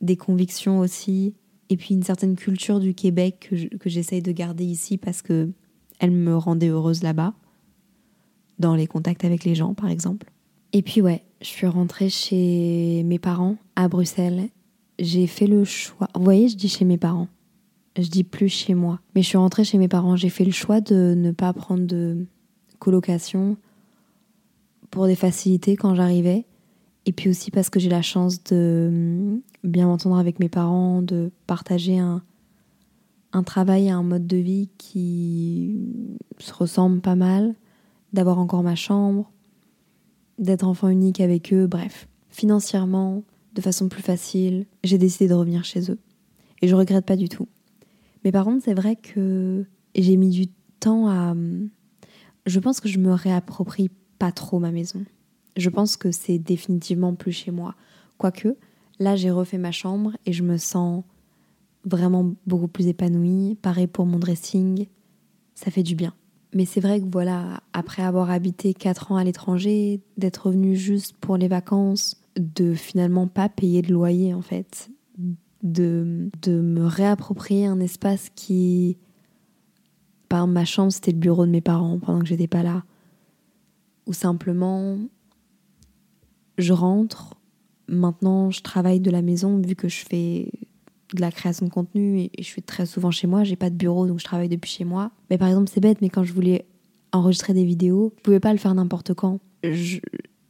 des 0.01 0.17
convictions 0.17 0.81
aussi, 0.81 1.35
et 1.71 1.77
puis 1.77 1.95
une 1.95 2.03
certaine 2.03 2.37
culture 2.37 2.79
du 2.79 2.95
Québec 2.95 3.51
que 3.81 3.89
j'essaye 3.89 4.21
de 4.21 4.33
garder 4.33 4.65
ici 4.65 4.99
parce 4.99 5.23
que 5.23 5.51
elle 5.99 6.11
me 6.11 6.37
rendait 6.37 6.69
heureuse 6.69 7.03
là-bas, 7.03 7.35
dans 8.59 8.75
les 8.75 8.87
contacts 8.87 9.25
avec 9.25 9.45
les 9.45 9.55
gens 9.55 9.75
par 9.75 9.91
exemple. 9.91 10.31
Et 10.73 10.83
puis 10.83 11.01
ouais, 11.01 11.23
je 11.41 11.47
suis 11.47 11.67
rentrée 11.67 12.09
chez 12.09 13.03
mes 13.05 13.19
parents 13.19 13.57
à 13.77 13.89
Bruxelles. 13.89 14.49
J'ai 14.99 15.27
fait 15.27 15.47
le 15.47 15.65
choix. 15.65 16.09
Vous 16.15 16.25
voyez, 16.25 16.49
je 16.49 16.57
dis 16.57 16.69
chez 16.69 16.85
mes 16.85 16.99
parents. 16.99 17.29
Je 17.97 18.09
dis 18.09 18.25
plus 18.25 18.49
chez 18.49 18.75
moi. 18.75 19.01
Mais 19.15 19.23
je 19.23 19.29
suis 19.29 19.39
rentrée 19.39 19.65
chez 19.65 19.79
mes 19.79 19.89
parents. 19.89 20.17
J'ai 20.17 20.31
fait 20.31 20.45
le 20.45 20.53
choix 20.53 20.81
de 20.81 21.15
ne 21.17 21.31
pas 21.31 21.53
prendre 21.53 21.87
de 21.87 22.27
colocation 22.79 23.57
pour 24.91 25.07
des 25.07 25.15
facilités 25.15 25.77
quand 25.77 25.95
j'arrivais 25.95 26.45
et 27.07 27.13
puis 27.13 27.29
aussi 27.29 27.51
parce 27.51 27.71
que 27.71 27.79
j'ai 27.81 27.91
la 27.91 28.03
chance 28.03 28.43
de 28.45 28.89
hum, 28.89 29.41
bien 29.63 29.87
m'entendre 29.87 30.17
avec 30.17 30.41
mes 30.41 30.49
parents, 30.49 31.03
de 31.03 31.31
partager 31.47 31.99
un, 31.99 32.23
un 33.33 33.43
travail 33.43 33.87
et 33.87 33.91
un 33.91 34.03
mode 34.03 34.27
de 34.27 34.37
vie 34.37 34.69
qui 34.79 35.77
se 36.39 36.53
ressemblent 36.53 37.01
pas 37.01 37.15
mal, 37.15 37.55
d'avoir 38.15 38.39
encore 38.39 38.63
ma 38.63 38.75
chambre, 38.75 39.31
d'être 40.39 40.67
enfant 40.67 40.89
unique 40.89 41.21
avec 41.21 41.53
eux, 41.53 41.67
bref. 41.67 42.09
Financièrement, 42.31 43.23
de 43.55 43.61
façon 43.61 43.91
plus 43.91 44.03
facile, 44.03 44.65
j'ai 44.83 44.97
décidé 44.97 45.29
de 45.29 45.35
revenir 45.35 45.65
chez 45.65 45.91
eux. 45.91 45.99
Et 46.63 46.69
je 46.69 46.75
regrette 46.75 47.05
pas 47.05 47.17
du 47.17 47.29
tout. 47.29 47.49
Mais 48.25 48.33
par 48.33 48.47
contre, 48.47 48.65
c'est 48.65 48.75
vrai 48.75 48.97
que 48.97 49.67
j'ai 49.95 50.17
mis 50.17 50.31
du 50.31 50.47
temps 50.81 51.09
à. 51.09 51.35
Je 52.47 52.59
pense 52.59 52.81
que 52.81 52.89
je 52.89 52.99
me 52.99 53.13
réapproprie 53.13 53.91
pas 54.19 54.33
trop 54.33 54.59
ma 54.59 54.71
maison 54.71 55.05
je 55.57 55.71
pense 55.71 55.97
que 55.97 56.11
c'est 56.11 56.39
définitivement 56.39 57.15
plus 57.15 57.33
chez 57.33 57.51
moi. 57.51 57.75
Quoique, 58.19 58.57
là 58.99 59.17
j'ai 59.17 59.31
refait 59.31 59.59
ma 59.59 59.73
chambre 59.73 60.17
et 60.27 60.33
je 60.33 60.43
me 60.43 60.57
sens 60.57 61.05
vraiment 61.85 62.35
beaucoup 62.47 62.69
plus 62.69 62.89
épanouie. 62.89 63.57
Pareil 63.61 63.87
pour 63.87 64.07
mon 64.07 64.19
dressing, 64.19 64.87
ça 65.55 65.71
fait 65.71 65.83
du 65.83 65.95
bien. 65.95 66.15
Mais 66.55 66.65
c'est 66.65 66.81
vrai 66.81 67.01
que 67.01 67.07
voilà, 67.11 67.61
après 67.73 68.03
avoir 68.03 68.31
habité 68.31 68.75
4 68.75 69.13
ans 69.13 69.17
à 69.17 69.25
l'étranger, 69.25 70.01
d'être 70.17 70.47
revenu 70.47 70.77
juste 70.77 71.17
pour 71.17 71.37
les 71.37 71.49
vacances, 71.49 72.23
de 72.37 72.75
finalement 72.75 73.27
pas 73.27 73.49
payer 73.49 73.83
de 73.83 73.93
loyer 73.93 74.35
en 74.35 74.43
fait, 74.43 74.91
de, 75.63 76.31
de 76.43 76.61
me 76.61 76.87
réapproprier 76.87 77.67
un 77.67 77.81
espace 77.81 78.31
qui... 78.35 78.97
Par 80.29 80.47
ma 80.47 80.65
chambre, 80.65 80.91
c'était 80.91 81.13
le 81.13 81.19
bureau 81.19 81.45
de 81.47 81.51
mes 81.51 81.61
parents 81.61 81.99
pendant 81.99 82.21
que 82.21 82.27
j'étais 82.27 82.49
pas 82.49 82.63
là. 82.63 82.83
Ou 84.07 84.13
simplement 84.13 84.99
je 86.59 86.73
rentre. 86.73 87.35
Maintenant, 87.89 88.51
je 88.51 88.63
travaille 88.63 89.01
de 89.01 89.11
la 89.11 89.23
maison 89.23 89.59
vu 89.59 89.75
que 89.75 89.89
je 89.89 90.05
fais 90.07 90.51
de 91.13 91.21
la 91.21 91.31
création 91.31 91.67
de 91.67 91.71
contenu 91.71 92.21
et 92.21 92.31
je 92.39 92.45
suis 92.45 92.63
très 92.63 92.87
souvent 92.87 93.11
chez 93.11 93.27
moi. 93.27 93.45
J'ai 93.45 93.57
pas 93.57 93.71
de 93.71 93.75
bureau 93.75 94.07
donc 94.07 94.19
je 94.19 94.25
travaille 94.25 94.49
depuis 94.49 94.71
chez 94.71 94.85
moi. 94.85 95.11
Mais 95.31 95.39
par 95.39 95.49
exemple, 95.49 95.71
c'est 95.73 95.81
bête, 95.81 96.01
mais 96.01 96.09
quand 96.09 96.25
je 96.25 96.33
voulais 96.33 96.65
enregistrer 97.13 97.53
des 97.55 97.65
vidéos, 97.65 98.13
je 98.17 98.23
pouvais 98.23 98.41
pas 98.41 98.53
le 98.53 98.59
faire 98.59 98.75
n'importe 98.75 99.15
quand. 99.15 99.41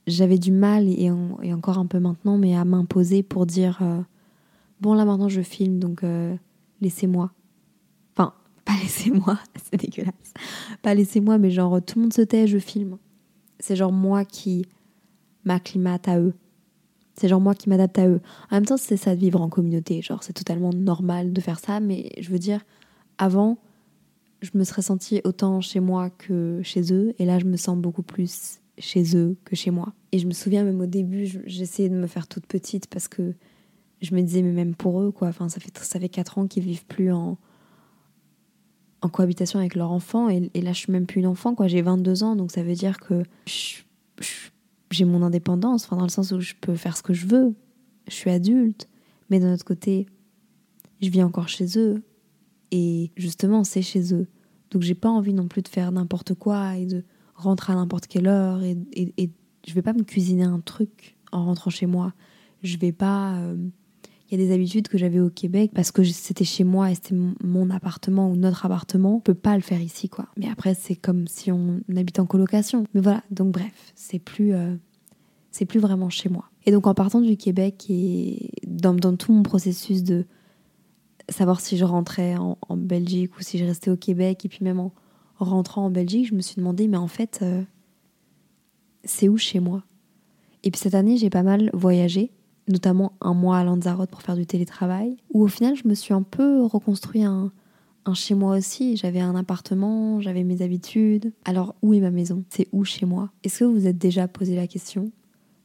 J'avais 0.06 0.38
du 0.38 0.52
mal 0.52 0.88
et, 0.88 1.10
encore 1.52 1.78
un 1.78 1.86
peu 1.86 1.98
maintenant, 1.98 2.38
mais 2.38 2.54
à 2.54 2.64
m'imposer 2.64 3.22
pour 3.22 3.46
dire 3.46 3.78
euh, 3.82 4.00
bon 4.80 4.94
là 4.94 5.04
maintenant 5.04 5.28
je 5.28 5.40
filme 5.40 5.78
donc 5.78 6.04
euh, 6.04 6.34
laissez-moi. 6.80 7.32
Enfin, 8.14 8.34
pas 8.64 8.74
laissez-moi, 8.82 9.38
c'est 9.70 9.80
dégueulasse. 9.80 10.34
Pas 10.82 10.94
laissez-moi, 10.94 11.38
mais 11.38 11.50
genre 11.50 11.80
tout 11.82 11.98
le 11.98 12.02
monde 12.02 12.12
se 12.12 12.22
tait, 12.22 12.46
je 12.46 12.58
filme. 12.58 12.98
C'est 13.60 13.76
genre 13.76 13.92
moi 13.92 14.24
qui 14.24 14.66
m'acclimate 15.44 16.08
à 16.08 16.18
eux. 16.18 16.34
C'est 17.14 17.29
genre 17.29 17.40
moi 17.40 17.55
qui 17.55 17.68
m'adapte 17.68 17.98
à 17.98 18.09
eux. 18.09 18.20
En 18.50 18.57
même 18.57 18.66
temps, 18.66 18.77
c'est 18.77 18.96
ça 18.96 19.14
de 19.14 19.20
vivre 19.20 19.40
en 19.40 19.48
communauté. 19.48 20.03
Genre, 20.03 20.22
c'est 20.22 20.33
totalement 20.33 20.70
normal 20.72 21.33
de 21.33 21.40
faire 21.40 21.61
ça, 21.61 21.81
mais 21.81 22.11
je 22.20 22.31
veux 22.31 22.38
dire, 22.38 22.61
avant, 23.18 23.59
je 24.42 24.50
me 24.55 24.64
serais 24.64 24.83
sentie 24.83 25.20
autant 25.24 25.61
chez 25.61 25.81
moi 25.81 26.11
que 26.11 26.61
chez 26.62 26.92
eux, 26.92 27.14
et 27.18 27.24
là, 27.24 27.38
je 27.38 27.44
me 27.44 27.57
sens 27.57 27.79
beaucoup 27.79 28.03
plus 28.03 28.61
chez 28.79 29.16
eux 29.16 29.37
que 29.44 29.55
chez 29.55 29.70
moi. 29.70 29.92
Et 30.12 30.18
je 30.18 30.27
me 30.27 30.33
souviens 30.33 30.64
même 30.64 30.81
au 30.81 30.87
début, 30.87 31.27
j'essayais 31.46 31.88
de 31.88 31.94
me 31.94 32.07
faire 32.07 32.27
toute 32.27 32.46
petite 32.46 32.88
parce 32.88 33.09
que 33.09 33.35
je 34.03 34.14
me 34.14 34.20
disais, 34.20 34.42
mais 34.42 34.53
même 34.53 34.74
pour 34.74 35.00
eux, 35.00 35.12
quoi. 35.12 35.29
Enfin, 35.29 35.48
ça 35.48 35.61
fait, 35.61 35.77
ça 35.79 36.00
fait 36.00 36.09
4 36.09 36.38
ans 36.38 36.46
qu'ils 36.46 36.64
vivent 36.64 36.85
plus 36.87 37.12
en, 37.12 37.38
en 39.03 39.09
cohabitation 39.09 39.59
avec 39.61 39.74
leur 39.77 39.92
enfant, 39.92 40.29
et, 40.29 40.50
là, 40.55 40.72
je 40.72 40.79
suis 40.79 40.92
même 40.92 41.07
plus 41.07 41.20
une 41.20 41.27
enfant, 41.27 41.55
quoi. 41.55 41.68
J'ai 41.68 41.83
22 41.83 42.24
ans, 42.24 42.37
donc 42.37 42.50
ça 42.50 42.62
veut 42.62 42.74
dire 42.74 42.98
que 42.98 43.22
je, 43.46 43.83
je 44.20 44.50
j'ai 44.94 45.04
mon 45.04 45.22
indépendance, 45.22 45.85
enfin 45.85 45.96
dans 45.96 46.04
le 46.04 46.11
sens 46.11 46.33
où 46.33 46.40
je 46.40 46.54
peux 46.61 46.76
faire 46.76 46.96
ce 46.96 47.02
que 47.02 47.12
je 47.12 47.26
veux. 47.26 47.54
Je 48.09 48.14
suis 48.14 48.30
adulte, 48.30 48.88
mais 49.30 49.40
d'un 49.40 49.52
autre 49.52 49.64
côté, 49.64 50.07
je 51.00 51.11
vis 51.11 51.22
encore 51.22 51.48
chez 51.48 51.78
eux 51.78 52.02
et 52.70 53.11
justement 53.16 53.64
c'est 53.64 53.83
chez 53.83 54.14
eux. 54.14 54.26
Donc 54.70 54.83
j'ai 54.83 54.94
pas 54.94 55.09
envie 55.09 55.33
non 55.33 55.48
plus 55.48 55.62
de 55.62 55.68
faire 55.68 55.92
n'importe 55.92 56.35
quoi 56.35 56.76
et 56.76 56.87
de 56.87 57.04
rentrer 57.35 57.72
à 57.72 57.76
n'importe 57.76 58.07
quelle 58.07 58.26
heure 58.26 58.62
et, 58.62 58.76
et, 58.92 59.30
je 59.66 59.72
vais 59.72 59.80
pas 59.80 59.95
me 59.95 60.03
cuisiner 60.03 60.45
un 60.45 60.61
truc 60.61 61.16
en 61.32 61.47
rentrant 61.47 61.70
chez 61.70 61.86
moi. 61.86 62.12
Je 62.62 62.76
vais 62.76 62.92
pas. 62.92 63.36
Euh, 63.36 63.57
des 64.37 64.53
habitudes 64.53 64.89
que 64.89 64.99
j'avais 64.99 65.20
au 65.20 65.30
Québec 65.30 65.70
parce 65.74 65.91
que 65.91 66.03
c'était 66.05 66.45
chez 66.45 66.64
moi 66.64 66.91
et 66.91 66.95
c'était 66.95 67.16
mon 67.43 67.70
appartement 67.70 68.30
ou 68.30 68.37
notre 68.37 68.66
appartement. 68.66 69.16
On 69.16 69.20
peut 69.20 69.35
pas 69.35 69.57
le 69.57 69.62
faire 69.62 69.80
ici, 69.80 70.09
quoi. 70.09 70.26
Mais 70.37 70.49
après, 70.49 70.74
c'est 70.74 70.97
comme 70.97 71.26
si 71.26 71.53
on 71.53 71.80
habitait 71.97 72.20
en 72.20 72.26
colocation. 72.26 72.85
Mais 72.95 73.01
voilà, 73.01 73.22
donc 73.30 73.53
bref, 73.53 73.93
c'est 73.95 74.18
plus, 74.18 74.55
euh, 74.55 74.74
plus 75.68 75.80
vraiment 75.80 76.11
chez 76.11 76.28
moi. 76.28 76.51
Et 76.66 76.70
donc 76.70 76.87
en 76.87 76.95
partant 76.95 77.20
du 77.20 77.37
Québec 77.37 77.87
et 77.89 78.51
dans, 78.66 78.97
tout 79.16 79.32
mon 79.32 79.43
processus 79.43 80.03
de 80.03 80.24
savoir 81.28 81.61
si 81.61 81.76
je 81.76 81.85
rentrais 81.85 82.37
en, 82.37 82.57
Belgique 82.76 83.37
ou 83.39 83.43
si 83.43 83.59
je 83.59 83.64
restais 83.64 83.91
au 83.91 83.97
Québec, 83.97 84.45
et 84.45 84.49
puis 84.49 84.61
même 84.62 84.80
en 84.80 84.93
rentrant 85.39 85.87
en 85.87 85.91
Belgique, 85.91 86.28
je 86.28 86.35
me 86.35 86.41
suis 86.41 86.57
demandé, 86.57 86.89
mais 86.89 86.97
en 86.97 87.09
fait, 87.09 87.41
euh, 87.43 87.62
c'est 89.05 89.28
où 89.28 89.37
chez 89.37 89.61
moi? 89.61 89.82
Et 90.62 90.70
puis 90.70 90.80
cette 90.80 90.95
année, 90.95 91.16
j'ai 91.16 91.30
pas 91.30 91.43
mal 91.43 91.70
voyagé 91.74 92.30
notamment 92.68 93.12
un 93.20 93.34
mois 93.34 93.58
à 93.58 93.64
Lanzarote 93.64 94.10
pour 94.10 94.22
faire 94.22 94.36
du 94.36 94.46
télétravail, 94.46 95.16
où 95.32 95.42
au 95.42 95.48
final 95.48 95.76
je 95.76 95.86
me 95.88 95.94
suis 95.94 96.14
un 96.14 96.22
peu 96.22 96.62
reconstruit 96.62 97.22
un, 97.22 97.52
chez 98.14 98.34
moi 98.34 98.56
aussi. 98.56 98.96
J'avais 98.96 99.20
un 99.20 99.34
appartement, 99.34 100.20
j'avais 100.20 100.44
mes 100.44 100.62
habitudes. 100.62 101.32
Alors 101.44 101.74
où 101.82 101.94
est 101.94 102.00
ma 102.00 102.10
maison? 102.10 102.44
C'est 102.50 102.68
où 102.72 102.84
chez 102.84 103.06
moi? 103.06 103.30
Est-ce 103.42 103.60
que 103.60 103.64
vous 103.64 103.74
vous 103.74 103.86
êtes 103.86 103.98
déjà 103.98 104.28
posé 104.28 104.54
la 104.54 104.66
question? 104.66 105.10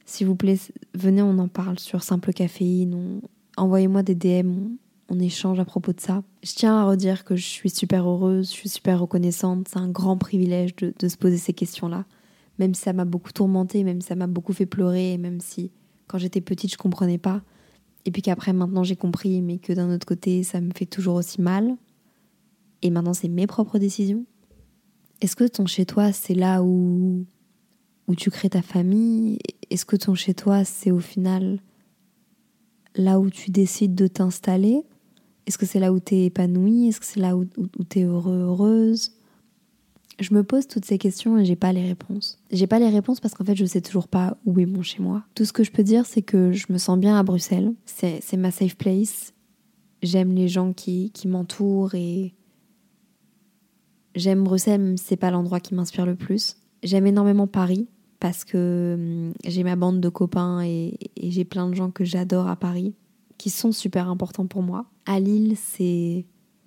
S'il 0.06 0.26
vous 0.26 0.36
plaît, 0.36 0.58
venez, 0.94 1.22
on 1.22 1.38
en 1.38 1.48
parle 1.48 1.78
sur 1.78 2.02
Simple 2.02 2.32
Caféine. 2.32 3.20
Envoyez-moi 3.56 4.02
des 4.02 4.14
DM, 4.14 4.70
on 5.08 5.18
échange 5.20 5.60
à 5.60 5.64
propos 5.64 5.92
de 5.92 6.00
ça. 6.00 6.22
Je 6.42 6.54
tiens 6.54 6.78
à 6.78 6.84
redire 6.84 7.24
que 7.24 7.36
je 7.36 7.46
suis 7.46 7.70
super 7.70 8.08
heureuse, 8.08 8.48
je 8.48 8.52
suis 8.52 8.68
super 8.68 9.00
reconnaissante. 9.00 9.68
C'est 9.68 9.78
un 9.78 9.88
grand 9.88 10.16
privilège 10.16 10.74
de, 10.76 10.94
de 10.98 11.08
se 11.08 11.16
poser 11.16 11.36
ces 11.36 11.52
questions-là. 11.52 12.06
Même 12.58 12.74
si 12.74 12.82
ça 12.82 12.92
m'a 12.92 13.04
beaucoup 13.04 13.32
tourmentée, 13.32 13.84
même 13.84 14.00
si 14.00 14.08
ça 14.08 14.16
m'a 14.16 14.26
beaucoup 14.26 14.52
fait 14.52 14.66
pleurer, 14.66 15.16
même 15.18 15.40
si 15.40 15.70
quand 16.10 16.18
j'étais 16.18 16.40
petite 16.40 16.72
je 16.72 16.76
comprenais 16.76 17.18
pas. 17.18 17.42
Et 18.04 18.10
puis 18.10 18.22
qu'après 18.22 18.52
maintenant 18.52 18.82
j'ai 18.82 18.96
compris, 18.96 19.42
mais 19.42 19.58
que 19.58 19.72
d'un 19.72 19.94
autre 19.94 20.06
côté 20.06 20.42
ça 20.42 20.60
me 20.60 20.70
fait 20.74 20.86
toujours 20.86 21.14
aussi 21.14 21.40
mal. 21.40 21.76
Et 22.82 22.90
maintenant 22.90 23.14
c'est 23.14 23.28
mes 23.28 23.46
propres 23.46 23.78
décisions. 23.78 24.24
Est-ce 25.20 25.36
que 25.36 25.44
ton 25.44 25.66
chez 25.66 25.86
toi 25.86 26.12
c'est 26.12 26.34
là 26.34 26.62
où, 26.62 27.24
où 28.08 28.14
tu 28.14 28.30
crées 28.30 28.50
ta 28.50 28.62
famille? 28.62 29.38
Est-ce 29.70 29.84
que 29.84 29.96
ton 29.96 30.14
chez 30.14 30.34
toi 30.34 30.64
c'est 30.64 30.90
au 30.90 31.00
final 31.00 31.60
là 32.96 33.20
où 33.20 33.30
tu 33.30 33.50
décides 33.50 33.94
de 33.94 34.08
t'installer? 34.08 34.82
Est-ce 35.46 35.58
que 35.58 35.66
c'est 35.66 35.80
là 35.80 35.92
où 35.92 36.00
tu 36.00 36.14
es 36.14 36.24
épanouie? 36.26 36.88
Est-ce 36.88 37.00
que 37.00 37.06
c'est 37.06 37.20
là 37.20 37.36
où, 37.36 37.44
où, 37.56 37.84
tu 37.88 38.00
es 38.00 38.04
heureuse? 38.04 39.12
Je 40.20 40.34
me 40.34 40.44
pose 40.44 40.66
toutes 40.66 40.84
ces 40.84 40.98
questions 40.98 41.38
et 41.38 41.46
j'ai 41.46 41.56
pas 41.56 41.72
les 41.72 41.86
réponses. 41.86 42.38
J'ai 42.50 42.66
pas 42.66 42.78
les 42.78 42.90
réponses 42.90 43.20
parce 43.20 43.34
qu'en 43.34 43.44
fait 43.44 43.56
je 43.56 43.64
sais 43.64 43.80
toujours 43.80 44.06
pas 44.06 44.36
où 44.44 44.60
est 44.60 44.66
mon 44.66 44.82
chez 44.82 45.02
moi. 45.02 45.24
Tout 45.34 45.46
ce 45.46 45.52
que 45.52 45.64
je 45.64 45.72
peux 45.72 45.82
dire 45.82 46.04
c'est 46.04 46.20
que 46.20 46.52
je 46.52 46.66
me 46.70 46.76
sens 46.76 46.98
bien 46.98 47.18
à 47.18 47.22
Bruxelles. 47.22 47.72
C'est 47.86 48.36
ma 48.36 48.50
safe 48.50 48.76
place. 48.76 49.32
J'aime 50.02 50.34
les 50.34 50.48
gens 50.48 50.74
qui, 50.74 51.10
qui 51.12 51.26
m'entourent 51.26 51.94
et 51.94 52.34
j'aime 54.14 54.44
Bruxelles 54.44 54.80
même 54.80 54.96
c'est 54.98 55.16
pas 55.16 55.30
l'endroit 55.30 55.58
qui 55.58 55.74
m'inspire 55.74 56.04
le 56.04 56.16
plus. 56.16 56.58
J'aime 56.82 57.06
énormément 57.06 57.46
Paris 57.46 57.88
parce 58.20 58.44
que 58.44 58.96
hum, 58.98 59.32
j'ai 59.46 59.64
ma 59.64 59.76
bande 59.76 60.00
de 60.00 60.08
copains 60.10 60.62
et, 60.62 60.98
j'ai 61.16 61.44
plein 61.44 61.68
de 61.68 61.74
gens 61.74 61.90
que 61.90 62.04
j'adore 62.04 62.48
à 62.48 62.56
Paris 62.56 62.94
qui 63.38 63.48
sont 63.48 63.72
super 63.72 64.10
importants 64.10 64.46
pour 64.46 64.62
moi. 64.62 64.84
À 65.06 65.18
Lille, 65.18 65.56
c'est 65.56 66.26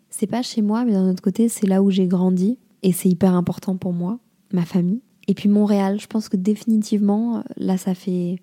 c'est 0.09 0.27
pas 0.27 0.41
chez 0.41 0.61
moi, 0.61 0.85
mais 0.85 0.93
d'un 0.93 1.09
autre 1.09 1.21
côté, 1.21 1.49
c'est 1.49 1.67
là 1.67 1.81
où 1.81 1.89
j'ai 1.89 2.07
grandi 2.07 2.57
et 2.83 2.91
c'est 2.91 3.09
hyper 3.09 3.33
important 3.33 3.75
pour 3.77 3.93
moi, 3.93 4.19
ma 4.51 4.65
famille. 4.65 5.01
Et 5.27 5.33
puis 5.33 5.49
Montréal, 5.49 5.99
je 5.99 6.07
pense 6.07 6.29
que 6.29 6.37
définitivement, 6.37 7.43
là, 7.57 7.77
ça 7.77 7.95
fait 7.95 8.37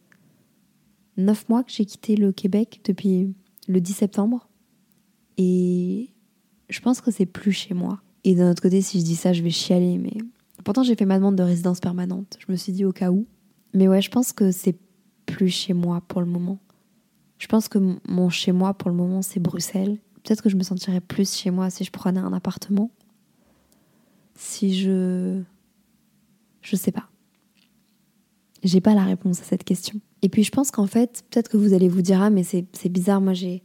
neuf 1.17 1.49
mois 1.49 1.63
que 1.63 1.71
j'ai 1.71 1.85
quitté 1.85 2.17
le 2.17 2.33
Québec 2.33 2.81
depuis 2.85 3.35
le 3.69 3.81
10 3.81 3.93
septembre 3.93 4.49
et 5.37 6.11
je 6.69 6.81
pense 6.81 7.01
que 7.01 7.11
c'est 7.11 7.27
plus 7.27 7.53
chez 7.53 7.75
moi. 7.75 8.01
Et 8.25 8.35
d'un 8.35 8.51
autre 8.51 8.63
côté, 8.63 8.83
si 8.83 8.99
je 8.99 9.05
dis 9.05 9.17
ça, 9.17 9.33
je 9.33 9.43
vais 9.43 9.51
chialer, 9.51 9.99
mais 9.99 10.17
Pourtant, 10.65 10.83
j'ai 10.83 10.95
fait 10.95 11.07
ma 11.07 11.17
demande 11.17 11.37
de 11.37 11.43
résidence 11.43 11.81
permanente. 11.81 12.37
Je 12.39 12.51
me 12.51 12.57
suis 12.57 12.73
dit 12.73 12.85
au 12.85 12.93
cas 12.93 13.11
où. 13.11 13.27
Mais 13.73 13.89
ouais, 13.89 14.03
je 14.03 14.11
pense 14.11 14.33
que 14.33 14.51
c'est 14.51 14.77
plus 15.27 15.49
chez 15.49 15.73
moi 15.73 16.01
pour 16.07 16.21
le 16.21 16.27
moment. 16.27 16.59
Je 17.39 17.47
pense 17.47 17.69
que 17.69 17.79
mon 18.09 18.29
chez 18.29 18.53
moi 18.53 18.75
pour 18.75 18.91
le 18.91 18.97
moment, 18.97 19.23
c'est 19.23 19.41
Bruxelles. 19.41 19.99
Peut-être 20.23 20.43
que 20.43 20.49
je 20.49 20.57
me 20.57 20.63
sentirais 20.63 21.01
plus 21.01 21.33
chez 21.35 21.51
moi 21.51 21.71
si 21.71 21.85
je 21.85 21.91
prenais 21.91 22.21
un 22.21 22.33
appartement. 22.33 22.91
Si 24.41 24.75
je. 24.75 25.43
Je 26.63 26.77
sais 26.77 26.93
pas. 26.93 27.11
J'ai 28.63 28.81
pas 28.81 28.95
la 28.95 29.05
réponse 29.05 29.43
à 29.43 29.45
cette 29.45 29.65
question. 29.65 30.01
Et 30.23 30.31
puis 30.31 30.45
je 30.45 30.51
pense 30.51 30.71
qu'en 30.71 30.87
fait, 30.87 31.25
peut-être 31.29 31.51
que 31.51 31.59
vous 31.59 31.75
allez 31.75 31.89
vous 31.89 32.01
dire 32.01 32.23
Ah, 32.23 32.31
mais 32.31 32.43
c'est 32.43 32.89
bizarre, 32.89 33.21
moi 33.21 33.35
j'ai 33.35 33.63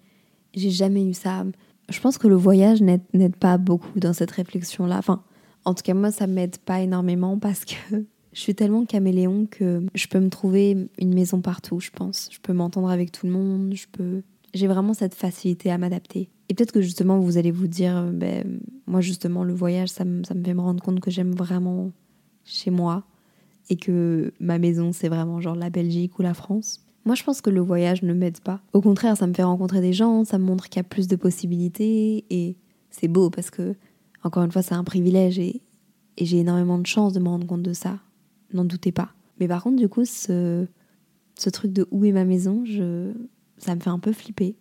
jamais 0.53 1.05
eu 1.05 1.13
ça. 1.13 1.45
Je 1.87 1.99
pense 2.01 2.17
que 2.17 2.27
le 2.27 2.35
voyage 2.35 2.81
n'aide 2.81 3.35
pas 3.37 3.57
beaucoup 3.57 3.99
dans 4.01 4.11
cette 4.11 4.31
réflexion-là. 4.31 4.97
Enfin, 4.97 5.23
en 5.63 5.73
tout 5.73 5.81
cas, 5.81 5.93
moi, 5.93 6.11
ça 6.11 6.27
m'aide 6.27 6.57
pas 6.57 6.81
énormément 6.81 7.39
parce 7.39 7.63
que 7.63 8.05
je 8.33 8.39
suis 8.39 8.53
tellement 8.53 8.85
caméléon 8.85 9.47
que 9.49 9.85
je 9.95 10.07
peux 10.07 10.19
me 10.19 10.29
trouver 10.29 10.89
une 10.99 11.13
maison 11.13 11.39
partout, 11.39 11.79
je 11.79 11.91
pense. 11.91 12.27
Je 12.33 12.39
peux 12.39 12.53
m'entendre 12.53 12.89
avec 12.89 13.13
tout 13.13 13.27
le 13.27 13.31
monde, 13.31 13.73
je 13.73 13.85
peux. 13.89 14.23
J'ai 14.53 14.67
vraiment 14.67 14.93
cette 14.93 15.15
facilité 15.15 15.71
à 15.71 15.77
m'adapter. 15.77 16.29
Et 16.49 16.53
peut-être 16.53 16.71
que 16.71 16.81
justement, 16.81 17.19
vous 17.19 17.37
allez 17.37 17.51
vous 17.51 17.67
dire, 17.67 18.09
ben, 18.13 18.59
moi, 18.87 19.01
justement, 19.01 19.43
le 19.43 19.53
voyage, 19.53 19.89
ça 19.89 20.05
me, 20.05 20.23
fait 20.23 20.53
me 20.53 20.61
rendre 20.61 20.83
compte 20.83 20.99
que 20.99 21.09
j'aime 21.09 21.33
vraiment 21.33 21.91
chez 22.43 22.69
moi 22.71 23.03
et 23.69 23.75
que 23.75 24.31
ma 24.39 24.59
maison, 24.59 24.91
c'est 24.91 25.09
vraiment 25.09 25.41
genre 25.41 25.55
la 25.55 25.69
Belgique 25.69 26.19
ou 26.19 26.21
la 26.21 26.33
France. 26.33 26.85
Moi, 27.05 27.15
je 27.15 27.23
pense 27.23 27.41
que 27.41 27.49
le 27.49 27.61
voyage 27.61 28.03
ne 28.03 28.13
m'aide 28.13 28.39
pas. 28.39 28.61
Au 28.73 28.81
contraire, 28.81 29.17
ça 29.17 29.27
me 29.27 29.33
fait 29.33 29.43
rencontrer 29.43 29.81
des 29.81 29.93
gens, 29.93 30.23
ça 30.25 30.37
me 30.37 30.43
montre 30.43 30.69
qu'il 30.69 30.77
y 30.77 30.81
a 30.81 30.83
plus 30.83 31.07
de 31.07 31.15
possibilités 31.15 32.25
et 32.29 32.57
c'est 32.89 33.07
beau 33.07 33.29
parce 33.29 33.49
que 33.49 33.75
encore 34.23 34.43
une 34.43 34.51
fois, 34.51 34.63
c'est 34.63 34.73
un 34.73 34.83
privilège 34.83 35.37
et, 35.39 35.61
j'ai 36.17 36.39
énormément 36.39 36.79
de 36.79 36.87
chance 36.87 37.11
de 37.11 37.19
me 37.19 37.27
rendre 37.27 37.45
compte 37.45 37.61
de 37.61 37.73
ça. 37.73 37.99
N'en 38.53 38.63
doutez 38.63 38.93
pas. 38.93 39.09
Mais 39.39 39.49
par 39.49 39.61
contre, 39.61 39.75
du 39.75 39.89
coup, 39.89 40.05
ce, 40.05 40.65
truc 41.51 41.73
de 41.73 41.85
où 41.91 42.05
est 42.05 42.13
ma 42.13 42.23
maison, 42.23 42.63
ça 43.57 43.75
me 43.75 43.81
fait 43.81 43.89
un 43.89 43.99
peu 43.99 44.13
flipper. 44.13 44.55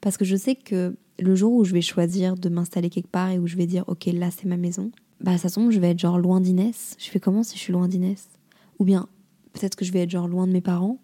Parce 0.00 0.16
que 0.16 0.24
je 0.24 0.36
sais 0.36 0.54
que 0.54 0.96
le 1.18 1.34
jour 1.34 1.52
où 1.52 1.64
je 1.64 1.72
vais 1.72 1.82
choisir 1.82 2.36
de 2.36 2.48
m'installer 2.48 2.90
quelque 2.90 3.10
part 3.10 3.30
et 3.30 3.38
où 3.38 3.46
je 3.46 3.56
vais 3.56 3.66
dire, 3.66 3.84
ok, 3.86 4.06
là 4.06 4.30
c'est 4.30 4.46
ma 4.46 4.56
maison, 4.56 4.90
bah 5.20 5.36
ça 5.36 5.50
tombe, 5.50 5.70
je 5.70 5.78
vais 5.78 5.90
être 5.90 5.98
genre 5.98 6.18
loin 6.18 6.40
d'Inès. 6.40 6.96
Je 6.98 7.10
fais 7.10 7.20
comment 7.20 7.42
si 7.42 7.56
je 7.56 7.60
suis 7.60 7.72
loin 7.72 7.88
d'Inès? 7.88 8.28
Ou 8.78 8.84
bien, 8.84 9.06
peut-être 9.52 9.76
que 9.76 9.84
je 9.84 9.92
vais 9.92 10.00
être 10.00 10.10
genre 10.10 10.28
loin 10.28 10.46
de 10.46 10.52
mes 10.52 10.62
parents. 10.62 10.98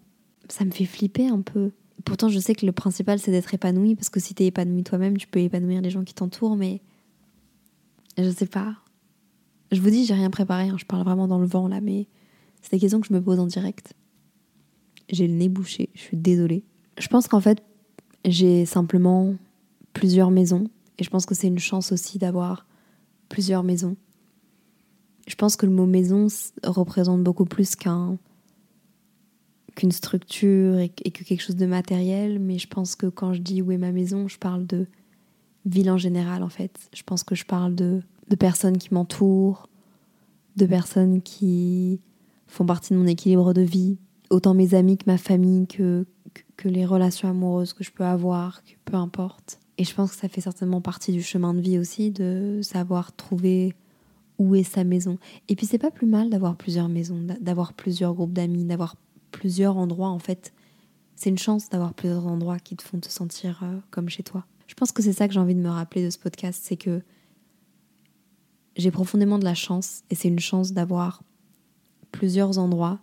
Ça 0.49 0.65
me 0.65 0.71
fait 0.71 0.85
flipper 0.85 1.27
un 1.27 1.41
peu. 1.41 1.71
Pourtant, 2.03 2.29
je 2.29 2.39
sais 2.39 2.55
que 2.55 2.65
le 2.65 2.71
principal 2.71 3.19
c'est 3.19 3.31
d'être 3.31 3.53
épanoui, 3.53 3.95
parce 3.95 4.09
que 4.09 4.19
si 4.19 4.33
t'es 4.33 4.47
épanoui 4.47 4.83
toi-même, 4.83 5.17
tu 5.17 5.27
peux 5.27 5.39
épanouir 5.39 5.81
les 5.81 5.89
gens 5.89 6.03
qui 6.03 6.13
t'entourent, 6.13 6.55
mais 6.55 6.81
je 8.17 8.29
sais 8.29 8.47
pas. 8.47 8.75
Je 9.71 9.81
vous 9.81 9.89
dis, 9.89 10.05
j'ai 10.05 10.13
rien 10.13 10.29
préparé, 10.29 10.69
hein. 10.69 10.77
je 10.79 10.85
parle 10.85 11.03
vraiment 11.03 11.27
dans 11.27 11.39
le 11.39 11.45
vent 11.45 11.67
là, 11.67 11.81
mais 11.81 12.07
c'est 12.61 12.71
des 12.71 12.79
questions 12.79 13.01
que 13.01 13.07
je 13.07 13.13
me 13.13 13.21
pose 13.21 13.39
en 13.39 13.45
direct. 13.45 13.93
J'ai 15.09 15.27
le 15.27 15.33
nez 15.33 15.49
bouché, 15.49 15.89
je 15.93 16.01
suis 16.01 16.17
désolée. 16.17 16.63
Je 16.97 17.07
pense 17.07 17.27
qu'en 17.27 17.39
fait, 17.39 17.61
j'ai 18.31 18.65
simplement 18.65 19.35
plusieurs 19.93 20.31
maisons 20.31 20.69
et 20.99 21.03
je 21.03 21.09
pense 21.09 21.25
que 21.25 21.35
c'est 21.35 21.47
une 21.47 21.59
chance 21.59 21.91
aussi 21.91 22.17
d'avoir 22.17 22.65
plusieurs 23.29 23.63
maisons. 23.63 23.95
Je 25.27 25.35
pense 25.35 25.55
que 25.55 25.65
le 25.65 25.71
mot 25.71 25.85
maison 25.85 26.27
représente 26.63 27.23
beaucoup 27.23 27.45
plus 27.45 27.75
qu'un 27.75 28.17
qu'une 29.75 29.91
structure 29.91 30.79
et 30.79 30.89
que 30.89 31.23
quelque 31.23 31.41
chose 31.41 31.55
de 31.55 31.67
matériel, 31.67 32.39
mais 32.39 32.57
je 32.57 32.67
pense 32.67 32.95
que 32.95 33.05
quand 33.05 33.33
je 33.33 33.41
dis 33.41 33.61
où 33.61 33.71
est 33.71 33.77
ma 33.77 33.91
maison, 33.91 34.27
je 34.27 34.39
parle 34.39 34.65
de 34.65 34.87
ville 35.67 35.91
en 35.91 35.97
général 35.97 36.41
en 36.41 36.49
fait. 36.49 36.89
Je 36.95 37.03
pense 37.03 37.23
que 37.23 37.35
je 37.35 37.45
parle 37.45 37.75
de, 37.75 38.01
de 38.27 38.35
personnes 38.35 38.79
qui 38.79 38.91
m'entourent, 38.91 39.69
de 40.55 40.65
personnes 40.65 41.21
qui 41.21 41.99
font 42.47 42.65
partie 42.65 42.93
de 42.93 42.97
mon 42.97 43.05
équilibre 43.05 43.53
de 43.53 43.61
vie, 43.61 43.97
autant 44.31 44.55
mes 44.55 44.73
amis 44.73 44.97
que 44.97 45.03
ma 45.05 45.17
famille, 45.17 45.67
que, 45.67 46.07
que, 46.55 46.67
les 46.67 46.85
relations 46.85 47.29
amoureuses 47.29 47.73
que 47.73 47.83
je 47.83 47.91
peux 47.91 48.03
avoir, 48.03 48.63
que 48.63 48.71
peu 48.85 48.95
importe. 48.95 49.59
Et 49.77 49.83
je 49.83 49.93
pense 49.93 50.11
que 50.11 50.17
ça 50.17 50.27
fait 50.27 50.41
certainement 50.41 50.81
partie 50.81 51.11
du 51.11 51.21
chemin 51.21 51.53
de 51.53 51.61
vie 51.61 51.77
aussi, 51.77 52.11
de 52.11 52.59
savoir 52.63 53.15
trouver 53.15 53.75
où 54.39 54.55
est 54.55 54.63
sa 54.63 54.83
maison. 54.83 55.17
Et 55.49 55.55
puis 55.55 55.65
c'est 55.65 55.77
pas 55.77 55.91
plus 55.91 56.07
mal 56.07 56.29
d'avoir 56.29 56.55
plusieurs 56.55 56.89
maisons, 56.89 57.25
d'avoir 57.39 57.73
plusieurs 57.73 58.13
groupes 58.13 58.33
d'amis, 58.33 58.65
d'avoir 58.65 58.95
plusieurs 59.31 59.77
endroits 59.77 60.09
en 60.09 60.19
fait. 60.19 60.53
C'est 61.15 61.29
une 61.29 61.37
chance 61.37 61.69
d'avoir 61.69 61.93
plusieurs 61.93 62.27
endroits 62.27 62.59
qui 62.59 62.75
te 62.75 62.83
font 62.83 62.99
te 62.99 63.09
sentir 63.09 63.61
euh, 63.63 63.79
comme 63.89 64.09
chez 64.09 64.23
toi. 64.23 64.45
Je 64.67 64.75
pense 64.75 64.91
que 64.91 65.01
c'est 65.01 65.13
ça 65.13 65.27
que 65.27 65.33
j'ai 65.33 65.39
envie 65.39 65.55
de 65.55 65.61
me 65.61 65.69
rappeler 65.69 66.03
de 66.03 66.09
ce 66.09 66.19
podcast, 66.19 66.61
c'est 66.63 66.77
que 66.77 67.01
j'ai 68.75 68.91
profondément 68.91 69.39
de 69.39 69.45
la 69.45 69.55
chance, 69.55 70.03
et 70.09 70.15
c'est 70.15 70.27
une 70.27 70.39
chance 70.39 70.73
d'avoir 70.73 71.23
plusieurs 72.11 72.59
endroits, 72.59 72.99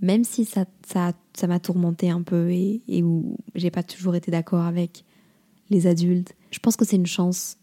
même 0.00 0.24
si 0.24 0.44
ça 0.44 0.64
ça 0.86 1.12
ça 1.34 1.46
m'a 1.46 1.60
tourmenté 1.60 2.10
un 2.10 2.22
peu 2.22 2.50
et, 2.50 2.82
et 2.88 3.02
où 3.02 3.36
j'ai 3.54 3.70
pas 3.70 3.82
toujours 3.82 4.14
été 4.14 4.30
d'accord 4.30 4.62
avec 4.62 5.04
les 5.70 5.86
adultes. 5.86 6.34
Je 6.50 6.58
pense 6.58 6.76
que 6.76 6.84
c'est 6.84 6.96
une 6.96 7.06
chance 7.06 7.58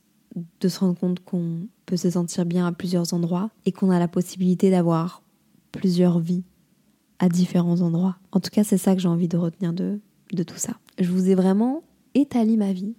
de 0.59 0.67
se 0.67 0.79
rendre 0.79 0.99
compte 0.99 1.19
qu'on 1.19 1.67
peut 1.85 1.97
se 1.97 2.09
sentir 2.09 2.45
bien 2.45 2.65
à 2.65 2.71
plusieurs 2.71 3.13
endroits 3.13 3.49
et 3.65 3.71
qu'on 3.71 3.89
a 3.89 3.99
la 3.99 4.07
possibilité 4.07 4.71
d'avoir 4.71 5.21
plusieurs 5.71 6.19
vies 6.19 6.43
à 7.19 7.29
différents 7.29 7.81
endroits. 7.81 8.17
En 8.31 8.39
tout 8.39 8.49
cas, 8.49 8.63
c'est 8.63 8.77
ça 8.77 8.95
que 8.95 9.01
j'ai 9.01 9.07
envie 9.07 9.27
de 9.27 9.37
retenir 9.37 9.73
de, 9.73 9.99
tout 10.43 10.57
ça. 10.57 10.73
Je 10.99 11.11
vous 11.11 11.29
ai 11.29 11.35
vraiment 11.35 11.83
étalé 12.15 12.57
ma 12.57 12.73
vie. 12.73 12.95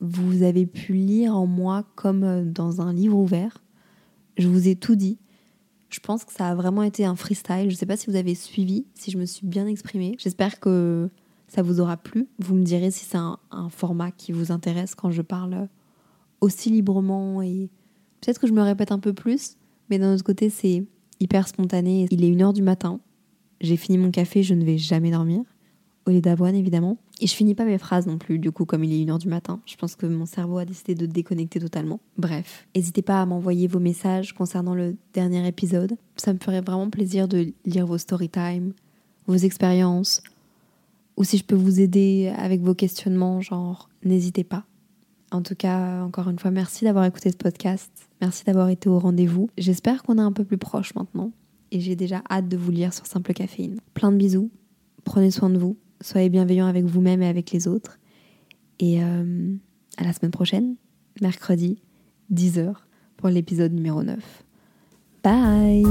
Vous 0.00 0.42
avez 0.42 0.66
pu 0.66 0.92
lire 0.92 1.36
en 1.36 1.46
moi 1.46 1.84
comme 1.94 2.52
dans 2.52 2.80
un 2.80 2.92
livre 2.92 3.18
ouvert. 3.18 3.58
Je 4.38 4.48
vous 4.48 4.68
ai 4.68 4.76
tout 4.76 4.94
dit. 4.94 5.18
Je 5.88 6.00
pense 6.00 6.24
que 6.24 6.32
ça 6.32 6.48
a 6.48 6.54
vraiment 6.54 6.82
été 6.82 7.04
un 7.04 7.16
freestyle. 7.16 7.64
Je 7.64 7.74
ne 7.74 7.78
sais 7.78 7.86
pas 7.86 7.96
si 7.96 8.10
vous 8.10 8.16
avez 8.16 8.34
suivi, 8.34 8.86
si 8.94 9.10
je 9.10 9.18
me 9.18 9.24
suis 9.24 9.46
bien 9.46 9.66
exprimée. 9.66 10.16
J'espère 10.18 10.60
que 10.60 11.08
ça 11.48 11.62
vous 11.62 11.80
aura 11.80 11.96
plu. 11.96 12.28
Vous 12.38 12.54
me 12.54 12.64
direz 12.64 12.90
si 12.90 13.04
c'est 13.04 13.18
un, 13.18 13.38
format 13.70 14.10
qui 14.10 14.32
vous 14.32 14.52
intéresse 14.52 14.94
quand 14.94 15.10
je 15.10 15.22
parle 15.22 15.68
aussi 16.40 16.70
librement 16.70 17.40
et 17.40 17.70
peut-être 18.20 18.40
que 18.40 18.46
je 18.46 18.52
me 18.52 18.62
répète 18.62 18.92
un 18.92 18.98
peu 18.98 19.12
plus, 19.12 19.56
mais 19.88 19.98
d'un 19.98 20.12
autre 20.12 20.24
côté, 20.24 20.50
c'est 20.50 20.84
hyper 21.20 21.48
spontané. 21.48 22.06
Il 22.10 22.24
est 22.24 22.30
1h 22.30 22.52
du 22.52 22.62
matin. 22.62 23.00
J'ai 23.60 23.76
fini 23.76 23.96
mon 23.96 24.10
café, 24.10 24.42
je 24.42 24.54
ne 24.54 24.64
vais 24.64 24.76
jamais 24.76 25.10
dormir 25.10 25.42
au 26.06 26.10
lait 26.10 26.20
d'avoine 26.20 26.54
évidemment. 26.54 26.98
Et 27.20 27.26
je 27.26 27.34
finis 27.34 27.54
pas 27.54 27.64
mes 27.64 27.78
phrases 27.78 28.06
non 28.06 28.18
plus, 28.18 28.38
du 28.38 28.52
coup, 28.52 28.64
comme 28.64 28.84
il 28.84 28.92
est 28.92 29.04
1h 29.04 29.18
du 29.18 29.28
matin. 29.28 29.60
Je 29.66 29.76
pense 29.76 29.96
que 29.96 30.06
mon 30.06 30.26
cerveau 30.26 30.58
a 30.58 30.64
décidé 30.64 30.94
de 30.94 31.06
déconnecter 31.06 31.60
totalement. 31.60 32.00
Bref, 32.18 32.66
n'hésitez 32.74 33.02
pas 33.02 33.20
à 33.20 33.26
m'envoyer 33.26 33.66
vos 33.66 33.80
messages 33.80 34.32
concernant 34.32 34.74
le 34.74 34.96
dernier 35.14 35.46
épisode. 35.46 35.96
Ça 36.16 36.32
me 36.32 36.38
ferait 36.38 36.60
vraiment 36.60 36.90
plaisir 36.90 37.26
de 37.26 37.52
lire 37.64 37.86
vos 37.86 37.98
story 37.98 38.28
time, 38.28 38.72
vos 39.26 39.36
expériences, 39.36 40.22
ou 41.16 41.24
si 41.24 41.38
je 41.38 41.44
peux 41.44 41.56
vous 41.56 41.80
aider 41.80 42.32
avec 42.36 42.60
vos 42.60 42.74
questionnements, 42.74 43.40
genre, 43.40 43.88
n'hésitez 44.04 44.44
pas. 44.44 44.64
En 45.32 45.42
tout 45.42 45.54
cas, 45.54 46.02
encore 46.02 46.28
une 46.28 46.38
fois, 46.38 46.50
merci 46.50 46.84
d'avoir 46.84 47.04
écouté 47.04 47.30
ce 47.30 47.36
podcast. 47.36 47.90
Merci 48.20 48.44
d'avoir 48.44 48.68
été 48.68 48.88
au 48.88 48.98
rendez-vous. 48.98 49.50
J'espère 49.58 50.02
qu'on 50.02 50.18
est 50.18 50.22
un 50.22 50.32
peu 50.32 50.44
plus 50.44 50.58
proche 50.58 50.94
maintenant. 50.94 51.32
Et 51.72 51.80
j'ai 51.80 51.96
déjà 51.96 52.22
hâte 52.30 52.48
de 52.48 52.56
vous 52.56 52.70
lire 52.70 52.94
sur 52.94 53.06
Simple 53.06 53.32
Caféine. 53.32 53.80
Plein 53.94 54.12
de 54.12 54.16
bisous. 54.16 54.50
Prenez 55.04 55.30
soin 55.30 55.50
de 55.50 55.58
vous 55.58 55.76
soyez 56.00 56.28
bienveillants 56.28 56.66
avec 56.66 56.84
vous-même 56.84 57.22
et 57.22 57.28
avec 57.28 57.50
les 57.50 57.68
autres. 57.68 57.98
Et 58.78 59.02
euh, 59.02 59.54
à 59.96 60.04
la 60.04 60.12
semaine 60.12 60.30
prochaine, 60.30 60.76
mercredi, 61.20 61.82
10h, 62.32 62.74
pour 63.16 63.28
l'épisode 63.28 63.72
numéro 63.72 64.02
9. 64.02 64.18
Bye 65.22 65.82